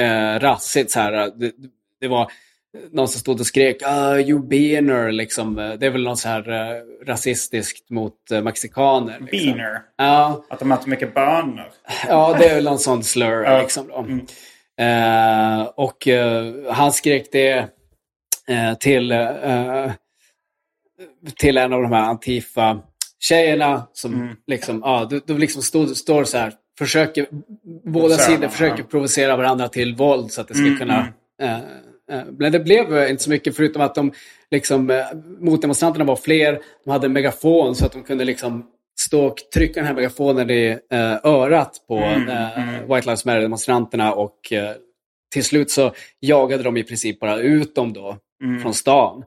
eh, 0.00 0.40
rassigt. 0.40 0.90
Så 0.90 1.00
här. 1.00 1.12
Det, 1.12 1.52
det 2.00 2.08
var 2.08 2.30
någon 2.90 3.08
som 3.08 3.20
stod 3.20 3.40
och 3.40 3.46
skrek 3.46 3.76
ah, 3.84 4.18
you 4.18 4.46
beaner, 4.46 5.12
liksom. 5.12 5.54
Det 5.54 5.86
är 5.86 5.90
väl 5.90 6.02
något 6.04 6.18
så 6.18 6.28
här 6.28 6.50
eh, 6.50 7.06
rasistiskt 7.06 7.90
mot 7.90 8.30
eh, 8.30 8.42
mexikaner. 8.42 9.18
Liksom. 9.20 9.54
Beaner? 9.56 9.82
Ja, 9.96 10.44
Att 10.50 10.58
de 10.58 10.72
äter 10.72 10.88
mycket 10.88 11.14
bönor? 11.14 11.68
Ja, 12.08 12.36
det 12.38 12.48
är 12.48 12.54
väl 12.54 12.64
någon 12.64 12.78
sån 12.78 13.04
slur. 13.04 13.60
Liksom 13.60 13.88
då. 13.88 14.06
Eh, 14.84 15.62
och 15.62 16.08
han 16.70 16.92
skrek 16.92 17.28
det 17.32 17.68
till, 18.80 19.14
till 21.36 21.58
en 21.58 21.72
av 21.72 21.82
de 21.82 21.92
här 21.92 22.02
Antifa-tjejerna 22.02 23.82
som 23.92 24.36
liksom, 24.46 24.80
ja, 24.84 25.06
de, 25.10 25.20
de 25.26 25.38
liksom 25.38 25.62
stod, 25.62 25.96
står 25.96 26.24
så 26.24 26.38
här, 26.38 26.52
försöker, 26.78 27.26
båda 27.84 28.14
sidor 28.14 28.48
försöker 28.48 28.82
provocera 28.82 29.36
varandra 29.36 29.68
till 29.68 29.94
våld 29.94 30.32
så 30.32 30.40
att 30.40 30.48
det 30.48 30.54
ska 30.54 30.76
kunna 30.78 31.08
eh, 31.42 31.54
eh, 31.54 31.60
men 32.38 32.52
det 32.52 32.60
blev 32.60 32.98
eh, 32.98 33.10
inte 33.10 33.22
så 33.22 33.30
mycket 33.30 33.56
förutom 33.56 33.82
att 33.82 33.94
de 33.94 34.12
liksom, 34.50 34.90
eh, 34.90 35.04
motdemonstranterna 35.40 36.04
var 36.04 36.16
fler. 36.16 36.60
De 36.84 36.90
hade 36.90 37.06
en 37.06 37.12
megafon 37.12 37.74
så 37.74 37.86
att 37.86 37.92
de 37.92 38.02
kunde 38.02 38.24
liksom 38.24 38.66
stå 39.00 39.26
och 39.26 39.36
trycka 39.54 39.80
den 39.80 39.86
här 39.86 39.94
megafonen 39.94 40.50
i 40.50 40.78
eh, 40.92 41.16
örat 41.24 41.72
på 41.88 41.98
eh, 41.98 42.94
White 42.94 43.06
Lives 43.06 43.24
Matter-demonstranterna 43.24 44.12
och 44.12 44.52
eh, 44.52 44.70
till 45.32 45.44
slut 45.44 45.70
så 45.70 45.92
jagade 46.20 46.62
de 46.62 46.76
i 46.76 46.84
princip 46.84 47.20
bara 47.20 47.36
ut 47.36 47.74
dem 47.74 47.92
då 47.92 48.16
från 48.62 48.74
stan. 48.74 49.24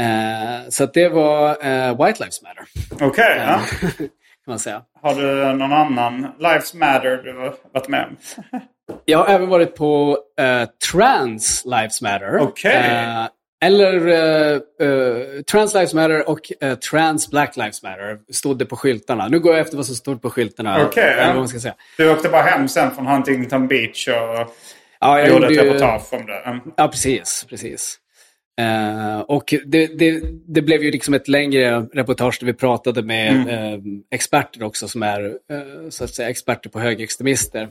Eh, 0.00 0.68
så 0.68 0.86
det 0.86 1.08
var 1.08 1.48
eh, 1.50 2.06
White 2.06 2.22
Lives 2.22 2.42
Matter, 2.42 2.64
Okej, 3.06 3.36
ja. 3.38 3.60
kan 3.98 4.08
man 4.46 4.58
säga. 4.58 4.82
Har 5.02 5.14
du 5.14 5.58
någon 5.58 5.72
annan 5.72 6.26
Lives 6.38 6.74
Matter 6.74 7.16
du 7.16 7.52
varit 7.72 7.88
med 7.88 8.06
om? 8.06 8.16
Jag 9.04 9.18
har 9.18 9.26
även 9.26 9.48
varit 9.48 9.76
på 9.76 10.18
eh, 10.40 10.68
Trans 10.92 11.62
Lives 11.64 12.02
Matter. 12.02 12.38
Okej. 12.38 12.76
Eh, 12.76 13.26
eller 13.60 14.06
eh, 14.06 14.60
eh, 14.88 15.42
Trans 15.50 15.74
Lives 15.74 15.94
Matter 15.94 16.28
och 16.28 16.40
eh, 16.60 16.74
Trans 16.74 17.30
Black 17.30 17.56
Lives 17.56 17.82
Matter 17.82 18.18
stod 18.32 18.58
det 18.58 18.66
på 18.66 18.76
skyltarna. 18.76 19.28
Nu 19.28 19.40
går 19.40 19.52
jag 19.52 19.60
efter 19.60 19.76
vad 19.76 19.86
som 19.86 19.94
stod 19.94 20.22
på 20.22 20.30
skyltarna. 20.30 20.76
Eller 20.76 21.18
ja. 21.18 21.26
vad 21.26 21.36
man 21.36 21.48
ska 21.48 21.60
säga. 21.60 21.74
Du 21.96 22.10
åkte 22.10 22.28
bara 22.28 22.42
hem 22.42 22.68
sen 22.68 22.90
från 22.90 23.06
Huntington 23.06 23.68
Beach 23.68 24.08
och 24.08 24.54
Ja, 25.00 25.18
jag 25.18 25.28
gjorde 25.28 25.46
ett 25.46 25.52
ju- 25.52 25.62
reportage 25.62 26.12
om 26.12 26.26
det. 26.26 26.38
Mm. 26.38 26.60
Ja, 26.76 26.88
precis. 26.88 27.46
precis. 27.48 27.98
Eh, 28.58 29.20
och 29.20 29.54
det, 29.66 29.86
det, 29.86 30.22
det 30.46 30.62
blev 30.62 30.82
ju 30.82 30.90
liksom 30.90 31.14
ett 31.14 31.28
längre 31.28 31.86
reportage 31.92 32.36
där 32.40 32.46
vi 32.46 32.52
pratade 32.52 33.02
med 33.02 33.28
Mm. 33.28 33.48
eh, 33.48 33.80
experter 34.10 34.62
också 34.62 34.88
som 34.88 35.02
är 35.02 35.24
eh, 35.24 35.88
så 35.88 36.04
att 36.04 36.14
säga 36.14 36.30
experter 36.30 36.70
på 36.70 36.80
högerextremister. 36.80 37.68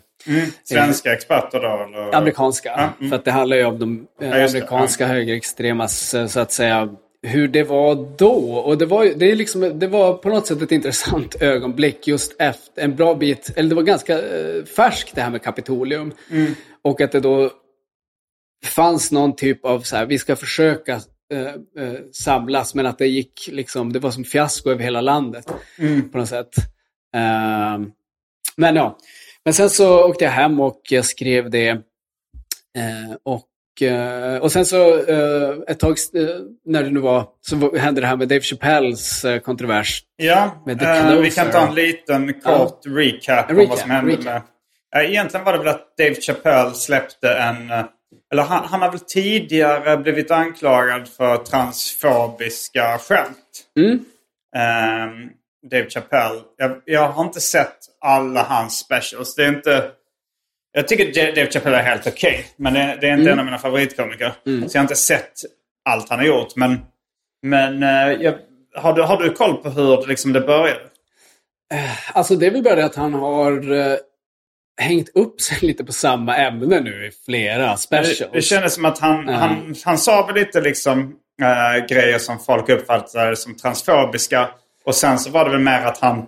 Svenska 0.64 1.14
experter 1.14 1.60
då? 1.60 1.84
Eller? 1.98 2.16
Amerikanska. 2.16 2.70
Ja, 2.70 2.90
mm. 3.00 3.10
För 3.10 3.16
att 3.16 3.26
det 3.26 3.32
handlar 3.32 3.58
ju 3.58 3.66
om 3.66 3.80
de 3.80 4.08
Ja, 4.20 4.38
just 4.38 4.54
det, 4.54 4.60
amerikanska 4.60 5.08
högerextremas, 5.08 6.16
så 6.28 6.40
att 6.40 6.52
säga, 6.52 6.90
hur 7.22 7.48
det 7.48 7.64
var 7.64 8.16
då. 8.18 8.54
Och 8.54 8.78
det 8.78 8.86
var, 8.86 9.06
det 9.06 9.32
är 9.32 9.36
liksom, 9.36 9.80
det 9.80 9.88
var 9.88 10.14
på 10.14 10.30
något 10.30 10.48
sätt 10.48 10.62
ett 10.62 10.72
intressant 10.72 11.36
ögonblick 11.42 12.08
just 12.08 12.36
efter 12.40 12.82
en 12.82 12.96
bra 12.96 13.16
bit, 13.16 13.52
eller 13.56 13.70
det 13.70 13.76
var 13.76 13.84
ganska 13.84 14.20
färskt 14.76 15.16
det 15.16 15.22
här 15.22 15.30
med 15.30 15.42
Kapitolium. 15.42 16.14
Mm. 16.32 16.56
Och 16.82 17.02
att 17.02 17.12
det 17.12 17.20
då 17.20 17.52
fanns 18.66 19.12
någon 19.12 19.36
typ 19.36 19.66
av 19.66 19.80
så 19.80 19.96
här, 19.96 20.06
vi 20.06 20.20
ska 20.20 20.36
försöka 20.36 20.94
eh, 21.34 21.84
eh, 21.86 22.00
samlas, 22.14 22.76
men 22.76 22.86
att 22.86 22.98
det 22.98 23.08
gick 23.08 23.50
liksom, 23.52 23.94
det 23.94 24.00
var 24.00 24.12
som 24.12 24.24
fiasko 24.24 24.70
över 24.70 24.84
hela 24.84 25.02
landet 25.02 25.46
Mm. 25.80 26.10
på 26.12 26.18
något 26.18 26.30
sätt. 26.30 26.50
Ehm, 27.16 27.92
men 28.58 28.76
ja, 28.76 28.98
men 29.46 29.54
sen 29.54 29.70
så 29.70 30.04
åkte 30.10 30.24
jag 30.24 30.32
hem 30.32 30.60
och 30.60 30.82
jag 30.90 31.06
skrev 31.06 31.50
det. 31.50 31.70
Eh, 31.70 33.16
och, 33.24 33.82
eh, 33.88 34.38
och 34.38 34.52
sen 34.52 34.66
så 34.66 35.00
eh, 35.00 35.56
ett 35.68 35.80
tag 35.80 35.96
eh, 36.14 36.24
när 36.66 36.84
det 36.84 36.90
nu 36.90 37.00
var, 37.00 37.28
så 37.42 37.76
hände 37.78 38.02
det 38.02 38.08
här 38.08 38.16
med 38.18 38.28
Dave 38.28 38.42
Chappelles 38.42 39.26
eh, 39.26 39.40
kontrovers. 39.40 40.04
Ja, 40.16 40.64
eh, 40.70 41.20
vi 41.20 41.32
kan 41.32 41.52
ta 41.52 41.68
en 41.68 41.76
liten 41.76 42.34
kort 42.42 42.82
recap 42.86 43.50
En 43.50 43.56
om 43.56 43.62
recap, 43.62 43.70
vad 43.70 43.80
som 43.80 43.90
hände 43.92 44.12
recap. 44.12 44.26
med... 44.26 44.42
Eh, 45.04 45.10
Egentligen 45.12 45.46
var 45.46 45.54
det 45.54 45.60
väl 45.60 45.68
att 45.68 45.98
Dave 45.98 46.16
Chappelle 46.16 46.74
släppte 46.74 47.30
en... 47.34 47.70
eh, 48.32 48.34
Eller 48.34 48.44
han, 48.44 48.66
han 48.66 48.82
har 48.82 48.92
väl 48.92 49.00
tidigare 49.00 49.98
blivit 49.98 50.32
anklagad 50.32 51.08
för 51.08 51.38
transfobiska 51.38 52.98
skämt. 52.98 53.38
Mm. 53.80 54.06
Ehm, 54.56 55.30
Dave 55.72 55.90
Chappelle. 55.90 56.40
Jag, 56.58 56.82
jag 56.86 57.10
har 57.10 57.24
inte 57.24 57.42
sett 57.42 57.78
alla 58.02 58.44
hans 58.44 58.78
specials. 58.80 59.36
Det 59.36 59.44
är 59.44 59.48
inte... 59.50 59.92
Jag 60.72 60.88
tycker 60.88 61.06
Da- 61.14 61.36
Dave 61.36 61.52
Chappelle 61.52 61.78
är 61.78 61.84
helt 61.84 62.08
okej. 62.08 62.46
men 62.56 62.74
det, 62.74 62.80
det 62.80 63.08
är 63.08 63.12
inte 63.12 63.22
Mm. 63.22 63.28
en 63.34 63.40
av 63.40 63.46
mina 63.46 63.58
favoritkomiker. 63.58 64.34
Så 64.44 64.50
jag 64.78 64.80
har 64.80 64.82
inte 64.82 64.96
sett 64.96 65.34
allt 65.90 66.10
han 66.10 66.20
har 66.20 66.26
gjort. 66.26 66.56
Men, 66.56 66.80
men 67.44 67.84
eh, 67.84 68.12
jag, 68.24 68.36
har, 68.76 68.94
du, 68.94 69.02
har 69.02 69.18
du 69.24 69.30
koll 69.34 69.58
på 69.58 69.70
hur 69.70 70.08
liksom, 70.08 70.34
det 70.34 70.42
började? 70.42 70.80
Alltså 72.14 72.36
det 72.36 72.48
är 72.48 72.52
väl 72.52 72.64
bara 72.64 72.76
det 72.76 72.86
att 72.86 72.96
han 72.96 73.14
har 73.14 73.72
eh, 73.72 73.98
hängt 74.78 75.10
upp 75.16 75.42
sig 75.48 75.58
lite 75.62 75.84
på 75.84 75.92
samma 75.92 76.38
ämne 76.38 76.80
nu 76.80 77.06
i 77.06 77.12
flera 77.26 77.78
specials. 77.78 78.20
Det, 78.20 78.30
det 78.34 78.42
kändes 78.42 78.74
som 78.74 78.86
att 78.86 79.00
han, 79.00 79.28
han, 79.28 79.76
han 79.86 79.98
sa 79.98 80.26
väl 80.26 80.36
lite 80.36 80.62
liksom 80.62 81.16
eh, 81.42 81.86
grejer 81.86 82.20
som 82.20 82.40
folk 82.40 82.70
uppfattade 82.70 83.36
som 83.36 83.56
transfobiska. 83.56 84.50
Och 84.86 84.96
sen 84.96 85.20
så 85.20 85.30
var 85.30 85.46
det 85.46 85.52
väl 85.52 85.60
mer 85.60 85.82
att 85.86 85.98
han 85.98 86.26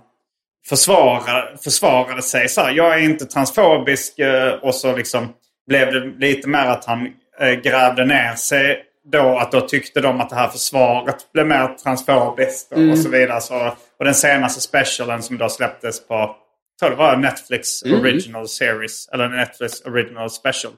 försvarade, 0.69 1.57
försvarade 1.63 2.21
sig. 2.21 2.49
Så 2.49 2.61
här, 2.61 2.71
jag 2.71 2.93
är 2.93 3.03
inte 3.03 3.25
transfobisk. 3.25 4.19
eh, 4.19 4.53
och 4.53 4.75
så 4.75 4.95
liksom 4.95 5.33
blev 5.67 5.93
det 5.93 6.27
lite 6.27 6.47
mer 6.47 6.65
att 6.65 6.85
han 6.85 7.13
eh, 7.39 7.51
grävde 7.51 8.05
ner 8.05 8.35
sig. 8.35 8.83
Då 9.11 9.37
att 9.37 9.51
då 9.51 9.61
tyckte 9.61 10.01
de 10.01 10.21
att 10.21 10.29
det 10.29 10.35
här 10.35 10.47
försvaret 10.47 11.31
blev 11.33 11.47
mer 11.47 11.67
transfobiskt 11.83 12.71
och, 12.71 12.89
och 12.91 12.97
så 12.97 13.09
vidare. 13.09 13.41
Så, 13.41 13.75
och 13.99 14.05
den 14.05 14.15
senaste 14.15 14.61
specialen 14.61 15.23
som 15.23 15.37
då 15.37 15.49
släpptes 15.49 16.07
på, 16.07 16.35
tror 16.79 16.89
det 16.89 16.95
var 16.95 17.17
Netflix 17.17 17.83
original 17.83 18.47
series. 18.47 19.09
Eller 19.13 19.29
Netflix 19.29 19.81
original 19.81 20.29
special. 20.29 20.73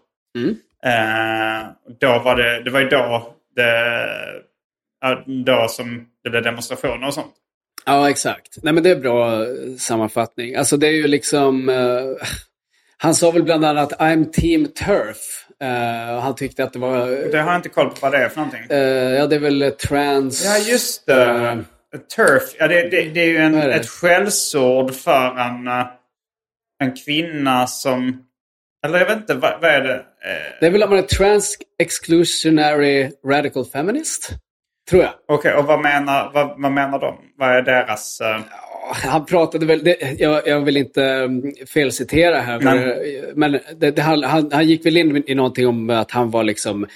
Eh, 0.86 1.68
då 2.00 2.20
var 2.20 2.36
det, 2.36 2.64
det 2.64 2.72
var 2.72 2.80
ju 2.80 2.90
då, 2.90 3.36
det, 3.56 3.84
då 5.46 5.68
som 5.70 6.08
det 6.24 6.30
blev 6.30 6.44
demonstrationer 6.44 7.08
och 7.08 7.14
sånt. 7.14 7.34
Ja, 7.86 8.10
exakt. 8.10 8.58
Nej, 8.64 8.74
men 8.74 8.84
det 8.84 8.90
är 8.90 8.96
bra 8.96 9.44
eh, 9.44 9.48
sammanfattning. 9.78 10.56
Alltså 10.56 10.78
det 10.78 10.88
är 10.88 10.92
ju 10.92 11.08
liksom... 11.08 11.70
eh, 11.70 12.28
han 12.98 13.16
sa 13.16 13.32
väl 13.32 13.44
bland 13.44 13.66
annat 13.66 13.92
I'm 14.00 14.32
team 14.32 14.68
turf. 14.68 15.18
Och 16.16 16.22
han 16.22 16.36
tyckte 16.36 16.64
att 16.64 16.74
det 16.74 16.80
var... 16.80 17.08
Det 17.32 17.42
har 17.42 17.52
jag 17.52 17.60
inte 17.60 17.70
koll 17.70 17.90
på 17.90 17.96
vad 18.02 18.12
det 18.12 18.18
är 18.18 18.30
för 18.30 18.38
någonting. 18.38 18.64
eh, 18.70 19.14
ja, 19.14 19.28
det 19.28 19.36
är 19.36 19.40
väl 19.40 19.72
trans... 19.72 20.46
Ja, 20.46 20.58
just 20.58 21.06
det. 21.06 21.64
Turf. 22.16 22.44
Ja, 22.60 22.68
det, 22.68 22.90
det, 22.90 23.10
det 23.10 23.22
är 23.22 23.26
ju 23.28 23.38
en, 23.38 23.56
är 23.56 23.70
ett 23.70 23.90
skällsord 23.90 24.94
för 24.94 25.38
en, 25.40 25.68
eh, 25.68 25.86
en 26.84 26.96
kvinna 27.06 27.68
som... 27.68 28.24
Eller 28.86 29.00
jag 29.00 29.06
vet 29.06 29.18
inte, 29.18 29.34
vad, 29.34 29.62
vad 29.62 29.72
är 29.72 29.82
det? 29.82 29.94
Eh, 29.96 30.54
Det 30.60 30.66
är 30.66 30.72
väl 30.72 30.84
att 30.84 30.90
man 30.90 31.00
är 31.00 31.04
trans 31.04 31.58
exclusionary 31.84 33.12
radical 33.26 33.66
feminist? 33.66 34.30
Tror 34.90 35.02
jag. 35.04 35.12
Okej, 35.28 35.54
och 35.54 35.66
vad 35.66 35.82
menar, 35.82 36.32
vad, 36.34 36.62
vad 36.62 36.72
menar 36.72 37.00
de? 37.00 37.18
Vad 37.38 37.50
är 37.50 37.62
deras... 37.62 38.22
eh, 38.22 38.40
Han 38.94 39.26
pratade 39.26 39.66
väl, 39.66 39.84
det, 39.84 40.20
jag, 40.20 40.48
jag 40.48 40.62
vill 40.62 40.78
inte 40.78 41.02
um, 41.04 41.54
felcitera 41.68 42.40
här, 42.40 42.60
men, 42.60 42.96
men 43.36 43.60
det, 43.80 43.92
det, 43.92 44.02
han, 44.02 44.24
han, 44.24 44.52
han 44.52 44.68
gick 44.68 44.86
väl 44.86 44.98
in 44.98 45.24
i 45.28 45.36
någonting 45.36 45.68
om 45.68 45.90
att 45.90 46.12
han 46.12 46.32
var 46.32 46.44
liksom 46.44 46.88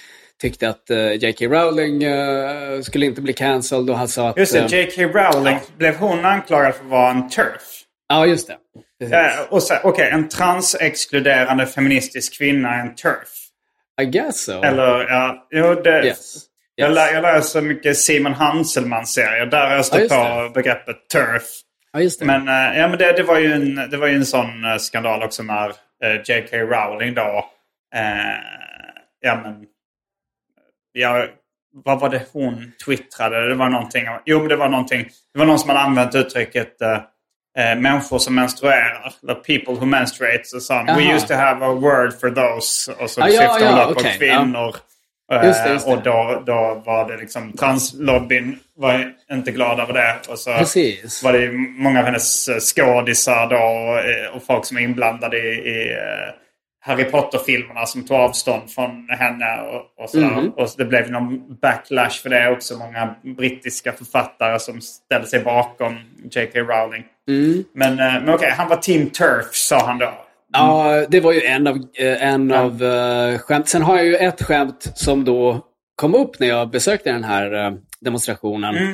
tyckte 0.42 0.70
att 0.70 0.92
uh, 0.92 1.14
J.K. 1.14 1.46
Rowling 1.46 2.06
uh, 2.06 2.82
skulle 2.82 3.06
inte 3.06 3.22
bli 3.22 3.34
cancelled 3.34 3.90
och 3.90 3.98
han 3.98 4.08
sa 4.08 4.30
att... 4.30 4.38
Just 4.38 4.54
det, 4.54 4.72
J.K. 4.72 5.04
Rowling, 5.04 5.60
blev 5.78 5.96
hon 5.96 6.26
anklagad 6.26 6.76
för 6.76 6.84
att 6.84 6.90
vara 6.90 7.12
en 7.12 7.30
turf? 7.30 7.82
Ja, 8.10 8.26
just 8.26 8.48
det. 8.48 8.54
Uh, 9.04 9.10
Okej, 9.50 9.80
okay, 9.84 10.10
en 10.10 10.30
transexkluderande 10.30 11.66
feministisk 11.66 12.38
kvinna 12.38 12.76
är 12.76 12.80
en 12.80 12.96
turf. 12.96 13.46
I 14.02 14.06
guess 14.06 14.44
so. 14.44 14.64
Eller, 14.64 15.10
ja, 15.10 15.48
jo, 15.52 15.74
det... 15.74 16.06
Yes. 16.06 16.46
Jag, 16.76 16.92
lä 16.92 17.12
jag 17.12 17.22
läser 17.22 17.62
mycket 17.62 17.98
Simon 17.98 18.34
Hanselman-serier. 18.34 19.46
Där 19.46 19.76
jag 19.76 19.86
stött 19.86 20.12
Ja, 20.12 20.44
på 20.48 20.54
begreppet 20.54 21.10
turf. 21.14 21.44
Ja, 21.94 22.02
just 22.02 22.20
det. 22.20 22.26
Men, 22.26 22.48
eh, 22.48 22.80
ja, 22.80 22.88
men 22.88 22.98
det, 22.98 23.12
det, 23.12 23.24
var 23.24 23.40
ju 23.40 23.54
en, 23.54 23.76
det 23.76 23.98
var 23.98 24.08
ju 24.08 24.16
en 24.16 24.26
sån 24.26 24.66
eh, 24.66 24.78
skandal 24.78 25.24
också 25.24 25.44
när 25.44 25.70
eh, 26.04 26.22
J.K. 26.26 26.58
Rowling 26.58 27.14
då... 27.14 27.46
Eh, 27.96 28.36
ja, 29.22 29.40
men... 29.44 29.66
Ja, 30.98 31.26
vad 31.84 32.00
var 32.00 32.10
det 32.10 32.22
hon 32.34 32.72
twittrade? 32.86 33.50
Det 33.50 33.56
var 33.56 33.70
någonting... 33.70 34.06
Jo, 34.26 34.48
det 34.48 34.56
var 34.56 34.70
någonting... 34.70 35.08
Det 35.34 35.40
var 35.40 35.46
någon 35.46 35.60
som 35.60 35.70
hade 35.70 35.82
använt 35.82 36.16
uttrycket 36.16 36.82
eh, 36.82 36.94
eh, 37.58 37.80
människor 37.80 38.20
som 38.20 38.36
menstruerar. 38.36 39.14
The 39.28 39.36
people 39.36 39.74
who 39.74 39.86
menstruate. 39.86 40.42
Så 40.44 40.60
sa 40.60 40.76
han, 40.76 40.98
We 40.98 41.14
used 41.14 41.28
to 41.28 41.34
have 41.34 41.66
a 41.66 41.74
word 41.74 42.20
for 42.20 42.30
those. 42.30 42.92
Och 42.92 43.10
så 43.10 43.22
Ah, 43.22 43.28
ja, 43.30 43.42
syftade 43.42 43.66
hon 43.70 43.80
ja, 43.80 43.86
på 43.86 43.92
okej, 43.92 44.16
kvinnor. 44.18 44.76
Eh, 45.34 45.46
Just 45.48 45.64
det, 45.64 45.70
just 45.72 45.86
det. 45.86 45.94
Och 45.94 46.04
då, 46.04 46.44
då 46.46 46.82
var 46.86 47.12
det 47.12 47.18
liksom 47.18 47.54
translobbyn 47.54 48.60
var 48.78 49.14
inte 49.32 49.52
glad 49.52 49.80
över 49.80 49.94
det. 49.94 50.16
Och 50.30 50.40
så 50.40 50.54
Precis. 50.54 51.24
var 51.24 51.34
det 51.34 51.52
många 51.52 52.00
av 52.00 52.06
hennes 52.06 52.48
eh, 52.48 52.60
skådisar 52.60 53.48
då 53.48 53.58
och, 53.58 54.36
och 54.36 54.44
folk 54.44 54.66
som 54.66 54.78
är 54.78 54.82
inblandade 54.82 55.38
i, 55.38 55.50
i 55.70 55.96
Harry 56.86 57.04
Potter-filmerna 57.04 57.86
som 57.86 58.06
tog 58.06 58.18
avstånd 58.18 58.72
från 58.72 59.10
henne. 59.10 59.62
Och, 59.62 60.04
och, 60.04 60.10
sådär. 60.10 60.28
Mhm. 60.28 60.50
och 60.50 60.70
det 60.78 60.86
blev 60.86 61.12
någon 61.12 61.56
backlash 61.62 62.22
för 62.24 62.30
det 62.30 62.50
också. 62.50 62.78
Många 62.78 63.16
brittiska 63.38 63.92
författare 63.92 64.60
som 64.60 64.82
ställde 64.82 65.28
sig 65.28 65.44
bakom 65.44 65.98
J.K. 66.32 66.60
Rowling. 66.60 67.04
Mm. 67.28 67.64
Men, 67.74 67.92
eh, 67.92 68.24
men 68.24 68.30
okej, 68.30 68.52
han 68.58 68.70
var 68.70 68.78
Team 68.78 69.10
Turf 69.10 69.54
sa 69.54 69.86
han 69.86 69.98
då. 69.98 70.14
Ja, 70.54 71.06
det 71.10 71.20
var 71.20 71.32
ju 71.32 71.42
en 71.42 71.68
av, 71.68 71.76
eh, 71.76 72.24
en 72.24 72.54
av 72.54 72.84
uh, 72.84 73.38
skämt. 73.38 73.70
Sen 73.70 73.82
har 73.82 73.96
jag 73.96 74.06
ju 74.06 74.16
ett 74.16 74.44
skämt 74.44 74.92
som 74.96 75.26
då 75.26 75.66
kom 75.96 76.16
upp 76.16 76.40
när 76.40 76.48
jag 76.48 76.70
besökte 76.70 77.12
den 77.12 77.24
här 77.24 77.66
eh, 77.66 77.74
demonstrationen. 78.02 78.76
Mm. 78.76 78.94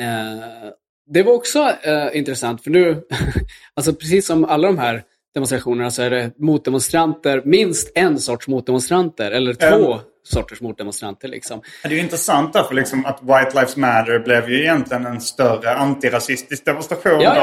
Eh, 0.00 0.70
det 1.08 1.22
var 1.22 1.32
också 1.32 1.72
intressant, 2.12 2.64
för 2.64 2.70
nu, 2.70 3.02
alltså 3.74 3.92
precis 3.92 4.26
som 4.26 4.44
alla 4.44 4.66
de 4.66 4.78
här 4.78 5.02
demonstrationerna 5.36 5.90
så 5.90 6.02
är 6.02 6.10
det 6.10 6.30
motdemonstranter, 6.38 7.42
minst 7.44 7.92
en 7.94 8.18
sorts 8.18 8.48
motdemonstranter, 8.48 9.30
eller 9.30 9.54
två 9.54 9.92
Mm. 9.92 9.98
sorters 10.22 10.60
motdemonstranter. 10.60 11.28
Liksom. 11.28 11.62
Det 11.82 11.88
är 11.88 11.92
ju 11.92 11.98
intressant 11.98 12.52
därför 12.52 12.74
liksom 12.74 13.06
att 13.06 13.22
White 13.22 13.50
Lives 13.54 13.76
Matter 13.76 14.18
blev 14.18 14.50
ju 14.50 14.60
egentligen 14.62 15.06
en 15.06 15.20
större 15.20 15.74
antirasistisk 15.74 16.64
demonstration 16.64 17.20
Ja, 17.20 17.36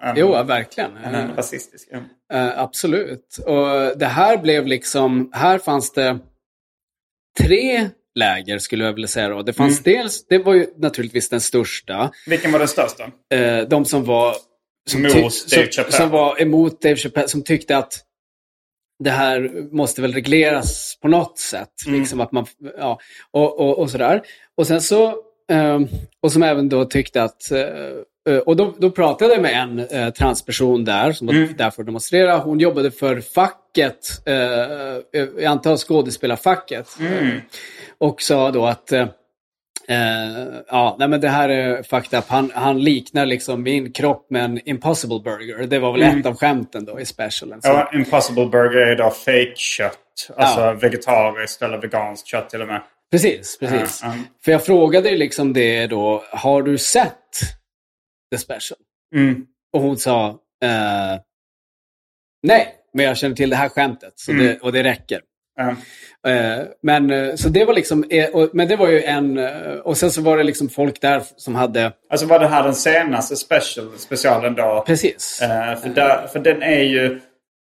ja. 0.00 0.08
än, 0.08 0.16
Jo, 0.16 0.32
ja, 0.32 0.42
verkligen. 0.42 0.96
än 0.96 1.14
en 1.14 1.36
rasistisk. 1.36 1.88
Eh, 2.32 2.58
absolut. 2.60 3.38
Och 3.46 3.98
det 3.98 4.06
här 4.06 4.36
blev 4.38 4.66
liksom, 4.66 5.30
här 5.34 5.58
fanns 5.58 5.92
det 5.92 6.18
tre 7.40 7.88
läger 8.14 8.58
skulle 8.58 8.84
jag 8.84 8.92
vilja 8.92 9.08
säga. 9.08 9.28
Då. 9.28 9.42
Det 9.42 9.52
fanns 9.52 9.86
Mm. 9.86 9.96
dels, 9.98 10.26
det 10.26 10.38
var 10.38 10.54
ju 10.54 10.66
naturligtvis 10.78 11.28
den 11.28 11.40
största, 11.40 12.10
Vilken 12.26 12.52
var 12.52 12.58
den 12.58 12.68
största? 12.68 13.04
eh, 13.34 13.68
de 13.68 13.84
som 13.84 14.04
var 14.04 14.34
som, 14.90 15.02
Mot 15.02 15.12
Dave 15.50 15.66
Chappelle. 15.70 15.92
som 15.96 16.10
var 16.10 16.42
emot 16.42 16.82
Dave 16.82 16.96
Chappelle, 16.96 17.28
som 17.28 17.42
tyckte 17.42 17.76
att 17.76 18.04
det 19.04 19.10
här 19.10 19.50
måste 19.74 20.02
väl 20.02 20.12
regleras 20.12 20.98
på 21.02 21.08
något 21.08 21.38
sätt. 21.38 21.68
Mm. 21.86 22.00
Liksom 22.00 22.20
att 22.20 22.32
man, 22.32 22.46
ja, 22.78 22.98
och, 23.30 23.60
och, 23.60 23.78
och 23.78 23.90
sådär. 23.90 24.22
Och 24.56 24.66
sen 24.66 24.80
så, 24.80 25.06
eh, 25.52 25.80
och 26.22 26.32
som 26.32 26.42
även 26.42 26.68
då 26.68 26.84
tyckte 26.84 27.22
att, 27.22 27.50
eh, 27.50 28.36
och 28.38 28.56
då, 28.56 28.74
då 28.78 28.90
pratade 28.90 29.32
jag 29.32 29.42
med 29.42 29.62
en 29.62 29.78
eh, 29.78 30.10
transperson 30.12 30.84
där 30.84 31.12
som 31.12 31.26
var 31.26 31.34
Mm. 31.34 31.54
där 31.56 31.70
för 31.70 31.82
att 31.82 31.86
demonstrera. 31.86 32.38
Hon 32.38 32.60
jobbade 32.60 32.90
för 32.90 33.20
facket, 33.20 34.26
eh, 34.26 34.34
jag 35.12 35.44
antar 35.44 35.76
skådespelarfacket. 35.76 36.88
Mm. 37.00 37.40
Och 37.98 38.22
sa 38.22 38.50
då 38.50 38.66
att 38.66 38.92
Eh, 39.90 40.60
ja, 40.68 40.96
nej 40.98 41.08
men 41.08 41.20
det 41.20 41.28
här 41.28 41.48
är 41.48 41.82
fucked 41.82 42.18
up. 42.18 42.24
Han, 42.28 42.50
han 42.54 42.80
liknar 42.84 43.26
liksom 43.26 43.62
min 43.62 43.92
kropp 43.92 44.30
med 44.30 44.44
en 44.44 44.68
impossible 44.68 45.20
burger. 45.24 45.66
Det 45.66 45.78
var 45.78 45.92
väl 45.92 46.02
Mm. 46.02 46.20
ett 46.20 46.26
av 46.26 46.36
skämten 46.36 46.84
då 46.84 47.00
i 47.00 47.04
specialen. 47.06 47.62
Så, 47.62 47.68
Ja, 47.68 47.90
Impossible 47.94 48.46
Burger 48.46 48.86
är 48.86 48.96
då 48.96 49.10
fake-kött. 49.10 49.98
Alltså 50.36 50.60
Ja. 50.60 50.72
vegetariskt 50.72 51.62
eller 51.62 51.78
veganskt 51.78 52.26
kött 52.28 52.50
till 52.50 52.62
och 52.62 52.68
med. 52.68 52.82
Precis, 53.10 53.58
precis. 53.58 54.00
Ja. 54.02 54.14
För 54.44 54.52
jag 54.52 54.64
frågade 54.66 55.16
liksom 55.16 55.52
det 55.52 55.86
då, 55.86 56.24
har 56.32 56.62
du 56.62 56.78
sett 56.78 57.40
the 58.32 58.38
special? 58.38 58.78
Mm. 59.14 59.46
Och 59.72 59.80
hon 59.82 59.96
sa, 59.98 60.28
eh, 60.64 61.20
nej, 62.46 62.74
men 62.94 63.04
jag 63.04 63.16
känner 63.16 63.36
till 63.36 63.50
det 63.50 63.56
här 63.56 63.68
skämtet 63.68 64.12
så 64.16 64.32
Mm. 64.32 64.46
det, 64.46 64.58
och 64.60 64.72
det 64.72 64.82
räcker. 64.82 65.20
Ja. 65.56 65.76
Eh, 66.30 66.64
men 66.82 67.10
eh, 67.10 67.34
så 67.34 67.48
det 67.48 67.64
var 67.64 67.74
liksom, 67.74 68.04
eh, 68.10 68.28
men 68.52 68.68
det 68.68 68.76
var 68.76 68.88
ju 68.88 69.02
en, 69.02 69.38
och 69.82 69.96
sen 69.96 70.10
så 70.10 70.22
var 70.22 70.36
det 70.36 70.42
liksom 70.42 70.68
folk 70.68 71.00
där 71.00 71.22
som 71.36 71.54
hade, 71.54 71.92
Alltså 72.10 72.26
var 72.26 72.38
det 72.38 72.48
här 72.48 72.62
den 72.62 72.74
senaste 72.74 73.36
special, 73.36 73.98
specialen 73.98 74.54
då? 74.54 74.84
precis. 74.86 75.38
För, 75.82 75.88
där, 75.94 76.26
för 76.26 76.38
den 76.38 76.62
är 76.62 76.82
ju... 76.82 77.20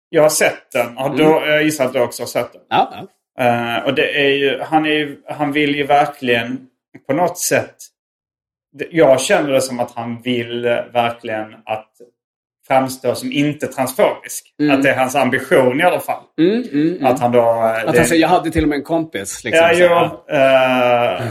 Jag 0.10 0.22
har 0.22 0.30
sett 0.30 0.72
den. 0.74 0.98
Har 0.98 1.10
du, 1.10 1.24
Jag 1.24 1.64
gissar 1.64 1.86
att 1.86 1.94
du 1.94 2.00
också 2.00 2.24
har 2.24 2.28
sett 2.28 2.54
den. 2.54 2.62
Ja, 2.70 3.08
ja. 3.38 3.84
Och 3.86 3.94
det 3.94 4.26
är 4.26 4.30
ju, 4.30 4.60
han, 4.62 4.86
är 4.86 4.90
ju, 4.90 5.22
han 5.30 5.52
vill 5.52 5.76
ju 5.76 5.84
verkligen 5.84 6.68
på 7.08 7.14
något 7.14 7.38
sätt... 7.38 7.76
Jag 8.92 9.22
känner 9.22 9.52
det 9.52 9.62
som 9.62 9.80
att 9.80 9.92
han 9.92 10.22
vill 10.22 10.62
verkligen 10.94 11.54
att 11.66 11.92
framstå 12.68 13.16
som 13.16 13.32
inte 13.32 13.68
transfobisk. 13.68 14.46
Att 14.72 14.84
det 14.84 14.90
är 14.90 14.96
hans 14.98 15.16
ambition 15.16 15.80
i 15.82 15.84
alla 15.84 16.00
fall. 16.00 16.24
Mm, 16.40 16.64
mm, 16.64 16.88
mm. 16.96 17.06
Att 17.06 17.20
han 17.20 17.32
då... 17.32 17.40
eh, 17.40 17.46
Att 17.66 17.92
det- 17.94 17.98
han 18.00 18.08
säger, 18.08 18.22
jag 18.22 18.28
hade 18.30 18.52
till 18.52 18.64
och 18.64 18.70
med 18.70 18.76
en 18.78 18.84
kompis. 18.84 19.44
Liksom, 19.44 19.66
Ja, 19.68 19.74
så 19.76 19.82
jo. 19.84 19.88
här. 20.36 21.16
eh, 21.20 21.26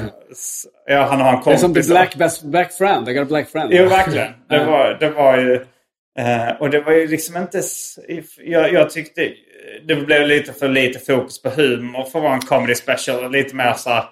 ja, 0.87 1.03
han 1.11 1.21
har 1.21 1.29
en 1.29 1.35
Det 1.35 1.39
är 1.41 1.43
kompis. 1.43 1.61
som 1.61 1.75
the 1.75 1.83
black, 1.83 2.15
best, 2.17 2.43
black 2.43 2.73
friend. 2.73 3.09
I 3.09 3.13
got 3.13 3.23
a 3.23 3.27
black 3.29 3.49
friend. 3.49 3.71
Jo, 3.73 3.89
verkligen. 3.89 4.29
Det 4.49 4.65
var, 4.65 4.97
det 5.01 5.11
var 5.11 5.37
ju... 5.39 5.55
eh, 6.19 6.57
och 6.61 6.71
det 6.71 6.81
var 6.81 6.93
ju 6.93 7.07
liksom 7.09 7.37
inte... 7.37 7.63
Jag, 8.45 8.73
jag 8.73 8.91
tyckte 8.91 9.33
det 9.87 9.95
blev 9.97 10.27
lite 10.27 10.53
för 10.53 10.69
lite 10.69 10.99
fokus 10.99 11.43
på 11.43 11.49
humor 11.51 12.05
för 12.05 12.19
att 12.19 12.23
vara 12.23 12.35
en 12.35 12.41
comedy 12.41 12.75
special. 12.75 13.33
Lite 13.33 13.55
mer 13.57 13.73
så 13.73 13.91
här, 13.91 14.05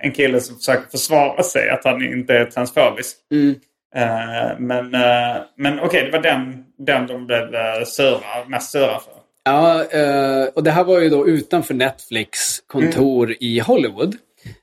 en 0.00 0.12
kille 0.12 0.40
som 0.40 0.56
försöker 0.56 0.90
försvara 0.90 1.42
sig 1.42 1.70
att 1.70 1.84
han 1.84 2.02
inte 2.04 2.34
är 2.34 2.44
transfobisk. 2.44 3.16
Mm. 3.94 4.08
Eh, 4.50 4.58
men 4.58 4.94
eh, 4.94 5.42
men 5.56 5.80
okej, 5.80 6.04
det 6.04 6.10
var 6.10 6.22
den, 6.22 6.64
den 6.78 7.06
de 7.06 7.26
blev 7.26 7.54
eh, 7.54 7.84
sura, 7.86 8.44
mest 8.48 8.70
sura 8.72 8.98
för. 9.00 9.12
Ja, 9.46 9.84
och 10.54 10.62
det 10.64 10.70
här 10.70 10.84
var 10.84 11.00
ju 11.00 11.08
då 11.08 11.28
utanför 11.28 11.74
Netflix 11.74 12.60
kontor 12.66 13.34
i 13.40 13.58
Hollywood. 13.58 14.16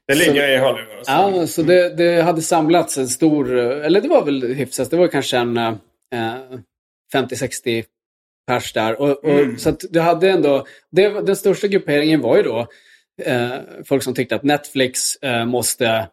Det 0.07 0.15
Så- 0.15 0.19
ligger 0.19 0.49
i 0.49 0.57
Hollywood. 0.57 1.05
så- 1.05 1.11
Ja, 1.11 1.47
så 1.47 1.61
det, 1.61 1.97
det 1.97 2.21
hade 2.21 2.41
samlats 2.41 2.97
en 2.97 3.07
stor, 3.07 3.53
eller 3.57 4.01
det 4.01 4.07
var 4.07 4.25
väl 4.25 4.53
hyfsat, 4.53 4.89
det 4.91 4.97
var 4.97 5.07
kanske 5.07 5.37
en 5.37 5.57
eh, 5.57 5.73
50-60 7.13 7.83
pers 8.47 8.73
där. 8.73 9.01
Och, 9.01 9.09
och, 9.09 9.29
Mm. 9.29 9.57
Så 9.57 9.69
att 9.69 9.81
det 9.89 10.01
hade 10.01 10.29
ändå, 10.29 10.65
det, 10.91 11.09
den 11.09 11.35
största 11.35 11.67
grupperingen 11.67 12.21
var 12.21 12.37
ju 12.37 12.43
då 12.43 12.67
eh, 13.23 13.49
folk 13.85 14.03
som 14.03 14.13
tyckte 14.13 14.35
att 14.35 14.43
Netflix 14.43 15.15
eh, 15.15 15.45
måste 15.45 16.07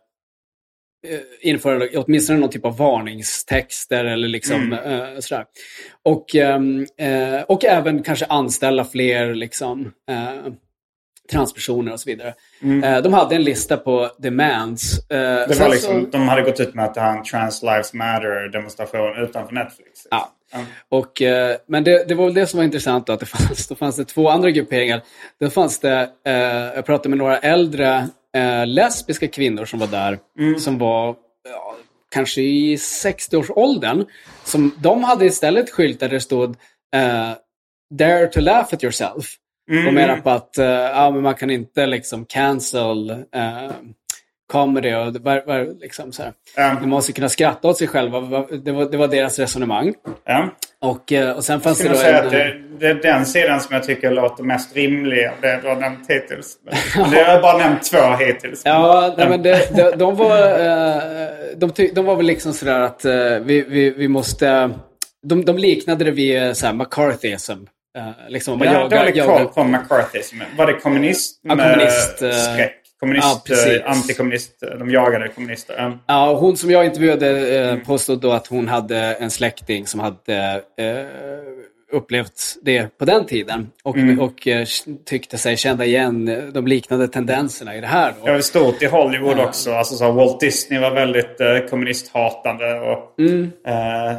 införa 1.40 1.88
åtminstone 1.94 2.38
någon 2.38 2.50
typ 2.50 2.64
av 2.64 2.76
varningstexter 2.76 4.04
eller 4.04 4.28
liksom 4.28 4.72
eh, 4.72 5.18
sådär. 5.20 5.44
Och, 6.02 6.36
eh, 6.36 7.42
och 7.48 7.64
även 7.64 8.02
kanske 8.02 8.24
anställa 8.26 8.84
fler 8.84 9.34
liksom, 9.34 9.92
eh, 10.10 10.52
transpersoner 11.30 11.92
och 11.92 12.00
så 12.00 12.10
vidare. 12.10 12.34
Eh, 12.84 13.02
de 13.02 13.12
hade 13.14 13.34
en 13.36 13.42
lista 13.42 13.76
på 13.76 14.10
demands. 14.18 14.98
Eh, 15.10 15.18
Det 15.48 15.60
var 15.60 15.68
liksom, 15.68 16.00
så- 16.04 16.10
de 16.10 16.28
hade 16.28 16.42
gått 16.42 16.60
ut 16.60 16.74
med 16.74 16.84
att 16.84 16.94
det 16.94 17.00
här 17.00 17.12
är 17.14 17.18
en 17.18 17.24
Trans 17.24 17.62
Lives 17.62 17.92
Matter 17.94 18.48
demonstration 18.48 19.16
utanför 19.22 19.54
Netflix. 19.54 19.90
Ja. 20.10 20.34
Ja. 20.52 20.58
Och, 20.88 21.22
eh, 21.22 21.56
men 21.66 21.84
det, 21.84 22.08
det 22.08 22.14
var 22.14 22.24
väl 22.24 22.34
det 22.34 22.46
som 22.46 22.56
var 22.58 22.64
intressant 22.64 23.06
då, 23.06 23.12
att 23.12 23.20
det 23.20 23.26
fanns, 23.38 23.68
då 23.68 23.74
fanns 23.74 23.96
det 23.96 24.04
två 24.04 24.28
andra 24.28 24.50
grupperingar. 24.50 25.02
Då 25.40 25.50
fanns 25.50 25.78
det, 25.80 26.08
eh, 26.26 26.32
jag 26.74 26.86
pratade 26.86 27.08
med 27.08 27.18
några 27.18 27.38
äldre 27.38 28.08
eh, 28.36 28.66
lesbiska 28.66 29.28
kvinnor 29.28 29.64
som 29.64 29.78
var 29.78 29.86
där, 29.86 30.18
som 30.58 30.78
var 30.78 31.16
ja, 31.50 31.76
kanske 32.10 32.40
i 32.40 32.76
60-årsåldern. 32.76 34.04
Som, 34.44 34.74
de 34.78 35.04
hade 35.04 35.26
istället 35.26 35.70
skyltar 35.70 36.08
där 36.08 36.14
det 36.14 36.20
stod 36.20 36.56
eh, 36.96 37.32
Dare 37.94 38.26
to 38.26 38.40
laugh 38.40 38.74
at 38.74 38.84
yourself. 38.84 39.36
Och 39.86 39.94
menar 39.94 40.16
på 40.16 40.30
att 40.30 40.58
eh, 40.58 40.66
ja, 40.66 41.10
man 41.10 41.34
kan 41.34 41.50
inte 41.50 41.86
liksom 41.86 42.24
cancel 42.24 43.10
eh, 43.10 43.70
comedy 44.52 44.94
och 44.94 45.12
det 45.12 45.18
var, 45.18 45.42
var 45.46 45.80
liksom 45.80 46.12
så 46.12 46.22
här. 46.22 46.32
Ja. 46.56 46.76
De 46.80 46.88
måste 46.88 47.12
kunna 47.12 47.28
skratta 47.28 47.68
åt 47.68 47.78
sig 47.78 47.86
själva. 47.88 48.20
Det 48.64 48.72
var, 48.72 48.84
det 48.90 48.96
var 48.96 49.08
deras 49.08 49.38
resonemang. 49.38 49.94
Ja. 50.24 50.48
Och, 50.80 51.12
eh, 51.12 51.36
och 51.36 51.44
sen 51.44 51.60
fanns 51.60 51.78
det 51.78 51.88
då 51.88 51.94
säga 51.94 52.18
en... 52.18 52.26
att 52.26 52.32
det, 52.32 52.56
det 52.80 52.86
är 52.86 52.94
den 52.94 53.26
sidan 53.26 53.60
som 53.60 53.74
jag 53.74 53.84
tycker 53.84 54.10
låter 54.10 54.44
mest 54.44 54.76
rimlig 54.76 55.30
det 55.40 55.60
du 55.62 55.68
har 55.68 55.76
nämnt 55.76 56.10
hittills. 56.10 56.56
Men 56.96 57.10
det 57.10 57.16
har 57.22 57.32
jag 57.32 57.42
bara 57.42 57.58
nämnt 57.58 57.82
två 57.82 57.98
hittills. 58.18 58.62
Ja, 58.64 59.14
nej, 59.18 59.28
men 59.28 59.42
det, 59.42 59.76
de, 59.76 59.90
de, 59.98 60.16
var, 60.16 60.38
eh, 60.38 61.02
de, 61.56 61.70
ty, 61.70 61.90
de 61.94 62.04
var 62.04 62.16
väl 62.16 62.26
liksom 62.26 62.52
sådär 62.52 62.80
att 62.80 63.04
eh, 63.04 63.12
vi, 63.42 63.64
vi, 63.68 63.90
vi 63.90 64.08
måste... 64.08 64.70
De, 65.26 65.44
de 65.44 65.58
liknade 65.58 66.04
det 66.04 66.10
vid 66.10 66.56
så 66.56 66.66
här, 66.66 66.72
McCarthyism. 66.72 67.52
Liksom, 68.28 68.58
man 68.58 68.68
har 68.68 68.74
jagar- 68.74 68.98
dålig 68.98 69.24
koll 69.24 69.46
på 69.46 69.64
McCarthyism. 69.64 70.36
Var 70.56 70.66
det 70.66 70.72
kommunist 70.72 71.40
Ja, 71.42 71.56
kommunist, 71.56 72.16
skräck? 72.18 72.77
Ja, 73.00 73.42
Kommunist, 73.44 73.50
eh, 73.50 73.90
antikommunist. 73.90 74.60
De 74.78 74.90
jagade 74.90 75.28
kommunister. 75.28 75.74
Ja. 75.78 75.98
Ja, 76.06 76.34
hon 76.34 76.56
som 76.56 76.70
jag 76.70 76.84
intervjuade 76.84 77.58
eh, 77.70 77.76
påstod 77.76 78.20
då 78.20 78.32
att 78.32 78.46
hon 78.46 78.68
hade 78.68 78.96
en 78.98 79.30
släkting 79.30 79.86
som 79.86 80.00
hade 80.00 80.62
eh, 80.78 81.06
upplevt 81.92 82.56
det 82.62 82.98
på 82.98 83.04
den 83.04 83.26
tiden. 83.26 83.70
Och, 83.82 83.96
och 84.20 84.48
eh, 84.48 84.66
tyckte 85.06 85.38
sig 85.38 85.56
känna 85.56 85.84
igen 85.84 86.28
eh, 86.28 86.44
de 86.44 86.66
liknande 86.66 87.08
tendenserna 87.08 87.76
i 87.76 87.80
det 87.80 87.86
här. 87.86 88.14
Då. 88.20 88.26
Det 88.26 88.32
var 88.32 88.40
stort 88.40 88.82
i 88.82 88.86
Hollywood 88.86 89.38
också. 89.40 89.72
Alltså, 89.72 89.94
så 89.94 90.12
Walt 90.12 90.40
Disney 90.40 90.80
var 90.80 90.90
väldigt 90.90 91.40
eh, 91.40 91.58
kommunisthatande. 91.70 92.80
Och, 92.80 93.14
Mm. 93.18 93.50
eh, 93.66 94.16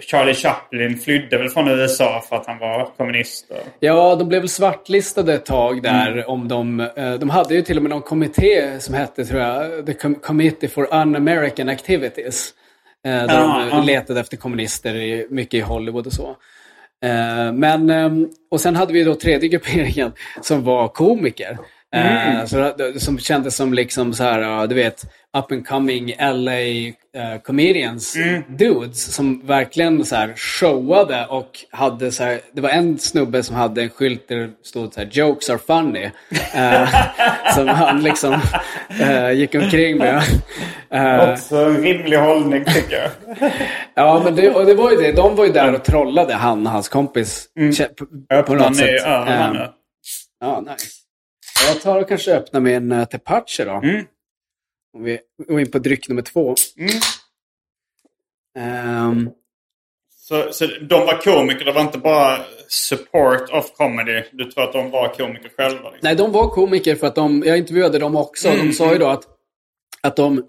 Charlie 0.00 0.34
Chaplin 0.34 0.98
flydde 0.98 1.38
väl 1.38 1.48
från 1.48 1.68
USA 1.68 2.24
för 2.28 2.36
att 2.36 2.46
han 2.46 2.58
var 2.58 2.84
kommunist. 2.96 3.50
Och, 3.50 3.56
Ja, 3.80 4.16
de 4.16 4.28
blev 4.28 4.40
väl 4.40 4.48
svartlistade 4.48 5.34
ett 5.34 5.46
tag 5.46 5.82
där. 5.82 6.30
Om 6.30 6.48
de, 6.48 6.80
eh, 6.80 7.14
de 7.14 7.30
hade 7.30 7.54
ju 7.54 7.62
till 7.62 7.76
och 7.76 7.82
med 7.82 7.90
någon 7.90 8.02
kommitté 8.02 8.80
som 8.80 8.94
hette, 8.94 9.24
tror 9.24 9.40
jag, 9.40 9.86
The 9.86 9.92
Com- 9.92 10.20
Committee 10.20 10.68
for 10.68 10.94
Un-American 10.94 11.68
Activities. 11.68 12.54
Eh, 13.06 13.10
Där 13.12 13.34
Ja, 13.40 13.66
de 13.70 13.76
ja. 13.76 13.82
letade 13.82 14.20
efter 14.20 14.36
kommunister 14.36 14.94
i, 14.94 15.26
mycket 15.30 15.54
i 15.54 15.60
Hollywood 15.60 16.06
och 16.06 16.12
så. 16.12 16.36
Eh, 17.04 17.52
Men, 17.52 17.90
ehm, 17.90 18.28
och 18.50 18.60
sen 18.60 18.76
hade 18.76 18.92
vi 18.92 19.04
då 19.04 19.14
tredje 19.14 19.48
grupperingen 19.48 20.12
som 20.40 20.64
var 20.64 20.88
komiker. 20.88 21.58
Eh, 21.94 22.44
så, 22.44 22.72
som 22.98 23.18
kändes 23.18 23.56
som 23.56 23.74
liksom 23.74 24.12
så 24.14 24.24
här, 24.24 24.40
ja, 24.40 24.66
du 24.66 24.74
vet, 24.74 25.04
up 25.38 25.52
and 25.52 25.66
coming 25.66 26.14
LA 26.18 26.52
eh, 26.60 27.40
comedians 27.44 28.16
dudes 28.48 29.14
som 29.14 29.46
verkligen 29.46 30.04
så 30.04 30.16
här 30.16 30.32
showade 30.36 31.26
och 31.26 31.50
hade 31.70 32.12
så 32.12 32.24
här, 32.24 32.40
det 32.52 32.60
var 32.60 32.70
en 32.70 32.98
snubbe 32.98 33.42
som 33.42 33.56
hade 33.56 33.82
en 33.82 33.88
skylt 33.90 34.28
där 34.28 34.36
det 34.36 34.50
stod 34.62 34.94
så 34.94 35.00
här, 35.00 35.08
jokes 35.12 35.50
are 35.50 35.58
funny. 35.58 36.10
Eh, 36.54 36.88
som 37.54 37.68
han 37.68 38.02
liksom 38.02 38.40
eh, 39.00 39.30
gick 39.32 39.54
omkring 39.54 39.98
med. 39.98 40.22
Eh, 40.90 41.32
Också 41.32 41.56
en 41.56 41.82
rimlig 41.82 42.16
hållning 42.16 42.64
tycker 42.64 42.96
jag. 43.02 43.10
Ja, 43.94 44.20
men 44.24 44.34
det, 44.36 44.50
och 44.50 44.66
det 44.66 44.74
var 44.74 44.90
ju 44.90 44.96
det. 44.96 45.12
De 45.12 45.36
var 45.36 45.44
ju 45.46 45.52
där 45.52 45.74
och 45.74 45.84
trollade 45.84 46.34
han 46.34 46.66
och 46.66 46.72
hans 46.72 46.88
kompis. 46.88 47.46
kä- 47.58 47.88
På, 47.94 48.42
på 48.42 48.54
något 48.54 48.76
sätt. 48.76 48.88
Ehm, 49.28 49.52
nu. 49.52 49.68
Ja, 50.40 50.60
nice. 50.60 50.86
Jag 51.68 51.80
tar 51.80 52.00
och 52.00 52.08
kanske 52.08 52.34
öppnar 52.36 52.60
min 52.60 52.92
uh, 52.92 53.04
Tepache 53.04 53.64
då. 53.64 53.70
Mm. 53.70 54.04
Om 54.96 55.02
vi 55.04 55.18
går 55.48 55.60
in 55.60 55.70
på 55.70 55.78
dryck 55.78 56.08
nummer 56.08 56.22
två. 56.22 56.54
Mm. 56.78 56.90
Ehm, 58.58 59.30
Så, 60.10 60.52
så 60.52 60.66
de 60.66 61.00
var 61.06 61.20
komiker, 61.22 61.64
det 61.64 61.72
var 61.72 61.80
inte 61.82 61.98
bara 61.98 62.38
support 62.68 63.50
of 63.50 63.72
comedy. 63.76 64.22
Du 64.32 64.44
tror 64.44 64.64
att 64.64 64.72
de 64.72 64.90
var 64.90 65.08
komiker 65.08 65.50
själva? 65.56 65.82
Liksom. 65.90 65.98
nej, 66.02 66.14
de 66.16 66.32
var 66.32 66.48
komiker 66.48 66.94
för 66.96 67.06
att 67.06 67.14
de, 67.14 67.42
jag 67.46 67.58
intervjuade 67.58 67.98
dem 67.98 68.16
också. 68.16 68.48
Mm, 68.48 68.66
De 68.66 68.72
sa 68.72 68.92
ju 68.92 68.98
då 68.98 69.06
att, 69.06 69.24
att 70.00 70.16
de 70.16 70.46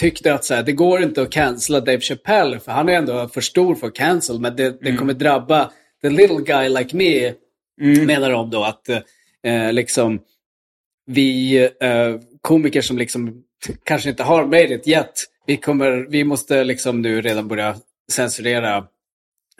tyckte 0.00 0.34
att 0.34 0.44
så 0.44 0.54
här, 0.54 0.62
det 0.62 0.72
går 0.72 1.02
inte 1.02 1.22
att 1.22 1.30
cancella 1.32 1.80
Dave 1.80 2.00
Chappelle 2.00 2.60
för 2.60 2.72
han 2.72 2.88
är 2.88 2.92
ändå 2.92 3.28
för 3.28 3.40
stor 3.40 3.74
för 3.74 3.90
cancel. 3.90 4.40
Men 4.40 4.56
det, 4.56 4.70
det 4.70 4.88
Mm. 4.88 4.96
kommer 4.98 5.12
drabba 5.14 5.70
the 6.02 6.10
little 6.10 6.40
guy 6.44 6.68
like 6.68 6.96
me, 6.96 7.34
menar 8.06 8.30
de 8.30 8.50
då. 8.50 8.64
Att 8.64 8.88
eh, 9.42 9.72
liksom 9.72 10.20
vi 11.06 11.56
eh, 11.80 12.14
komiker 12.40 12.80
som 12.80 12.98
liksom 12.98 13.42
kanske 13.84 14.10
inte 14.10 14.22
har 14.22 14.44
made 14.44 14.74
it 14.74 14.88
yet, 14.88 15.24
vi, 15.46 15.56
kommer, 15.56 16.06
vi 16.08 16.24
måste 16.24 16.64
liksom 16.64 17.02
nu 17.02 17.20
redan 17.20 17.48
börja 17.48 17.76
censurera. 18.12 18.76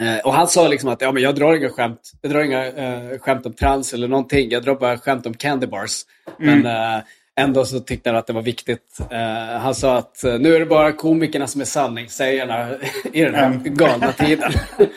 Eh, 0.01 0.19
och 0.25 0.35
han 0.35 0.49
sa 0.49 0.69
liksom 0.69 0.89
att 0.89 1.01
ja, 1.01 1.13
men 1.13 1.23
jag 1.23 1.35
drar 1.35 1.55
inga 1.55 1.69
skämt, 1.69 2.13
jag 2.23 2.31
drar 2.31 2.43
inga 2.43 2.67
eh, 2.67 3.19
skämt 3.19 3.47
om 3.47 3.53
trans 3.53 3.93
eller 3.93 4.09
någonting, 4.09 4.51
jag 4.51 4.63
drar 4.63 4.75
bara 4.75 4.99
skämt 4.99 5.27
om 5.27 5.35
candy 5.35 5.67
bars. 5.67 6.01
Men 6.39 6.67
eh, 6.67 7.03
ändå 7.41 7.65
så 7.65 7.81
tyckte 7.81 8.11
han 8.11 8.17
att 8.17 8.27
det 8.27 8.33
var 8.33 8.43
viktigt. 8.43 8.99
Eh, 9.11 9.59
han 9.61 9.75
sa 9.75 9.97
att 9.97 10.25
eh, 10.25 10.39
nu 10.39 10.55
är 10.55 10.61
det 10.61 10.67
bara 10.67 10.93
komikerna 10.93 11.47
som 11.47 11.61
är 11.61 11.65
sanningssägarna 11.65 12.69
i 13.13 13.21
den 13.21 13.35
här 13.35 13.61
galna 13.65 14.13
tiden. 14.13 14.53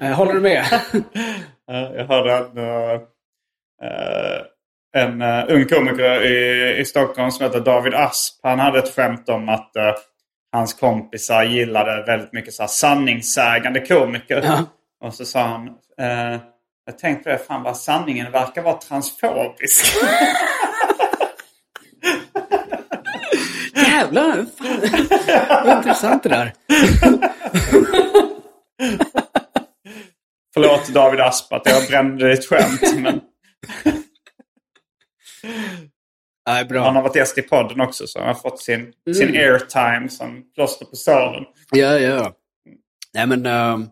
Eh, 0.00 0.10
Håller 0.10 0.32
du 0.32 0.40
med? 0.40 0.64
Jag 1.66 2.06
hörde 2.06 2.32
eh, 3.82 4.42
en 4.96 5.22
eh, 5.22 5.44
ung 5.48 5.64
komiker 5.64 6.22
i, 6.22 6.76
i 6.80 6.84
Stockholm 6.84 7.30
som 7.30 7.44
heter 7.44 7.60
David 7.60 7.94
Asp. 7.94 8.40
Han 8.42 8.58
hade 8.58 8.78
ett 8.78 8.94
skämt 8.94 9.28
om 9.28 9.48
att 9.48 9.76
eh, 9.76 9.92
hans 10.52 10.74
kompisar 10.74 11.44
gillade 11.44 12.04
väldigt 12.06 12.32
mycket 12.32 12.54
så 12.54 12.62
här, 12.62 12.68
sanningssägande 12.68 13.80
komiker. 13.80 14.42
Ja. 14.44 14.64
Och 15.04 15.14
så 15.14 15.24
sa 15.24 15.42
han 15.42 15.66
eh, 16.00 16.40
jag 16.86 16.98
tänkte 16.98 17.24
på 17.24 17.30
det, 17.30 17.38
fan 17.38 17.62
vad 17.62 17.76
sanningen 17.76 18.32
verkar 18.32 18.62
vara 18.62 18.78
transfobisk. 18.78 19.86
Jävlar! 23.74 24.46
Fan. 24.58 24.80
Vad 25.66 25.76
intressant 25.76 26.22
det 26.22 26.28
där. 26.28 26.52
Förlåt 30.54 30.88
David 30.88 31.20
Asp 31.20 31.52
att 31.52 31.66
jag 31.66 31.88
brände 31.88 32.30
ditt 32.30 32.48
skämt. 32.48 32.94
Men 32.96 33.20
Nej, 36.48 36.64
bra. 36.64 36.84
han 36.84 36.96
har 36.96 37.02
varit 37.02 37.16
gäst 37.16 37.38
i 37.38 37.42
podden 37.42 37.80
också 37.80 38.06
så 38.06 38.18
han 38.18 38.28
har 38.28 38.34
fått 38.34 38.60
sin, 38.60 38.92
sin 39.16 39.36
airtime 39.36 40.08
som 40.08 40.42
plåster 40.54 40.86
på 40.86 40.96
såren. 40.96 41.44
Ja, 41.70 41.98
ja. 41.98 42.32
Nej, 43.14 43.26
men... 43.26 43.46
ehm, 43.46 43.86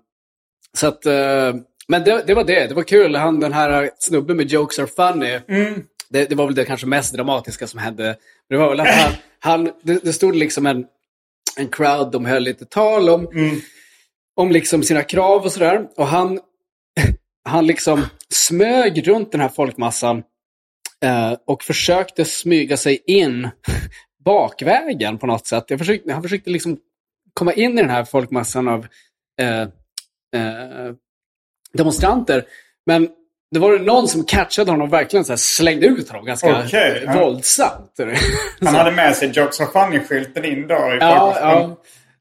så 0.72 0.86
att... 0.86 1.07
eh, 1.07 1.55
men 1.88 2.05
det, 2.05 2.24
det 2.26 2.34
var 2.34 2.45
det. 2.45 2.66
Det 2.66 2.74
var 2.74 2.82
kul. 2.82 3.16
Han, 3.16 3.40
den 3.40 3.53
här 3.53 3.90
snubben 3.99 4.36
med 4.36 4.47
Jokes 4.47 4.78
are 4.78 4.86
funny. 4.86 5.40
Det, 6.09 6.24
det 6.24 6.34
var 6.34 6.47
väl 6.47 6.55
det 6.55 6.64
kanske 6.64 6.86
mest 6.86 7.14
dramatiska 7.14 7.66
som 7.66 7.80
hände. 7.80 8.16
Det 8.49 8.57
var 8.57 8.68
väl 8.68 8.80
att 8.80 8.88
han... 8.88 9.12
han 9.38 9.70
det, 9.82 10.05
det 10.05 10.12
stod 10.12 10.36
liksom 10.36 10.66
en, 10.66 10.86
en 11.57 11.68
crowd, 11.68 12.12
de 12.12 12.24
höll 12.24 12.42
lite 12.42 12.64
tal 12.64 13.09
om, 13.09 13.28
om 14.36 14.51
liksom 14.51 14.82
sina 14.82 15.03
krav 15.03 15.42
och 15.42 15.53
sådär. 15.53 15.86
Och 15.97 16.07
han, 16.07 16.40
han 17.45 17.66
liksom 17.66 18.07
smög 18.28 19.09
runt 19.09 19.32
den 19.32 19.40
här 19.40 19.49
folkmassan 19.49 20.22
och 21.46 21.62
försökte 21.62 22.24
smyga 22.24 22.76
sig 22.76 23.02
in 23.07 23.48
bakvägen 24.24 25.18
på 25.18 25.26
något 25.26 25.46
sätt. 25.46 25.64
Jag 25.68 25.78
försökte, 25.78 26.12
han 26.12 26.22
försökte 26.22 26.50
liksom 26.50 26.78
komma 27.34 27.52
in 27.52 27.78
i 27.78 27.82
den 27.82 27.90
här 27.90 28.05
folkmassan 28.05 28.68
av 28.68 28.86
eh, 29.40 29.61
eh, 29.61 30.94
demonstranter. 31.72 32.44
Men 32.86 33.09
det 33.50 33.61
var 33.61 33.72
det 33.72 33.84
någon 33.84 34.09
som 34.09 34.24
catchade 34.24 34.70
honom 34.70 34.86
och 34.86 34.92
verkligen 34.92 35.24
så 35.24 35.32
här 35.32 35.36
slängde 35.36 35.86
ut 35.86 36.09
honom 36.09 36.24
ganska 36.24 36.64
Okej, 36.64 37.02
ja. 37.07 37.12
våldsamt. 37.12 38.00
Han 38.61 38.74
hade 38.74 38.90
med 38.90 39.16
sig 39.16 39.28
Jokes 39.28 39.61
on 39.61 39.66
Funny-skylten 39.66 40.44
in 40.44 40.66
då. 40.66 40.74
I 40.74 40.98
Ja, 41.00 41.36
ja. 41.40 41.76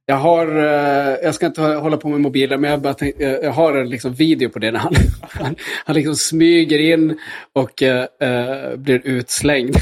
Jag 0.06 0.16
har, 0.16 0.48
eh, 0.58 1.16
jag 1.24 1.36
ska 1.36 1.46
inte 1.46 1.62
hålla 1.62 1.98
på 1.98 2.10
med 2.10 2.22
mobilen, 2.22 2.62
men 2.62 2.72
jag, 2.72 2.82
bara 2.82 2.94
tänk, 2.94 3.20
eh, 3.20 3.32
jag 3.32 3.52
har 3.52 3.78
en 3.78 3.90
liksom 3.90 4.14
video 4.14 4.50
på 4.50 4.60
det 4.60 4.72
när 4.72 4.80
han, 4.80 4.94
han, 5.22 5.56
han 5.86 5.96
liksom 5.96 6.16
smyger 6.16 6.80
in 6.80 7.20
och 7.54 7.84
eh, 7.84 8.76
blir 8.76 9.02
utslängd. 9.08 9.76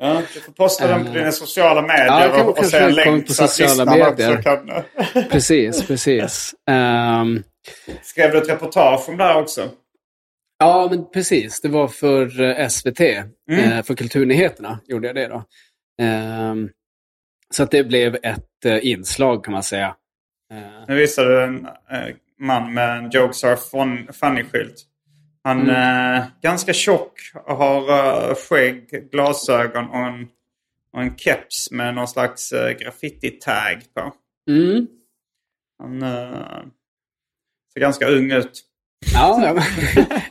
Ja, 0.00 0.22
du 0.34 0.40
får 0.40 0.52
posta 0.52 0.86
den 0.86 1.06
på 1.06 1.12
dina 1.12 1.32
sociala 1.32 1.82
medier 1.82 2.06
Ja, 2.06 2.36
kan 2.36 2.46
och, 2.46 2.58
och 2.58 2.64
säga 2.64 2.88
länk 2.88 3.26
på 3.26 3.32
så 3.32 3.46
sociala 3.48 3.84
medier. 3.84 4.42
kan... 4.42 4.70
Precis, 5.30 5.86
precis. 5.86 6.54
Ehm, 6.70 7.42
Skrev 8.02 8.30
du 8.32 8.38
ett 8.38 8.48
reportage 8.48 9.08
om 9.08 9.16
det 9.16 9.24
här 9.24 9.40
också? 9.40 9.68
ja, 10.58 10.88
men 10.90 11.10
precis. 11.10 11.60
Det 11.60 11.68
var 11.68 11.88
för 11.88 12.28
SVT, 12.68 13.00
eh, 13.00 13.82
för 13.84 13.94
Kulturnyheterna 13.94 14.80
gjorde 14.86 15.06
jag 15.06 15.16
det 15.16 15.26
då. 15.28 15.44
Ehm, 16.02 16.68
så 17.54 17.62
att 17.62 17.70
det 17.70 17.84
blev 17.84 18.16
ett 18.22 18.44
inslag 18.64 19.44
kan 19.44 19.52
man 19.52 19.62
säga. 19.62 19.96
Eh, 20.52 20.84
Nu 20.88 20.94
visade 20.94 21.28
du 21.28 21.44
en 21.44 21.66
eh, 21.66 22.14
man 22.40 22.74
med 22.74 22.98
en 22.98 23.10
Jokes 23.10 23.44
are 23.44 23.56
fun, 23.56 24.08
funny-skylt. 24.12 24.84
Han 25.44 25.70
är 25.70 26.26
ganska 26.42 26.72
tjock 26.72 27.12
och 27.46 27.56
har 27.56 28.34
skägg, 28.34 29.10
glasögon 29.12 29.88
och 29.88 29.96
en, 30.06 30.28
och 30.92 31.02
en 31.02 31.16
keps 31.16 31.70
med 31.70 31.94
någon 31.94 32.08
slags 32.08 32.52
graffiti-tag 32.52 33.82
på. 33.94 34.12
mm. 34.50 34.86
Han 35.78 36.02
eh, 36.02 36.62
ser 37.72 37.80
ganska 37.80 38.08
ung 38.08 38.32
ut. 38.32 38.64
Ja, 39.14 39.62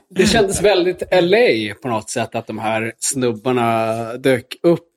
det 0.10 0.26
kändes 0.26 0.62
väldigt 0.62 1.04
LA 1.12 1.74
på 1.82 1.88
något 1.88 2.10
sätt 2.10 2.36
att 2.36 2.48
de 2.48 2.60
här 2.60 2.94
snubbarna 3.00 3.94
dök 4.14 4.56
upp 4.64 4.88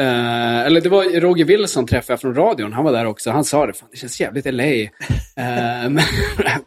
Eh, 0.00 0.60
eller 0.66 0.80
det 0.80 0.88
var 0.88 1.20
Roger 1.20 1.44
Wilson 1.44 1.86
träffade 1.86 2.12
jag 2.12 2.20
från 2.20 2.34
radion. 2.34 2.72
Han 2.72 2.84
var 2.84 2.92
där 2.92 3.06
också. 3.06 3.30
Han 3.30 3.44
sa 3.44 3.66
det, 3.66 3.72
fan 3.72 3.88
det 3.92 3.96
känns 3.96 4.20
jävligt 4.20 4.44
LA. 4.44 4.64
Eh, 4.64 4.88
med 5.90 6.04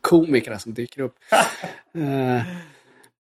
komikerna 0.02 0.60
som 0.60 0.74
dyker 0.74 1.02
upp. 1.02 1.14
Eh, 1.98 2.42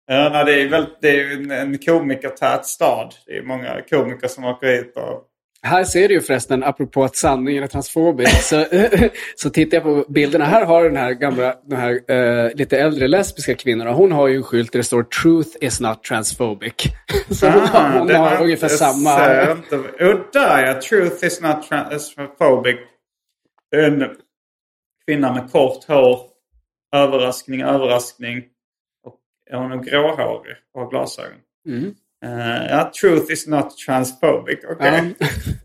Ja, 0.07 0.29
nej, 0.33 0.45
det 0.45 0.61
är 0.61 0.69
väl 0.69 0.85
det 1.01 1.09
är 1.09 1.13
ju 1.13 1.33
en, 1.33 1.51
en 1.51 1.77
komikertät 1.77 2.65
stad. 2.65 3.15
Det 3.25 3.37
är 3.37 3.41
många 3.41 3.81
komiker 3.89 4.27
som 4.27 4.45
åker 4.45 4.67
hit. 4.67 4.93
Och... 4.95 5.23
Här 5.65 5.83
ser 5.83 6.07
du 6.07 6.13
ju 6.13 6.21
förresten, 6.21 6.63
apropå 6.63 7.03
att 7.03 7.15
sanningen 7.15 7.63
är 7.63 7.67
transfobisk, 7.67 8.41
så, 8.41 8.65
så 9.35 9.49
tittar 9.49 9.77
jag 9.77 9.83
på 9.83 10.05
bilderna. 10.11 10.45
Här 10.45 10.65
har 10.65 10.83
den 10.83 10.97
här 10.97 11.11
gamla, 11.13 11.55
den 11.63 11.79
här 11.79 12.11
uh, 12.11 12.55
lite 12.55 12.77
äldre 12.77 13.07
lesbiska 13.07 13.55
kvinnan, 13.55 13.87
hon 13.87 14.11
har 14.11 14.27
ju 14.27 14.35
en 14.35 14.43
skylt 14.43 14.71
där 14.71 14.79
det 14.79 14.83
står 14.83 15.03
“Truth 15.03 15.49
is 15.61 15.79
not 15.79 16.03
transphobic”. 16.03 16.73
Så 17.29 17.49
hon, 17.49 17.61
har, 17.61 17.99
hon 17.99 18.11
har 18.15 18.43
ungefär 18.43 18.67
samma... 18.67 19.17
där 20.33 20.67
ja. 20.67 20.81
Truth 20.81 21.25
is 21.25 21.41
not 21.41 21.69
transphobic. 21.69 22.75
En 23.75 24.03
kvinna 25.07 25.33
med 25.33 25.51
kort 25.51 25.83
hår. 25.87 26.19
Överraskning, 26.95 27.61
överraskning. 27.61 28.43
Och 29.03 29.19
hon 29.59 29.71
är 29.71 29.77
gråhårig 29.77 30.55
och 30.73 30.81
har 30.81 30.89
glasögon. 30.89 31.37
Mm. 31.67 31.95
Eh, 32.25 32.65
ja, 32.69 32.91
truth 33.01 33.31
is 33.31 33.47
not 33.47 33.77
transphobic. 33.85 34.59
Okej. 34.71 35.15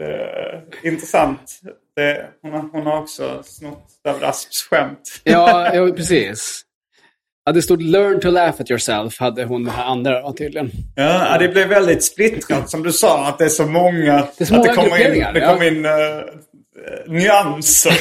Eh, 0.01 0.91
intressant. 0.93 1.61
Det, 1.97 2.27
hon, 2.43 2.53
har, 2.53 2.69
hon 2.73 2.87
har 2.87 2.99
också 3.03 3.43
snott 3.45 3.87
David 4.05 4.23
Asps 4.23 4.63
skämt. 4.63 5.21
Ja, 5.25 5.75
ja, 5.75 5.93
precis. 5.97 6.63
Ja, 7.45 7.53
det 7.53 7.63
stod 7.63 7.83
“Learn 7.83 8.21
to 8.21 8.31
laugh 8.31 8.61
at 8.61 8.71
yourself” 8.71 9.19
hade 9.21 9.45
hon 9.45 9.69
här 9.69 9.85
andra 9.85 10.33
tydligen. 10.33 10.71
Ja, 10.97 11.37
det 11.39 11.49
blev 11.49 11.69
väldigt 11.69 12.05
splittrat 12.05 12.71
som 12.71 12.83
du 12.83 12.93
sa. 12.93 13.27
Att 13.29 13.39
det 13.39 13.45
är 13.45 13.49
så 13.49 13.67
många, 13.67 14.27
Det 14.39 14.47
så 14.47 14.55
att 14.55 14.59
många 14.59 14.71
det 14.71 14.77
kommer 14.77 15.17
in, 15.17 15.35
det 15.35 15.41
kommer 15.41 15.65
in 15.69 15.85
eh, 15.85 15.93
nyanser. 17.07 17.93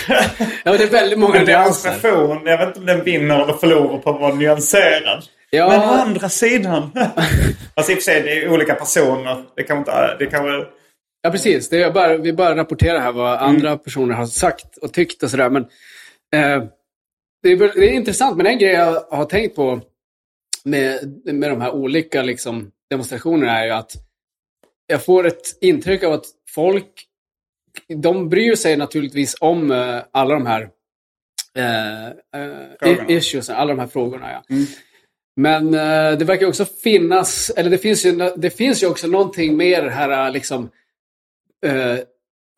Ja, 0.65 0.77
det 0.77 0.83
är 0.83 0.87
väldigt 0.87 1.19
många 1.19 1.39
en 1.39 1.45
nyanser. 1.45 1.89
demonstration, 1.89 2.41
jag 2.45 2.57
vet 2.57 2.67
inte 2.67 2.79
om 2.79 2.85
den 2.85 3.03
vinner 3.03 3.43
eller 3.43 3.53
förlorar 3.53 3.97
på 3.97 4.09
att 4.09 4.21
vara 4.21 4.35
nyanserad. 4.35 5.23
Ja. 5.49 5.69
Men 5.69 5.79
å 5.79 5.83
andra 5.83 6.29
sidan. 6.29 6.91
alltså 7.73 7.91
i 7.91 7.95
och 7.95 7.97
för 7.97 8.03
sig, 8.03 8.21
det 8.21 8.43
är 8.43 8.49
olika 8.49 8.75
personer. 8.75 9.45
Det 9.55 9.63
kan 9.63 9.77
inte... 9.77 10.15
Det 10.19 10.25
kan 10.25 10.45
väl... 10.45 10.65
Ja, 11.21 11.31
precis. 11.31 11.69
Det 11.69 11.83
är 11.83 11.91
bara, 11.91 12.17
vi 12.17 12.33
bara 12.33 12.55
rapporterar 12.55 12.99
här 12.99 13.11
vad 13.11 13.37
andra 13.37 13.77
personer 13.77 14.15
har 14.15 14.25
sagt 14.25 14.77
och 14.77 14.93
tyckt 14.93 15.23
och 15.23 15.29
sådär. 15.29 15.49
Men, 15.49 15.61
eh, 16.35 16.63
det, 17.43 17.49
är, 17.49 17.57
det 17.57 17.89
är 17.89 17.93
intressant, 17.93 18.37
men 18.37 18.45
en 18.45 18.57
grej 18.57 18.73
jag 18.73 19.01
har 19.11 19.25
tänkt 19.25 19.55
på 19.55 19.81
med, 20.63 21.21
med 21.25 21.49
de 21.49 21.61
här 21.61 21.71
olika 21.71 22.21
liksom, 22.21 22.71
demonstrationerna 22.89 23.59
är 23.59 23.65
ju 23.65 23.71
att 23.71 23.91
jag 24.87 25.05
får 25.05 25.27
ett 25.27 25.57
intryck 25.61 26.03
av 26.03 26.13
att 26.13 26.25
folk, 26.49 27.05
de 27.87 28.29
bryr 28.29 28.55
sig 28.55 28.77
naturligtvis 28.77 29.35
om 29.39 29.71
eh, 29.71 30.01
alla 30.11 30.33
de 30.33 30.45
här 30.45 30.69
eh, 31.55 32.07
eh, 32.07 33.09
issues, 33.09 33.49
alla 33.49 33.73
de 33.73 33.79
här 33.79 33.87
frågorna. 33.87 34.31
Ja. 34.31 34.55
Men 35.39 35.73
eh, 35.73 36.17
det 36.17 36.25
verkar 36.25 36.47
också 36.47 36.65
finnas, 36.65 37.51
eller 37.57 37.69
det 37.69 37.77
finns 37.77 38.05
ju, 38.05 38.31
det 38.35 38.49
finns 38.49 38.83
ju 38.83 38.87
också 38.87 39.07
någonting 39.07 39.57
mer 39.57 39.87
här 39.87 40.25
eh, 40.25 40.31
liksom 40.31 40.69
eh, 41.65 41.95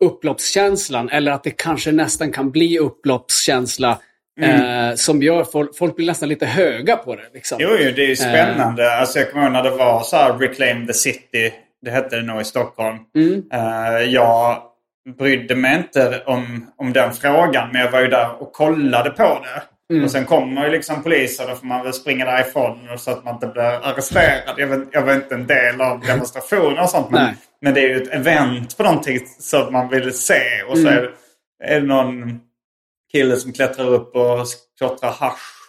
upploppskänslan 0.04 1.08
eller 1.08 1.32
att 1.32 1.44
det 1.44 1.50
kanske 1.50 1.92
nästan 1.92 2.32
kan 2.32 2.50
bli 2.50 2.78
upploppskänsla 2.78 3.98
eh, 4.40 4.94
som 4.94 5.22
gör 5.22 5.44
folk, 5.44 5.76
folk 5.76 5.96
blir 5.96 6.06
nästan 6.06 6.28
lite 6.28 6.46
höga 6.46 6.96
på 6.96 7.16
det. 7.16 7.30
Liksom. 7.34 7.58
Jo, 7.60 7.68
jo, 7.80 7.92
det 7.96 8.02
är 8.02 8.08
ju 8.08 8.16
spännande. 8.16 8.98
Alltså 8.98 9.18
jag 9.18 9.30
kommer 9.30 9.44
ihåg 9.44 9.52
när 9.52 9.62
det 9.62 9.70
var 9.70 10.02
så 10.02 10.16
här 10.16 10.38
Reclaim 10.38 10.86
the 10.86 10.94
City. 10.94 11.52
Det 11.82 11.90
hette 11.90 12.16
det 12.16 12.22
nog 12.22 12.40
i 12.40 12.44
Stockholm. 12.44 12.96
Eh, 13.52 14.02
jag 14.08 14.62
brydde 15.18 15.54
mig 15.54 15.76
inte 15.76 16.22
om, 16.26 16.72
om 16.76 16.92
den 16.92 17.12
frågan. 17.12 17.68
Men 17.72 17.80
jag 17.80 17.90
var 17.90 18.00
ju 18.00 18.08
där 18.08 18.42
och 18.42 18.52
kollade 18.52 19.10
på 19.10 19.40
det. 19.42 19.62
Och 20.04 20.10
sen 20.10 20.24
kommer 20.24 20.64
ju 20.64 20.70
liksom 20.70 21.02
poliser. 21.02 21.48
Då 21.48 21.54
får 21.54 21.66
man 21.66 21.84
väl 21.84 21.92
springa 21.92 22.24
därifrån 22.24 22.78
så 22.98 23.10
att 23.10 23.24
man 23.24 23.34
inte 23.34 23.46
blir 23.46 23.62
arresterad. 23.62 24.54
Jag, 24.56 24.66
vet, 24.66 24.88
jag 24.92 25.02
var 25.02 25.14
inte 25.14 25.34
en 25.34 25.46
del 25.46 25.80
av 25.80 26.00
demonstrationer 26.00 26.82
och 26.82 26.88
sånt. 26.90 27.10
Men, 27.10 27.20
men 27.60 27.74
det 27.74 27.80
är 27.80 27.88
ju 27.88 28.02
ett 28.02 28.12
event 28.14 28.76
på 28.76 28.82
någonting 28.82 29.20
som 29.38 29.72
man 29.72 29.88
vill 29.88 30.12
se. 30.18 30.62
Och 30.68 30.78
så 30.78 30.88
är, 30.88 31.02
det- 31.02 31.10
är 31.74 31.80
det 31.80 31.86
någon 31.86 32.40
kille 33.12 33.36
som 33.36 33.52
klättrar 33.52 33.86
upp 33.88 34.16
och 34.16 34.46
klottrar 34.78 35.10
hasch. 35.10 35.68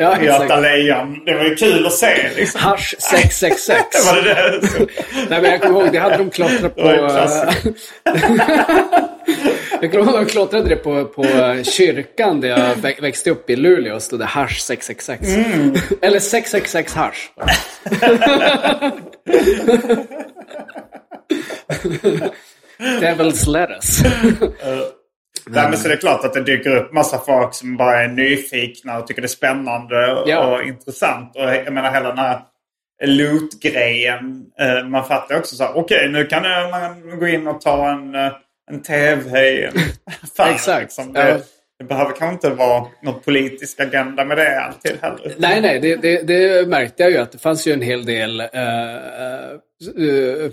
Ja, 0.00 0.22
Göta 0.22 0.44
exakt. 0.44 0.62
Lejon. 0.62 1.24
Det 1.26 1.34
var 1.34 1.44
ju 1.44 1.56
kul 1.56 1.86
att 1.86 1.92
se 1.92 2.30
liksom. 2.36 2.60
Hasch 2.60 2.94
666. 2.98 4.06
Var 4.06 4.22
det 4.22 4.34
det? 4.34 4.60
Nej, 5.30 5.42
men 5.42 5.50
jag 5.50 5.60
kommer 5.62 5.80
ihåg, 5.80 5.92
det 5.92 5.98
hade 5.98 6.16
de 6.16 6.30
klottrat 6.30 6.76
på... 6.76 6.82
Jag 9.80 9.92
kommer 9.92 10.04
ihåg 10.04 10.14
de 10.14 10.26
klottrade 10.26 10.68
det 10.68 10.76
på, 10.76 11.04
på 11.04 11.24
kyrkan 11.64 12.40
där 12.40 12.48
jag 12.48 12.58
vä- 12.76 13.00
växte 13.02 13.30
upp 13.30 13.50
i 13.50 13.56
Luleå. 13.56 14.00
stod 14.00 14.18
det 14.18 14.24
hasch 14.24 14.60
666. 14.60 15.28
Mm. 15.28 15.74
Eller 16.02 16.18
666 16.20 16.94
hasch. 16.94 17.30
Devil's 23.00 23.46
lettuce. 23.46 24.02
Nej, 25.50 25.68
men 25.68 25.78
så 25.78 25.88
det 25.88 25.94
är 25.94 25.98
klart 25.98 26.24
att 26.24 26.32
det 26.34 26.40
dyker 26.42 26.76
upp 26.76 26.92
massa 26.92 27.18
folk 27.18 27.54
som 27.54 27.76
bara 27.76 28.02
är 28.02 28.08
nyfikna 28.08 28.98
och 28.98 29.06
tycker 29.06 29.22
det 29.22 29.26
är 29.26 29.28
spännande 29.28 30.12
och, 30.12 30.28
Ja. 30.28 30.46
och 30.56 30.62
intressant. 30.62 31.36
Och 31.36 31.42
jag 31.42 31.72
menar 31.72 31.92
hela 31.92 32.08
den 32.08 32.18
här 32.18 32.40
loot-grejen. 33.04 34.44
Eh, 34.60 34.88
man 34.88 35.04
fattar 35.04 35.38
också 35.38 35.56
så 35.56 35.64
här, 35.64 35.72
okej 35.76 36.08
nu 36.08 36.24
kan 36.24 36.42
man 36.70 37.18
gå 37.18 37.26
in 37.28 37.46
och 37.46 37.60
ta 37.60 37.90
en, 37.90 38.14
eh, 38.14 38.32
en 38.70 38.82
tv 38.82 39.64
en 39.64 39.72
affär. 40.22 40.52
Exakt, 40.54 40.82
Liksom. 40.82 41.12
ja. 41.14 41.24
Det, 41.24 41.40
det 41.78 41.84
behöver 41.84 42.10
kanske 42.16 42.34
inte 42.34 42.50
vara 42.50 42.86
något 43.02 43.24
politisk 43.24 43.80
agenda 43.80 44.24
med 44.24 44.36
det 44.36 44.60
alltid 44.60 44.92
heller. 45.02 45.34
Nej, 45.38 45.60
nej, 45.60 45.80
det, 45.80 45.96
det, 45.96 46.22
det 46.22 46.68
märkte 46.68 47.02
jag 47.02 47.12
ju 47.12 47.18
att 47.18 47.32
det 47.32 47.38
fanns 47.38 47.66
ju 47.66 47.72
en 47.72 47.82
hel 47.82 48.04
del, 48.04 48.40
eh, 48.40 48.46
eh, 48.94 50.50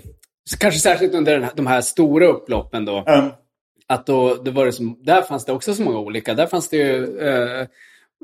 kanske 0.60 0.80
särskilt 0.80 1.14
under 1.14 1.32
den 1.32 1.42
här, 1.42 1.52
de 1.54 1.66
här 1.66 1.80
stora 1.80 2.26
upploppen 2.26 2.84
då, 2.84 3.04
Mm. 3.06 3.30
Att 3.88 4.06
då, 4.06 4.34
det 4.34 4.50
var 4.50 4.66
det 4.66 4.72
som, 4.72 4.98
där 5.02 5.22
fanns 5.22 5.44
det 5.44 5.52
också 5.52 5.74
så 5.74 5.82
många 5.82 5.98
olika. 5.98 6.34
Där 6.34 6.46
fanns 6.46 6.68
det 6.68 6.76
ju 6.76 7.18
eh, 7.20 7.66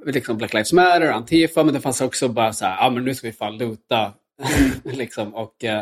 liksom 0.07 0.37
Black 0.37 0.55
Lives 0.55 0.73
Matter, 0.73 1.11
Antifa, 1.13 1.65
men 1.65 1.75
det 1.75 1.81
fanns 1.81 2.01
också 2.01 2.29
bara 2.29 2.53
så 2.53 2.65
här, 2.65 2.77
ja 2.77 2.87
ah, 2.87 2.91
men 2.91 3.05
nu 3.05 3.15
ska 3.15 3.27
vi 3.27 3.33
fan 3.33 3.59
luta. 3.59 4.13
liksom, 4.85 5.35
och, 5.35 5.65
eh, 5.65 5.79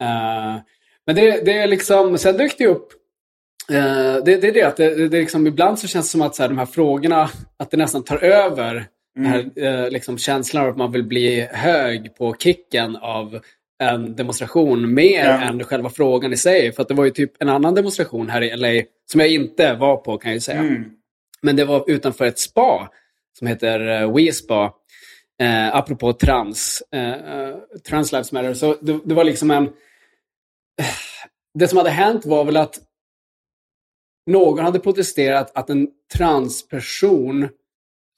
eh, 0.00 0.56
men 1.06 1.16
det, 1.16 1.44
det 1.44 1.52
är 1.52 1.66
liksom, 1.66 2.18
sen 2.18 2.36
dök 2.36 2.58
det 2.58 2.66
upp 2.66 2.92
Eh, 3.70 4.24
det, 4.24 4.36
det 4.36 4.48
är 4.48 4.52
det 4.52 4.62
att 4.62 4.76
det, 4.76 5.08
det, 5.08 5.20
liksom, 5.20 5.46
ibland 5.46 5.78
så 5.78 5.86
känns 5.86 6.06
det 6.06 6.10
som 6.10 6.22
att 6.22 6.34
så 6.34 6.42
här, 6.42 6.48
de 6.48 6.58
här 6.58 6.66
frågorna, 6.66 7.30
att 7.56 7.70
det 7.70 7.76
nästan 7.76 8.04
tar 8.04 8.24
över 8.24 8.86
den 9.14 9.24
här 9.24 9.50
eh, 9.56 9.90
liksom, 9.90 10.18
känslan 10.18 10.64
av 10.64 10.70
att 10.70 10.76
man 10.76 10.92
vill 10.92 11.04
bli 11.04 11.48
hög 11.52 12.16
på 12.16 12.34
kicken 12.34 12.96
av 12.96 13.40
en 13.90 14.16
demonstration 14.16 14.94
mer 14.94 15.24
Ja. 15.24 15.40
än 15.40 15.64
själva 15.64 15.90
frågan 15.90 16.32
i 16.32 16.36
sig. 16.36 16.72
För 16.72 16.82
att 16.82 16.88
det 16.88 16.94
var 16.94 17.04
ju 17.04 17.10
typ 17.10 17.42
en 17.42 17.48
annan 17.48 17.74
demonstration 17.74 18.30
här 18.30 18.42
i 18.42 18.56
LA 18.56 18.82
som 19.10 19.20
jag 19.20 19.28
inte 19.28 19.74
var 19.74 19.96
på 19.96 20.18
kan 20.18 20.30
jag 20.30 20.36
ju 20.36 20.40
säga. 20.40 20.58
Mm. 20.58 20.84
Men 21.42 21.56
det 21.56 21.64
var 21.64 21.90
utanför 21.90 22.24
ett 22.24 22.38
spa 22.38 22.88
som 23.38 23.46
heter 23.46 24.02
uh, 24.02 24.16
We 24.16 24.32
Spa. 24.32 24.74
Eh, 25.42 25.76
apropå 25.76 26.12
trans, 26.12 26.82
eh, 26.92 27.12
eh, 27.12 27.56
Trans 27.88 28.12
Lives 28.12 28.32
Matter. 28.32 28.54
Så 28.54 28.76
det, 28.80 29.00
det 29.04 29.14
var 29.14 29.24
liksom 29.24 29.50
en... 29.50 29.72
Det 31.58 31.68
som 31.68 31.78
hade 31.78 31.90
hänt 31.90 32.26
var 32.26 32.44
väl 32.44 32.56
att 32.56 32.78
någon 34.30 34.64
hade 34.64 34.78
protesterat 34.78 35.52
att 35.54 35.70
en 35.70 35.88
transperson 36.14 37.48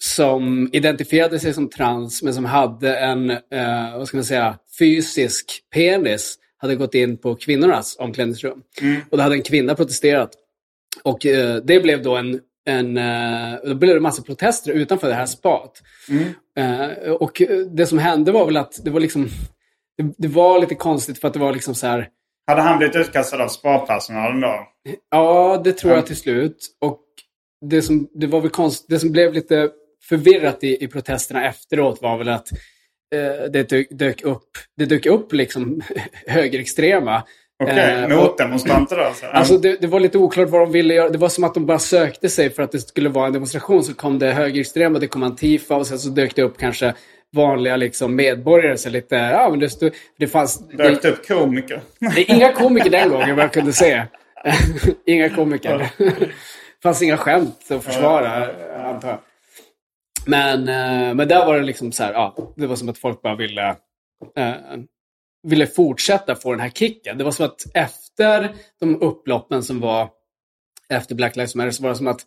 som 0.05 0.71
identifierade 0.73 1.39
sig 1.39 1.55
som 1.55 1.71
trans 1.71 2.23
men 2.23 2.35
som 2.35 2.45
hade 2.45 2.97
en, 2.97 3.31
eh, 3.31 3.97
vad 3.97 4.09
ska 4.09 4.17
man 4.17 4.25
säga, 4.25 4.59
fysisk 4.79 5.63
penis 5.75 6.39
hade 6.57 6.77
gått 6.77 6.95
in 6.95 7.19
på 7.19 7.35
kvinnornas 7.35 7.97
omklädningsrum. 7.99 8.63
Och 9.11 9.17
då 9.17 9.23
hade 9.23 9.35
en 9.35 9.43
kvinna 9.43 9.75
protesterat. 9.75 10.31
Och 11.03 11.27
eh, 11.27 11.57
det 11.57 11.81
blev 11.81 12.03
då 12.03 12.17
en, 12.17 12.41
en 12.67 12.97
eh, 12.97 13.59
då 13.65 13.75
blev 13.75 13.95
det 13.95 14.01
massa 14.01 14.23
protester 14.23 14.73
utanför 14.73 15.09
det 15.09 15.15
här 15.15 15.27
spat. 15.27 15.83
Eh, 16.59 17.11
och 17.11 17.43
det 17.71 17.87
som 17.87 17.99
hände 17.99 18.33
var 18.33 18.47
väl 18.47 18.57
att 18.57 18.85
det 18.85 18.91
var 18.91 19.01
liksom, 19.01 19.29
det, 19.99 20.15
det 20.19 20.29
var 20.29 20.59
lite 20.59 20.75
konstigt 20.75 21.19
för 21.19 21.29
att 21.29 21.35
det 21.35 21.41
var 21.41 21.53
liksom 21.53 21.75
så 21.75 21.87
här, 21.87 22.09
Hade 22.47 22.63
han 22.63 22.79
blivit 22.79 22.97
utkastad 22.97 23.45
av 23.45 23.49
sparpersonalen 23.49 24.41
då? 24.41 24.69
Ja, 25.11 25.61
det 25.65 25.73
tror 25.73 25.93
jag 25.93 26.07
till 26.07 26.17
slut. 26.17 26.77
Och 26.81 27.01
det 27.71 27.83
som, 27.83 28.09
det 28.15 28.27
var 28.27 28.41
väl 28.41 28.51
konst, 28.51 28.87
det 28.89 28.99
som 28.99 29.13
blev 29.13 29.33
lite 29.33 29.71
förvirrat 30.09 30.65
i, 30.65 30.85
i 30.85 30.89
protesterna 30.89 31.49
efteråt 31.49 32.03
var 32.03 32.19
väl 32.19 32.29
att 32.29 32.49
eh, 33.15 33.51
det 33.51 33.69
dök, 33.69 33.87
dök 33.91 34.23
upp, 34.23 34.49
det 34.77 34.85
dök 34.87 35.07
upp 35.07 35.33
liksom 35.33 35.83
högerextrema. 36.27 37.23
Okej, 37.63 37.79
Eh, 37.79 38.05
och- 38.05 38.11
motdemonstranter 38.11 38.97
då? 38.97 39.11
Så. 39.15 39.27
Alltså 39.27 39.59
det, 39.59 39.81
det 39.81 39.87
var 39.87 40.01
lite 40.01 40.19
oklart 40.19 40.49
vad 40.51 40.61
de 40.61 40.73
ville 40.73 40.95
göra. 40.95 41.09
Det 41.09 41.19
var 41.19 41.29
som 41.29 41.45
att 41.45 41.55
de 41.55 41.67
bara 41.67 41.79
sökte 41.79 42.29
sig 42.29 42.51
för 42.51 42.63
att 42.63 42.73
det 42.73 42.79
skulle 42.81 43.09
vara 43.09 43.27
en 43.27 43.33
demonstration. 43.33 43.85
Så 43.85 43.95
kom 43.95 44.19
det 44.19 44.33
högerextrema, 44.33 44.99
det 44.99 45.07
kom 45.07 45.23
Antifa 45.23 45.77
och 45.77 45.87
sen 45.87 45.99
så 45.99 46.09
dök 46.09 46.35
det 46.37 46.43
upp 46.43 46.59
kanske 46.59 46.95
vanliga 47.33 47.77
liksom, 47.77 48.17
medborgare. 48.17 48.77
Så 48.79 48.91
lite, 48.91 49.15
ja, 49.15 49.49
men 49.51 49.61
det, 49.61 49.71
stod, 49.71 49.93
det 50.19 50.27
fanns... 50.27 50.69
Dök 50.69 51.03
Det, 51.03 51.09
upp 51.09 51.29
komiker. 51.29 51.81
det 52.15 52.23
inga 52.23 52.53
komiker 52.53 52.91
den 52.91 53.11
gången 53.11 53.37
vad 53.37 53.45
jag 53.45 53.53
kunde 53.53 53.73
se. 53.73 54.03
inga 55.07 55.29
komiker. 55.31 55.91
det 55.99 56.15
fanns 56.83 57.03
inga 57.03 57.17
skämt 57.17 57.59
att 57.71 57.85
försvara, 57.85 58.49
antar 58.89 59.09
jag. 59.09 59.19
Men, 60.27 60.69
eh, 60.69 61.15
men 61.15 61.29
där 61.29 61.47
var 61.47 61.57
det 61.57 61.63
liksom 61.65 61.93
så 61.93 62.05
här, 62.05 62.13
ja, 62.13 62.37
det 62.57 62.67
var 62.67 62.77
som 62.77 62.89
att 62.89 62.99
folk 62.99 63.23
bara 63.23 63.37
ville, 63.37 63.69
eh, 64.37 64.55
ville 65.43 65.67
fortsätta 65.67 66.35
få 66.35 66.51
den 66.51 66.61
här 66.61 66.69
kicken. 66.71 67.19
Det 67.19 67.25
var 67.25 67.31
som 67.33 67.47
att 67.47 67.61
efter 67.75 68.55
de 68.81 69.03
upploppen 69.03 69.63
som 69.63 69.81
var 69.81 70.09
efter 70.89 71.15
Black 71.15 71.37
Lives 71.37 71.55
Matter 71.55 71.71
så 71.71 71.83
var 71.83 71.91
det 71.91 71.97
som 71.97 72.07
att 72.07 72.21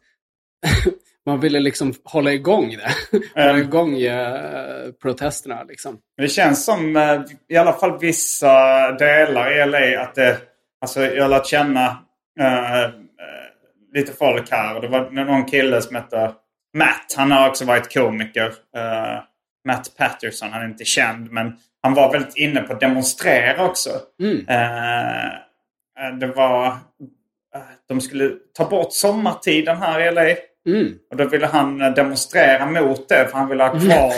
man 1.25 1.39
ville 1.39 1.59
liksom 1.59 1.93
hålla 2.03 2.33
igång 2.33 2.69
det. 2.77 3.19
hålla 3.35 3.49
Mm. 3.51 3.61
igång 3.67 4.01
eh, 4.01 4.91
protesterna 5.01 5.63
liksom. 5.63 5.97
Det 6.17 6.27
känns 6.27 6.65
som 6.65 6.95
eh, 6.95 7.21
i 7.49 7.57
alla 7.57 7.73
fall 7.73 7.99
vissa 7.99 8.51
delar 8.91 9.51
i 9.61 9.65
LA 9.65 10.01
att 10.03 10.15
det... 10.15 10.37
Alltså 10.81 11.01
jag 11.01 11.23
har 11.23 11.29
lärt 11.29 11.45
känna 11.47 11.85
eh, 12.39 12.83
eh, 12.83 12.89
lite 13.93 14.13
folk 14.13 14.51
här. 14.51 14.81
Det 14.81 14.87
var 14.87 15.11
någon 15.11 15.45
kille 15.45 15.81
som 15.81 15.95
heter 15.95 16.31
Matt. 16.74 17.13
Han 17.18 17.32
har 17.32 17.49
också 17.49 17.65
varit 17.65 17.93
komiker. 17.93 18.53
Eh, 18.76 19.24
Matt 19.68 19.97
Patterson. 19.97 20.49
Han 20.51 20.61
är 20.61 20.65
inte 20.65 20.86
känd 20.86 21.32
men 21.32 21.57
han 21.84 21.93
var 21.93 22.11
väldigt 22.11 22.36
inne 22.38 22.61
på 22.61 22.74
att 22.74 22.80
demonstrera 22.80 23.65
också. 23.65 23.89
Eh, 24.47 25.26
eh, 25.26 26.15
det 26.20 26.28
var... 26.28 26.78
De 27.88 28.01
skulle 28.01 28.32
ta 28.57 28.65
bort 28.70 28.93
sommartiden 28.93 29.78
här 29.78 29.99
i 29.99 30.11
LA. 30.11 30.36
Mm. 30.68 30.93
Och 31.11 31.18
då 31.18 31.26
ville 31.26 31.47
han 31.47 31.78
demonstrera 31.78 32.65
mot 32.65 33.09
det 33.09 33.28
för 33.28 33.38
han 33.38 33.49
ville 33.49 33.63
ha 33.63 33.70
kvar... 33.70 34.13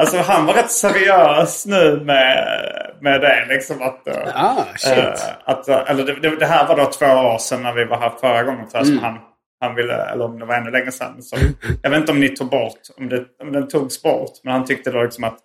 Alltså 0.00 0.18
han 0.18 0.46
var 0.46 0.54
rätt 0.54 0.70
seriös 0.70 1.66
nu 1.66 2.00
med, 2.04 2.60
med 3.00 3.20
det. 3.20 3.46
Liksom 3.48 3.82
att, 3.82 4.08
Ah, 4.34 4.64
shit. 4.76 5.34
att, 5.44 5.68
eller 5.68 6.20
det, 6.20 6.36
det, 6.36 6.46
här 6.46 6.66
var 6.66 6.76
då 6.76 6.86
två 6.86 7.06
år 7.06 7.38
sedan 7.38 7.62
när 7.62 7.72
vi 7.72 7.84
var 7.84 7.98
här 7.98 8.12
förra 8.20 8.42
gången. 8.42 8.66
Jag, 8.72 8.86
som 8.86 8.98
han, 8.98 9.18
han 9.60 9.74
ville, 9.74 9.94
eller 9.94 10.24
om 10.24 10.38
det 10.38 10.44
var 10.44 10.54
ännu 10.54 10.70
längre 10.70 10.92
sedan. 10.92 11.22
Så, 11.22 11.36
jag 11.82 11.90
vet 11.90 12.00
inte 12.00 12.12
om 12.12 12.20
ni 12.20 12.28
tog 12.28 12.50
bort, 12.50 12.80
om, 12.96 13.08
det, 13.08 13.24
om 13.42 13.52
den 13.52 13.68
togs 13.68 14.02
bort. 14.02 14.30
Men 14.42 14.52
han 14.52 14.64
tyckte 14.64 14.90
då 14.90 15.02
liksom 15.02 15.24
att 15.24 15.38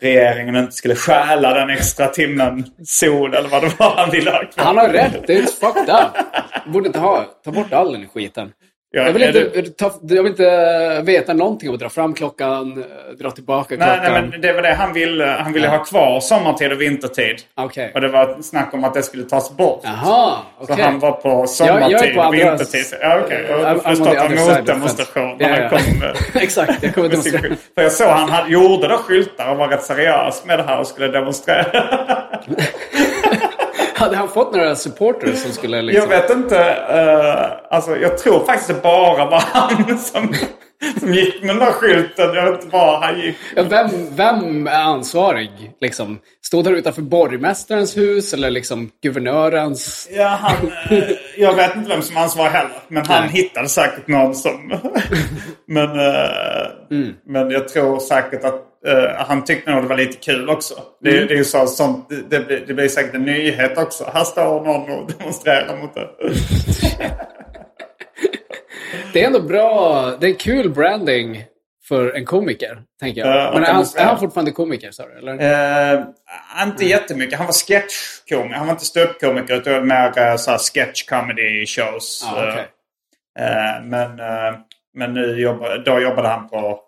regeringen 0.00 0.56
inte 0.56 0.72
skulle 0.72 0.94
stjäla 0.94 1.54
den 1.54 1.70
extra 1.70 2.06
timmen 2.06 2.64
sol 2.84 3.34
eller 3.34 3.48
vad 3.48 3.62
det 3.62 3.78
var 3.78 3.96
han 3.96 4.10
ville 4.10 4.30
ha 4.30 4.38
kvar. 4.38 4.64
Han 4.64 4.76
har 4.76 4.88
rätt, 4.88 5.26
det 5.26 5.34
är 5.34 5.42
fucked 5.42 5.94
up. 5.94 6.72
Borde 6.72 6.86
inte 6.86 6.98
ha, 6.98 7.24
ta 7.44 7.50
bort 7.50 7.72
all 7.72 7.92
den 7.92 8.08
skiten. 8.08 8.52
Ja, 8.90 9.02
Jag 9.02 9.12
vill, 9.12 9.22
inte, 9.22 9.62
ta, 9.70 9.92
jag 10.02 10.22
vill 10.22 10.32
inte 10.32 11.02
veta 11.04 11.32
någonting 11.34 11.68
om 11.68 11.74
att 11.74 11.80
dra 11.80 11.88
fram 11.88 12.14
klockan, 12.14 12.84
dra 13.18 13.30
tillbaka 13.30 13.74
Nej, 13.78 13.88
klockan. 13.88 14.12
nej, 14.12 14.22
men 14.30 14.40
det 14.40 14.52
var 14.52 14.62
det 14.62 14.74
han 14.74 14.92
ville. 14.92 15.24
Han 15.24 15.52
ville 15.52 15.68
ha 15.68 15.84
kvar 15.84 16.20
sommartid 16.20 16.72
och 16.72 16.80
vintertid. 16.80 17.36
Okej. 17.56 17.90
Och 17.94 18.00
det 18.00 18.08
var 18.08 18.42
snack 18.42 18.74
om 18.74 18.84
att 18.84 18.94
det 18.94 19.02
skulle 19.02 19.24
tas 19.24 19.56
bort. 19.56 19.80
Jaha, 19.84 20.36
Så 20.66 20.72
okej. 20.72 20.84
han 20.84 20.98
var 20.98 21.12
på 21.12 21.28
Jag- 21.28 21.48
sommartid 21.48 21.90
jag 21.92 22.06
är 22.06 22.14
på 22.14 22.20
och 22.20 22.34
vintertid. 22.34 22.84
Ja, 23.00 23.20
okej. 23.24 23.46
I'm- 23.48 23.62
Jag 23.62 23.82
förstår 23.82 24.08
att 24.16 24.18
han 24.18 24.34
motdemonstration 24.58 25.36
när 25.38 25.48
Ja, 25.48 25.54
han 25.54 25.62
ja. 25.62 25.68
kom. 25.68 26.12
Exakt, 26.42 26.82
jag 26.82 26.94
kommer 26.94 27.08
demonstrera. 27.08 27.54
För 27.74 27.82
jag 27.82 27.92
såg 27.92 28.08
han, 28.08 28.30
han 28.30 28.50
gjorde 28.50 28.88
då 28.88 28.96
skyltar 28.96 29.50
och 29.50 29.56
var 29.56 29.68
rätt 29.68 29.82
seriös 29.84 30.44
med 30.44 30.58
det 30.58 30.62
här 30.62 30.78
och 30.80 30.86
skulle 30.86 31.08
demonstrera. 31.08 31.64
Hade 33.98 34.16
han 34.16 34.28
fått 34.28 34.52
några 34.54 34.76
supporters 34.76 35.38
som 35.42 35.52
skulle 35.52 35.82
liksom... 35.82 36.10
Jag 36.10 36.20
vet 36.20 36.30
inte. 36.30 36.58
eh, 36.70 37.74
alltså, 37.76 37.96
jag 37.96 38.18
tror 38.18 38.44
faktiskt 38.44 38.68
det 38.68 38.82
bara 38.82 39.24
var 39.30 39.40
han 39.46 39.98
som, 39.98 40.34
som 41.00 41.14
gick 41.14 41.40
med 41.42 41.48
den 41.50 41.58
där 41.58 41.72
skylten. 41.72 42.34
Jag 42.34 42.50
vet 42.52 42.62
inte 42.64 42.76
var 42.76 43.00
han 43.00 43.20
gick. 43.20 43.36
Ja, 43.56 43.62
vem, 43.68 43.88
vem 44.10 44.66
är 44.66 44.82
ansvarig? 44.82 45.50
Liksom, 45.80 46.18
stod 46.46 46.64
där 46.64 46.72
utanför 46.72 47.02
borgmästarens 47.02 47.96
hus 47.96 48.34
eller 48.34 48.50
liksom 48.50 48.90
guvernörens? 49.02 50.08
Ja, 50.12 50.38
han, 50.40 50.72
eh, 50.98 51.04
jag 51.36 51.54
vet 51.54 51.76
inte 51.76 51.88
vem 51.88 52.02
som 52.02 52.16
ansvarar 52.16 52.50
heller. 52.50 52.78
Men 52.88 53.06
han 53.06 53.20
Nej. 53.20 53.30
hittade 53.32 53.68
säkert 53.68 54.08
någon 54.08 54.34
som... 54.34 54.80
men, 55.68 55.98
eh, 56.00 56.28
Mm. 56.90 57.14
men 57.26 57.50
jag 57.50 57.68
tror 57.68 57.98
säkert 58.00 58.44
att 58.44 58.64
eh, 58.88 59.26
han 59.26 59.44
tyckte 59.44 59.70
nog 59.70 59.82
det 59.82 59.88
var 59.88 59.96
lite 59.96 60.16
kul 60.16 60.48
också. 60.50 60.74
Det, 61.00 61.10
Mm. 61.10 61.26
det 61.26 61.34
är 61.34 61.38
ju 61.38 61.44
så, 61.44 61.66
sånt, 61.66 62.08
det, 62.08 62.22
det, 62.30 62.46
blir, 62.46 62.64
det 62.66 62.74
blir 62.74 62.88
säkert 62.88 63.14
en 63.14 63.22
nyhet 63.24 63.78
också. 63.78 64.10
Här 64.14 64.24
står 64.24 64.64
någon 64.64 64.90
och 64.90 65.10
demonstrerar 65.12 65.76
mot 65.76 65.94
det. 65.94 66.08
Det 69.12 69.22
är 69.22 69.26
ändå 69.26 69.40
bra, 69.40 70.04
det 70.20 70.26
är 70.26 70.34
kul 70.34 70.70
branding 70.70 71.44
för 71.88 72.12
en 72.16 72.24
komiker, 72.24 72.82
tänker 73.00 73.20
jag. 73.20 73.36
Ja, 73.36 73.50
Men 73.54 73.62
är 73.64 73.72
han, 73.72 73.84
är 73.96 74.04
han 74.04 74.18
fortfarande 74.18 74.52
komiker, 74.52 74.90
sa 74.90 75.04
du? 75.06 75.18
Eller? 75.18 75.94
Eh, 75.94 76.04
inte 76.62 76.84
jättemycket. 76.84 77.38
Han 77.38 77.46
var 77.46 77.52
sketchkomiker. 77.52 78.54
Han 78.56 78.66
var 78.66 78.72
inte 78.72 78.84
ståuppkomiker. 78.84 79.54
utan 79.54 79.88
mer 79.88 80.30
uh, 80.30 80.36
så 80.36 80.50
här 80.50 80.58
sketch 80.58 81.02
comedy 81.08 81.66
shows. 81.66 82.28
Okej. 82.32 82.66
Eh, 83.38 83.84
men, 83.84 84.20
eh, 84.20 84.58
men 84.94 85.14
nu 85.14 85.40
jobba, 85.40 85.76
då 85.78 86.00
jobbade 86.00 86.28
han 86.28 86.48
på 86.48 86.80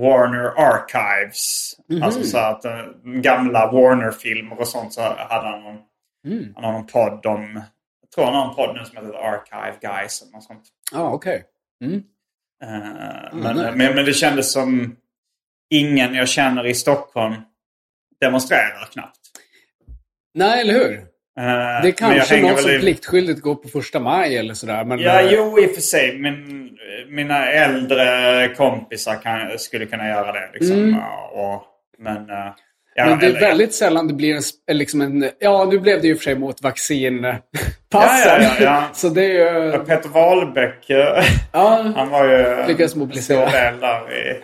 Warner 0.00 0.52
Archives. 0.56 1.74
Mhm. 1.88 2.02
Alltså 2.02 2.22
så 2.22 2.38
att 2.38 2.64
eh, 2.64 2.84
gamla 3.04 3.72
Warner-filmer 3.72 4.60
och 4.60 4.68
sånt 4.68 4.92
så 4.92 5.00
hade 5.02 5.48
han 5.48 5.62
någon, 5.62 5.78
Mm. 6.26 6.52
han 6.54 6.64
någon 6.72 6.86
podd 6.86 7.26
om... 7.26 7.62
Jag 8.02 8.10
tror 8.14 8.24
han 8.24 8.34
har 8.34 8.48
en 8.48 8.54
podd 8.54 8.76
nu 8.76 8.84
som 8.84 8.96
heter 8.96 9.18
Archive 9.18 9.76
Guys. 9.80 10.22
Eller 10.22 10.32
något 10.32 10.44
sånt. 10.44 10.62
Ja, 10.92 11.10
okej. 11.12 11.44
Mm. 11.84 12.02
Eh, 12.62 12.70
Mm, 13.32 13.42
men, 13.42 13.56
nej. 13.56 13.72
men, 13.76 13.94
men 13.94 14.04
det 14.04 14.12
kändes 14.14 14.52
som 14.52 14.96
ingen 15.70 16.14
jag 16.14 16.28
känner 16.28 16.66
i 16.66 16.74
Stockholm 16.74 17.34
demonstrerar 18.20 18.88
knappt. 18.92 19.18
Nej, 20.34 20.60
eller 20.60 20.74
hur? 20.74 21.06
Eh, 21.40 21.82
Det 21.82 21.88
är 21.88 21.92
kanske 21.92 22.40
någon 22.42 22.56
som 22.58 22.70
i- 22.70 22.78
pliktskyldigt 22.78 23.40
går 23.40 23.54
på 23.54 23.68
första 23.68 24.00
maj 24.00 24.36
eller 24.38 24.54
sådär. 24.54 24.84
Men, 24.84 24.98
Ja, 24.98 25.20
eh, 25.20 25.30
jo 25.34 25.58
i 25.60 25.66
och 25.66 25.70
för 25.74 25.80
sig. 25.80 26.18
Min, 26.18 26.70
mina 27.08 27.46
äldre 27.46 28.48
kompisar 28.56 29.14
kan, 29.22 29.58
skulle 29.58 29.86
kunna 29.86 30.08
göra 30.08 30.32
det. 30.32 30.48
Liksom. 30.54 30.76
Mm. 30.76 30.98
Och, 31.32 31.62
men 31.98 32.16
eh, 32.30 32.52
ja, 32.94 33.06
men 33.06 33.18
det 33.18 33.26
är 33.26 33.30
eller- 33.30 33.40
väldigt 33.40 33.74
sällan 33.74 34.08
det 34.08 34.14
blir 34.14 34.34
en, 34.70 34.78
liksom 34.78 35.00
en... 35.00 35.30
Ja, 35.38 35.64
nu 35.70 35.78
blev 35.78 36.00
det 36.00 36.06
ju 36.08 36.16
för 36.16 36.24
sig 36.24 36.34
mot 36.34 36.62
vaccinpassen. 36.62 37.42
Ja, 37.90 38.38
ja, 38.40 38.50
ja. 38.60 38.82
Så 38.92 39.08
det 39.08 39.24
är 39.24 39.54
ju... 39.72 39.78
Peter 39.78 40.08
Wahlbeck, 40.08 40.86
han 41.96 42.10
var 42.10 42.24
ju 42.28 42.66
Lyckades 42.68 42.94
mobilisera. 42.96 43.48
stor 43.50 43.58
del 43.60 43.80
där 43.80 44.12
i, 44.12 44.42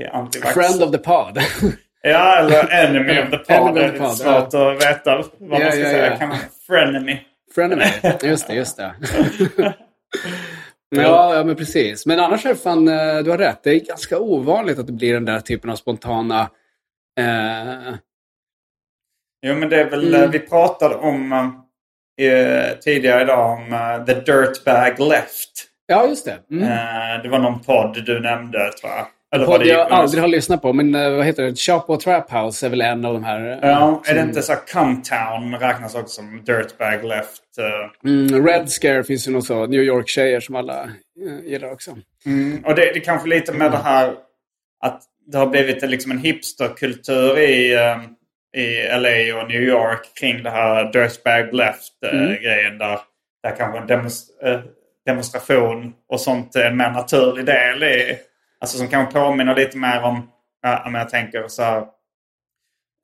i 0.00 0.06
antivax. 0.06 0.54
friend 0.54 0.82
of 0.82 0.90
the 0.92 0.98
pod. 0.98 1.38
Ja, 2.02 2.36
eller 2.38 2.68
enemy 2.84 3.22
of 3.22 3.30
the 3.30 3.38
pod. 3.38 3.74
Det 3.74 3.84
är 3.84 3.92
lite 3.92 4.08
svårt 4.10 4.54
att 4.54 4.76
veta 4.86 5.16
vad 5.38 5.60
man 5.60 5.60
ska 5.60 5.70
säga. 5.70 6.16
Kan 6.16 6.28
man, 6.28 6.38
frenemy. 6.66 7.20
Frenemy. 7.54 7.84
Just 8.22 8.46
det, 8.46 8.54
just 8.54 8.76
det. 8.76 8.94
ja, 10.96 11.34
ja, 11.34 11.44
men 11.44 11.56
precis. 11.56 12.06
Men 12.06 12.20
annars 12.20 12.46
är 12.46 12.54
fan, 12.54 12.88
eh, 12.88 13.18
du 13.18 13.30
har 13.30 13.38
rätt. 13.38 13.62
Det 13.62 13.70
är 13.70 13.80
ganska 13.80 14.18
ovanligt 14.18 14.78
att 14.78 14.86
det 14.86 14.92
blir 14.92 15.14
den 15.14 15.24
där 15.24 15.40
typen 15.40 15.70
av 15.70 15.76
spontana... 15.76 16.40
Eh, 17.20 17.94
Jo, 19.46 19.54
men 19.54 19.68
det 19.68 19.80
är 19.80 19.90
väl, 19.90 20.08
Mm. 20.14 20.22
eh, 20.22 20.30
vi 20.30 20.38
pratade 20.38 20.94
om 20.94 21.32
eh, 22.20 22.78
tidigare 22.80 23.22
idag 23.22 23.50
om 23.58 23.72
eh, 23.72 24.04
The 24.04 24.14
Dirtbag 24.14 24.98
Left. 25.08 25.50
ja, 25.86 26.06
just 26.06 26.24
det. 26.24 26.38
Mm. 26.50 26.62
Eh, 26.68 27.22
det 27.22 27.28
var 27.28 27.38
någon 27.38 27.60
podd 27.60 28.04
du 28.06 28.20
nämnde 28.20 28.72
tror 28.72 28.92
jag. 28.92 29.06
Eller 29.34 29.46
Podd 29.46 29.60
det 29.60 29.66
jag 29.68 29.92
aldrig 29.92 30.20
har 30.22 30.28
lyssnat 30.28 30.62
på, 30.62 30.72
men 30.72 30.94
eh, 30.94 31.10
vad 31.10 31.26
heter 31.26 31.42
det? 31.42 31.58
Shop 31.58 31.82
och 31.86 32.00
Trap 32.00 32.30
House 32.32 32.66
är 32.66 32.70
väl 32.70 32.80
en 32.80 33.04
av 33.04 33.14
de 33.14 33.24
här. 33.24 33.52
eh, 33.52 33.58
Ja, 33.70 34.02
är 34.06 34.14
det 34.14 34.20
som- 34.20 34.28
inte 34.28 34.42
så 34.42 34.54
Cumtown 34.54 35.54
räknas 35.54 35.94
också 35.94 36.14
som 36.14 36.44
Dirtbag 36.44 37.04
Left? 37.04 37.42
eh. 37.58 38.10
Mm, 38.10 38.46
Red 38.46 38.68
Scare 38.70 39.04
finns 39.04 39.28
ju 39.28 39.32
något 39.32 39.46
så. 39.46 39.66
New 39.66 39.80
York-tjejer 39.82 40.40
som 40.40 40.56
alla 40.56 40.88
gillar 41.44 41.72
också. 41.72 41.90
Och 42.64 42.74
det, 42.74 42.82
det 42.82 42.96
är 42.96 43.00
kanske 43.00 43.28
lite 43.28 43.52
med 43.52 43.70
det 43.70 43.76
här 43.76 44.14
att 44.84 45.02
det 45.26 45.38
har 45.38 45.46
blivit 45.46 45.90
liksom 45.90 46.12
en 46.12 46.18
hipsterkultur 46.18 47.38
i, 47.38 47.72
i 48.56 48.82
LA 48.98 49.40
och 49.42 49.48
New 49.48 49.62
York 49.62 50.00
kring 50.20 50.42
det 50.42 50.50
här 50.50 50.92
Dirtbag 50.92 51.54
Left-grejen. 51.54 52.78
där, 52.78 52.98
där 53.42 53.56
kanske 53.58 53.78
en 53.78 53.86
demonst- 53.86 54.30
demonstration 55.06 55.92
och 56.08 56.20
sånt 56.20 56.56
är 56.56 56.64
en 56.64 56.76
mer 56.76 56.90
naturlig 56.90 57.44
del 57.46 57.82
i. 57.82 58.18
Alltså 58.62 58.78
som 58.78 58.88
kanske 58.88 59.14
påminner 59.20 59.56
lite 59.56 59.78
mer 59.78 60.02
om, 60.02 60.30
ja, 60.62 60.82
men 60.84 60.94
jag 60.94 61.08
tänker 61.08 61.48
så 61.48 61.62
här. 61.62 61.78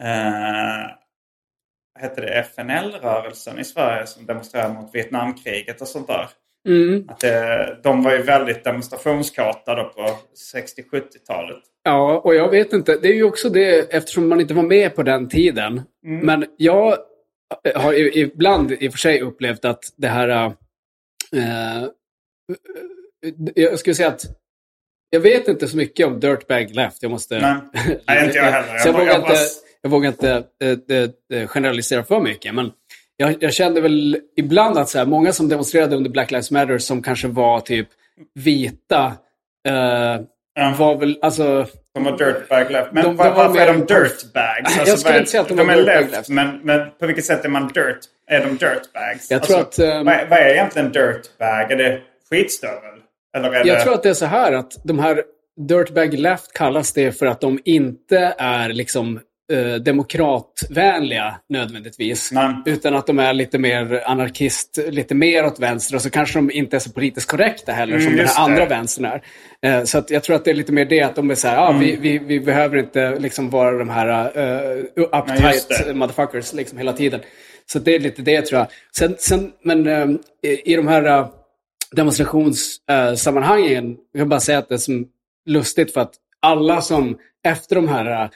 Eh, 0.02 0.90
heter 2.00 2.22
det? 2.22 2.28
FNL-rörelsen 2.28 3.58
i 3.58 3.64
Sverige 3.64 4.06
som 4.06 4.26
demonstrerar 4.26 4.74
mot 4.74 4.94
Vietnamkriget 4.94 5.80
och 5.80 5.88
sånt 5.88 6.06
där. 6.06 6.28
Mm. 6.68 7.08
Att 7.08 7.20
det, 7.20 7.78
de 7.82 8.02
var 8.02 8.12
ju 8.12 8.22
väldigt 8.22 8.64
demonstrationskåta 8.64 9.74
då 9.74 9.84
på 9.84 10.18
60-70-talet. 10.54 11.62
Ja, 11.82 12.20
och 12.24 12.34
jag 12.34 12.50
vet 12.50 12.72
inte. 12.72 12.98
Det 13.02 13.08
är 13.08 13.14
ju 13.14 13.24
också 13.24 13.48
det, 13.48 13.94
eftersom 13.94 14.28
man 14.28 14.40
inte 14.40 14.54
var 14.54 14.62
med 14.62 14.94
på 14.94 15.02
den 15.02 15.28
tiden. 15.28 15.82
Men 16.02 16.46
jag 16.56 16.98
har 17.74 17.92
ju 17.92 18.12
ibland 18.12 18.72
i 18.72 18.88
och 18.88 18.92
för 18.92 18.98
sig 18.98 19.20
upplevt 19.20 19.64
att 19.64 19.84
det 19.96 20.08
här... 20.08 20.28
eh, 21.32 21.88
jag 23.54 23.78
skulle 23.78 23.94
säga 23.94 24.08
att 24.08 24.24
jag 25.10 25.20
vet 25.20 25.48
inte 25.48 25.68
så 25.68 25.76
mycket 25.76 26.06
om 26.06 26.20
Dirtbag 26.20 26.74
Left. 26.74 27.02
Jag 27.02 27.10
måste... 27.10 27.38
Nej. 27.38 27.54
Nej, 28.06 28.24
inte 28.24 28.36
jag 28.36 28.44
heller. 28.44 28.68
Jag, 28.76 28.86
Jag 28.86 28.92
vågar 28.92 29.16
inte, 29.16 29.34
jag 29.82 29.90
vågar 29.90 30.08
inte 30.08 30.42
eh, 30.62 31.38
eh, 31.40 31.46
generalisera 31.48 32.04
för 32.04 32.20
mycket. 32.20 32.54
Men 32.54 32.70
jag, 33.16 33.36
jag 33.42 33.54
kände 33.54 33.80
väl 33.80 34.20
ibland 34.36 34.78
att 34.78 34.88
så 34.88 34.98
här, 34.98 35.06
många 35.06 35.32
som 35.32 35.48
demonstrerade 35.48 35.96
under 35.96 36.10
Black 36.10 36.30
Lives 36.30 36.50
Matter 36.50 36.78
som 36.78 37.02
kanske 37.02 37.28
var 37.28 37.60
typ 37.60 37.88
vita 38.34 39.12
eh, 39.68 40.20
Ja. 40.60 40.74
var 40.78 40.96
väl, 40.96 41.18
alltså... 41.22 41.66
De 41.94 42.04
var 42.04 42.18
dirtbag 42.18 42.70
left. 42.70 42.92
Men 42.92 43.04
De- 43.04 43.16
var, 43.16 43.24
de 43.24 43.34
var 43.34 43.48
varför 43.48 43.60
är 43.62 43.66
de 43.66 43.78
dirtbags? 43.78 44.24
Jag 44.76 44.80
Alltså, 44.80 44.96
skulle 44.96 45.10
vad 45.12 45.14
är- 45.14 45.18
inte 45.18 45.30
säga 45.30 45.40
att 45.40 45.48
de 45.48 45.56
de 45.56 45.68
är 45.70 45.76
dirtbag 45.76 45.94
left, 46.00 46.12
left. 46.12 46.28
Men, 46.28 46.60
men 46.62 46.90
på 47.00 47.06
vilket 47.06 47.24
sätt 47.24 47.44
är 47.44 47.48
man 47.48 47.68
dirt? 47.68 47.98
Är 48.30 48.40
de 48.40 48.48
dirtbags? 48.50 49.30
Jag 49.30 49.42
tror 49.42 49.58
alltså, 49.58 49.82
att, 49.82 49.88
ehm, 49.96 50.04
vad, 50.04 50.14
är- 50.14 50.26
vad 50.30 50.38
är 50.38 50.48
egentligen 50.48 50.92
dirtbag? 50.92 51.72
Är 51.72 51.76
det 51.76 52.00
skitstövel? 52.30 52.97
Eller 53.38 53.50
är 53.52 53.66
Jag 53.66 53.78
det... 53.78 53.82
tror 53.82 53.94
att 53.94 54.02
det 54.02 54.08
är 54.08 54.14
så 54.14 54.26
här 54.26 54.52
att 54.52 54.72
de 54.84 54.98
här 54.98 55.22
Dirtbag 55.68 56.14
Left 56.14 56.52
kallas 56.52 56.92
det 56.92 57.12
för 57.12 57.26
att 57.26 57.40
de 57.40 57.58
inte 57.64 58.34
är 58.38 58.68
liksom 58.68 59.20
eh, 59.52 59.74
demokratvänliga 59.74 61.34
nödvändigtvis. 61.48 62.32
Nej. 62.32 62.54
Utan 62.66 62.94
att 62.94 63.06
de 63.06 63.18
är 63.18 63.32
lite 63.32 63.58
mer 63.58 64.02
anarkist, 64.06 64.78
lite 64.88 65.14
mer 65.14 65.46
åt 65.46 65.58
vänster 65.60 65.96
och 65.96 66.02
så 66.02 66.10
kanske 66.10 66.38
de 66.38 66.50
inte 66.50 66.76
är 66.76 66.80
så 66.80 66.90
politiskt 66.90 67.30
korrekta 67.30 67.72
heller 67.72 67.92
som 67.98 68.06
Mm, 68.06 68.16
den 68.16 68.24
just 68.26 68.36
här 68.38 68.44
andra 68.44 68.60
det. 68.64 68.66
vänstern 68.70 69.04
är. 69.04 69.22
Eh, 69.62 69.84
så 69.84 70.02
jag 70.08 70.22
tror 70.22 70.36
att 70.36 70.44
det 70.44 70.50
är 70.50 70.54
lite 70.54 70.72
mer 70.72 70.84
det 70.84 71.02
att 71.02 71.16
de 71.16 71.30
är 71.30 71.34
så 71.34 71.48
här, 71.48 71.56
ah, 71.56 71.68
Mm. 71.68 71.80
vi, 71.80 71.96
vi, 71.96 72.18
vi 72.18 72.40
behöver 72.40 72.76
inte 72.78 73.18
liksom 73.18 73.50
vara 73.50 73.78
de 73.78 73.88
här 73.88 74.08
uh, 74.38 74.84
Nej, 74.96 75.06
uptight 75.06 75.68
det. 75.86 75.94
motherfuckers 75.94 76.52
liksom 76.52 76.78
hela 76.78 76.92
tiden. 76.92 77.20
Så 77.66 77.78
det 77.78 77.94
är 77.94 77.98
lite 78.00 78.22
det 78.22 78.42
tror 78.42 78.58
jag. 78.58 78.68
Sen, 78.98 79.16
sen 79.18 79.52
men 79.62 79.86
eh, 79.86 80.06
i, 80.50 80.72
i 80.72 80.76
de 80.76 80.88
här 80.88 81.04
eh, 81.04 81.28
demonstrationssammanhangen, 81.92 83.96
jag 84.12 84.20
vill 84.20 84.28
bara 84.28 84.40
säga 84.40 84.58
att 84.58 84.68
det 84.68 84.74
är 84.74 84.78
som 84.78 85.08
lustigt 85.46 85.92
för 85.92 86.00
att 86.00 86.14
alla 86.42 86.80
som 86.80 87.18
efter 87.44 87.76
de 87.76 87.88
här, 87.88 88.30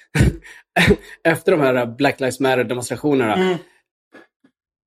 efter 1.24 1.52
de 1.52 1.60
här 1.60 1.86
Black 1.86 2.20
Lives 2.20 2.40
Matter-demonstrationerna, 2.40 3.34
Mm. 3.34 3.56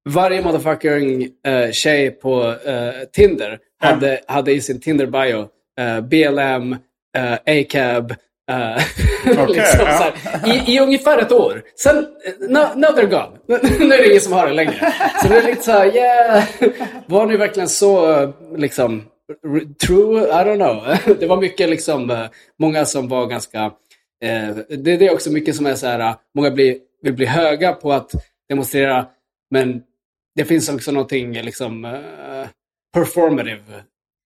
varje 0.10 0.42
motherfucking 0.42 1.30
uh, 1.48 1.72
tjej 1.72 2.12
på 2.12 2.56
eh, 2.66 2.94
Tinder 3.14 3.60
hade, 3.80 4.22
hade 4.28 4.52
i 4.52 4.62
sin 4.62 4.80
Tinder-bio 4.80 5.48
eh, 5.80 6.02
BLM, 6.02 6.74
uh, 7.18 7.34
ACAB, 7.46 8.12
eh, 9.28 9.48
liksom 9.48 9.80
ja. 9.80 9.86
här, 9.86 10.70
i, 10.70 10.76
i 10.76 10.80
ungefär 10.80 11.18
ett 11.18 11.32
år. 11.32 11.64
Sen, 11.76 12.08
now, 12.40 12.68
now 12.76 12.90
they're 12.90 13.10
gone. 13.10 13.60
nu 13.80 13.94
är 13.94 13.98
det 13.98 14.10
ingen 14.10 14.22
som 14.22 14.34
har 14.34 14.48
det 14.48 14.54
längre. 14.54 14.94
Så 15.22 15.28
det 15.28 15.38
är 15.38 15.44
lite 15.44 15.64
så 15.64 15.72
här, 15.72 15.96
yeah, 15.96 16.44
var 17.08 17.26
ni 17.26 17.38
verkligen 17.38 17.70
så 17.70 18.34
liksom 18.56 19.04
true? 19.86 20.22
I 20.22 20.44
don't 20.44 20.56
know. 20.56 21.16
det 21.20 21.28
var 21.28 21.42
mycket 21.42 21.70
liksom, 21.70 22.10
eh, 22.10 22.26
många 22.60 22.86
som 22.86 23.08
var 23.08 23.28
ganska, 23.28 23.64
eh, 24.24 24.56
det 24.70 24.92
är 24.94 24.98
det 24.98 25.10
också 25.10 25.32
mycket 25.32 25.56
som 25.56 25.66
är 25.66 25.76
så 25.76 25.88
här, 25.88 26.00
eh, 26.00 26.16
många 26.36 26.52
blir, 26.52 26.78
vill 27.02 27.14
bli 27.14 27.26
höga 27.26 27.74
på 27.74 27.94
att 27.94 28.12
demonstrera, 28.50 29.06
men 29.52 29.84
det 30.36 30.46
finns 30.46 30.70
också 30.70 30.92
någonting 30.92 31.34
liksom 31.34 31.86
eh, 31.86 32.48
performative 32.94 33.84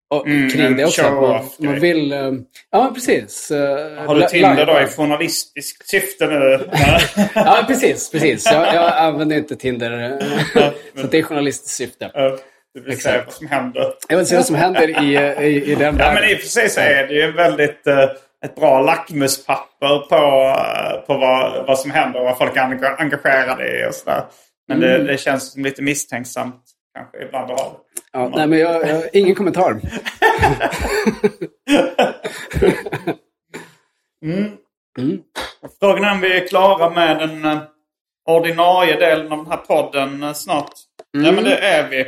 och, 0.10 0.28
Mm, 0.28 0.50
kring 0.50 0.76
det 0.78 0.86
också. 0.86 1.12
Man, 1.12 1.46
man 1.60 1.80
vill, 1.80 2.12
eh, 2.14 2.32
ja 2.72 2.92
precis. 2.96 3.52
eh, 3.52 4.06
Har 4.06 4.16
du 4.16 4.28
Tinder 4.28 4.66
då 4.66 4.80
i 4.82 4.86
journalistiskt 4.88 5.90
syfte 5.90 6.28
nu? 6.28 6.70
Ja, 7.36 7.64
precis. 7.68 8.12
precis. 8.12 8.46
Jag, 8.52 8.76
jag 8.76 8.94
använder 8.98 9.36
inte 9.38 9.56
Tinder. 9.56 10.20
eh, 10.56 10.70
så 11.02 11.08
det 11.08 11.18
är 11.18 11.24
journalistiskt 11.24 11.76
syfte. 11.78 12.12
Ja, 12.14 12.38
Du 12.74 12.82
vill 12.82 13.02
se 13.02 13.10
Exakt. 13.10 13.26
vad 13.26 13.34
som 13.34 13.48
händer. 13.48 13.94
Jag 14.10 14.18
vill 14.18 14.26
se 14.28 14.36
vad 14.36 14.46
som 14.46 14.56
händer 14.56 15.04
i, 15.04 15.16
i, 15.48 15.72
i 15.72 15.76
den 15.76 15.82
Ja, 15.86 15.92
världen. 15.92 16.14
men 16.14 16.30
i 16.30 16.36
och 16.36 16.40
för 16.40 16.48
sig 16.48 16.70
så 16.70 16.80
är 16.80 17.08
det 17.08 17.14
ju 17.14 17.32
väldigt 17.32 17.88
ett 18.46 18.56
bra 18.56 18.82
lackmuspapper 18.82 19.98
på, 20.00 20.56
på 21.08 21.14
vad, 21.20 21.68
vad 21.68 21.80
som 21.80 21.92
händer 21.92 22.20
och 22.20 22.26
vad 22.26 22.38
folk 22.38 22.56
är 22.56 22.62
enga- 22.62 22.96
engagerade 22.98 23.80
i 23.86 23.90
och 23.90 23.96
sådär. 23.96 24.24
Men 24.68 24.84
Mm. 24.84 24.90
det, 25.06 25.12
det 25.12 25.18
känns 25.18 25.52
som 25.54 25.64
lite 25.64 25.82
misstänksamt 25.82 26.64
kanske 26.94 27.24
ibland 27.26 27.48
det. 27.48 27.56
Ja, 28.12 28.32
nej, 28.36 28.48
men 28.48 28.60
jag, 28.60 28.90
jag, 28.90 29.04
ingen 29.14 29.36
kommentar. 29.36 29.80
Frågan 35.80 36.04
är 36.04 36.12
om 36.12 36.22
vi 36.22 36.38
är 36.38 36.48
klara 36.48 36.90
med 36.90 37.18
den 37.20 37.46
eh, 37.46 37.62
ordinarie 38.28 38.96
delen 38.96 39.32
av 39.32 39.38
den 39.38 39.48
här 39.52 39.58
podden 39.58 40.24
eh, 40.24 40.34
snart. 40.34 40.72
Ja, 41.12 41.32
men 41.32 41.44
det 41.44 41.58
är 41.58 41.90
vi. 41.90 42.00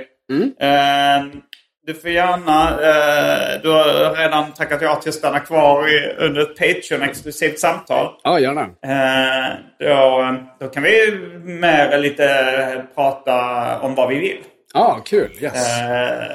Eh, 0.59 1.41
du 1.85 1.93
får 1.93 2.09
gärna... 2.09 2.69
Eh, 2.69 3.61
du 3.61 3.69
har 3.69 4.15
redan 4.15 4.51
tackat 4.51 4.81
ja 4.81 4.95
till 4.95 5.09
att 5.09 5.15
stanna 5.15 5.39
kvar 5.39 5.87
i, 5.87 6.15
under 6.17 6.41
ett 6.41 6.59
Patreon-exklusivt 6.59 7.59
samtal. 7.59 8.13
Ja, 8.23 8.39
gärna. 8.39 8.61
Eh, 8.61 9.55
då, 9.79 10.35
då 10.59 10.67
kan 10.67 10.83
vi 10.83 11.11
mer 11.43 11.97
lite 11.97 12.85
prata 12.95 13.79
om 13.79 13.95
vad 13.95 14.09
vi 14.09 14.19
vill. 14.19 14.43
Ja, 14.73 15.01
kul. 15.05 15.31
Yes. 15.41 15.79
Eh, 15.81 16.27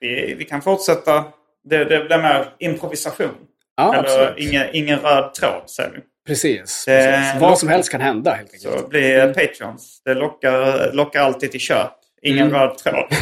vi, 0.00 0.34
vi 0.38 0.44
kan 0.44 0.62
fortsätta. 0.62 1.24
Det, 1.70 1.84
det 1.84 2.04
blir 2.04 2.18
mer 2.18 2.44
improvisation. 2.58 3.30
Ja, 3.76 3.94
Eller 3.94 3.98
absolut. 4.04 4.34
ingen, 4.50 4.66
ingen 4.72 4.98
röd 4.98 5.34
tråd 5.34 5.70
säger 5.70 5.90
vi. 5.90 5.98
Precis. 6.26 6.84
Det- 6.86 7.16
precis. 7.16 7.40
Vad 7.40 7.58
som 7.58 7.68
helst 7.68 7.90
kan 7.90 8.00
hända 8.00 8.30
helt 8.30 8.52
enkelt. 8.54 8.80
Så 8.82 8.88
bli 8.88 9.14
mm. 9.20 9.34
Patreons. 9.34 10.02
Det 10.04 10.14
lockar, 10.14 10.92
lockar 10.92 11.20
alltid 11.22 11.50
till 11.50 11.60
köp. 11.60 11.92
Ingen 12.22 12.46
Mm. 12.48 12.60
röd 12.60 12.78
tråd. 12.78 13.04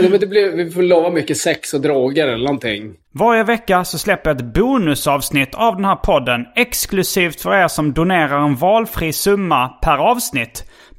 Men 0.00 0.20
det 0.20 0.26
blir, 0.26 0.56
vi 0.56 0.70
får 0.70 0.82
lova 0.82 1.10
mycket 1.10 1.36
sex 1.36 1.74
och 1.74 1.80
droger 1.80 2.26
eller 2.28 2.44
någonting. 2.44 2.94
Varje 3.14 3.42
vecka 3.44 3.84
så 3.84 3.98
släpper 3.98 4.30
jag 4.30 4.36
ett 4.36 4.54
bonusavsnitt 4.54 5.54
av 5.54 5.76
den 5.76 5.84
här 5.84 5.96
podden 5.96 6.46
exklusivt 6.56 7.40
för 7.40 7.54
er 7.54 7.68
som 7.68 7.92
donerar 7.92 8.38
en 8.44 8.56
valfri 8.56 9.12
summa 9.12 9.68
per 9.68 9.98
avsnitt 9.98 10.64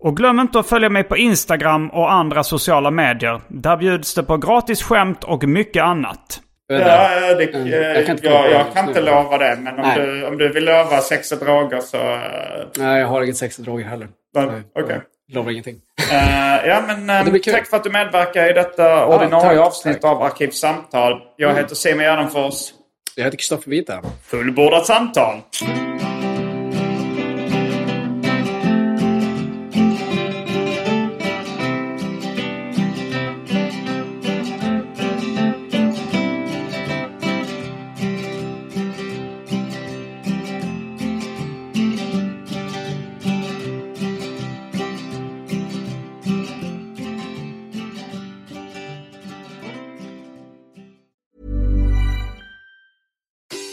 Och 0.00 0.16
glöm 0.16 0.40
inte 0.40 0.58
att 0.58 0.66
följa 0.68 0.88
mig 0.88 1.04
på 1.04 1.16
Instagram 1.16 1.90
och 1.90 2.12
andra 2.12 2.44
sociala 2.44 2.90
medier. 2.90 3.40
Där 3.48 3.76
bjuds 3.76 4.14
det 4.14 4.22
på 4.22 4.36
gratis 4.36 4.82
skämt 4.82 5.24
och 5.24 5.44
mycket 5.44 5.82
annat. 5.82 6.40
Ja, 6.68 6.76
det, 7.34 7.44
Mm, 7.54 7.66
jag, 7.68 7.96
jag 7.96 8.06
kan 8.06 8.16
inte 8.16 8.26
jag, 8.28 8.44
på 8.44 8.50
jag 8.50 8.66
det. 8.66 8.70
kan 8.74 8.88
inte 8.88 9.00
lova 9.00 9.38
det. 9.38 9.58
Men 9.60 9.78
om 9.78 9.92
du, 9.96 10.26
om 10.26 10.38
du 10.38 10.48
vill 10.52 10.64
lova 10.64 11.00
sex 11.00 11.32
och 11.32 11.38
droger 11.38 11.80
så... 11.80 11.96
eh, 11.96 12.20
Nej, 12.78 13.00
jag 13.00 13.06
har 13.08 13.22
inget 13.22 13.36
sex 13.36 13.58
och 13.58 13.64
droger 13.64 13.84
heller. 13.84 14.08
Ja, 14.34 14.50
okej. 14.78 15.00
jag 15.26 15.34
Lovar 15.36 15.50
ingenting. 15.50 15.76
Eh, 16.12 16.66
ja, 16.68 16.82
men 16.86 17.10
eh, 17.10 17.32
kul. 17.32 17.54
tack 17.54 17.66
för 17.66 17.76
att 17.76 17.84
du 17.84 17.90
medverkar 17.90 18.50
i 18.50 18.52
detta 18.52 19.06
ordinarie 19.06 19.56
tack, 19.58 19.66
avsnitt 19.66 20.00
tack. 20.02 20.10
av 20.10 20.22
Arkivsamtal. 20.22 21.12
Jag 21.36 21.54
heter 21.54 21.74
Simon 21.74 22.04
Gärdenfors. 22.04 22.54
Jag 23.16 23.24
heter 23.24 23.38
Kristoffer 23.38 23.70
Vita. 23.70 24.00
Fullbordat 24.30 24.86
samtal. 24.86 25.36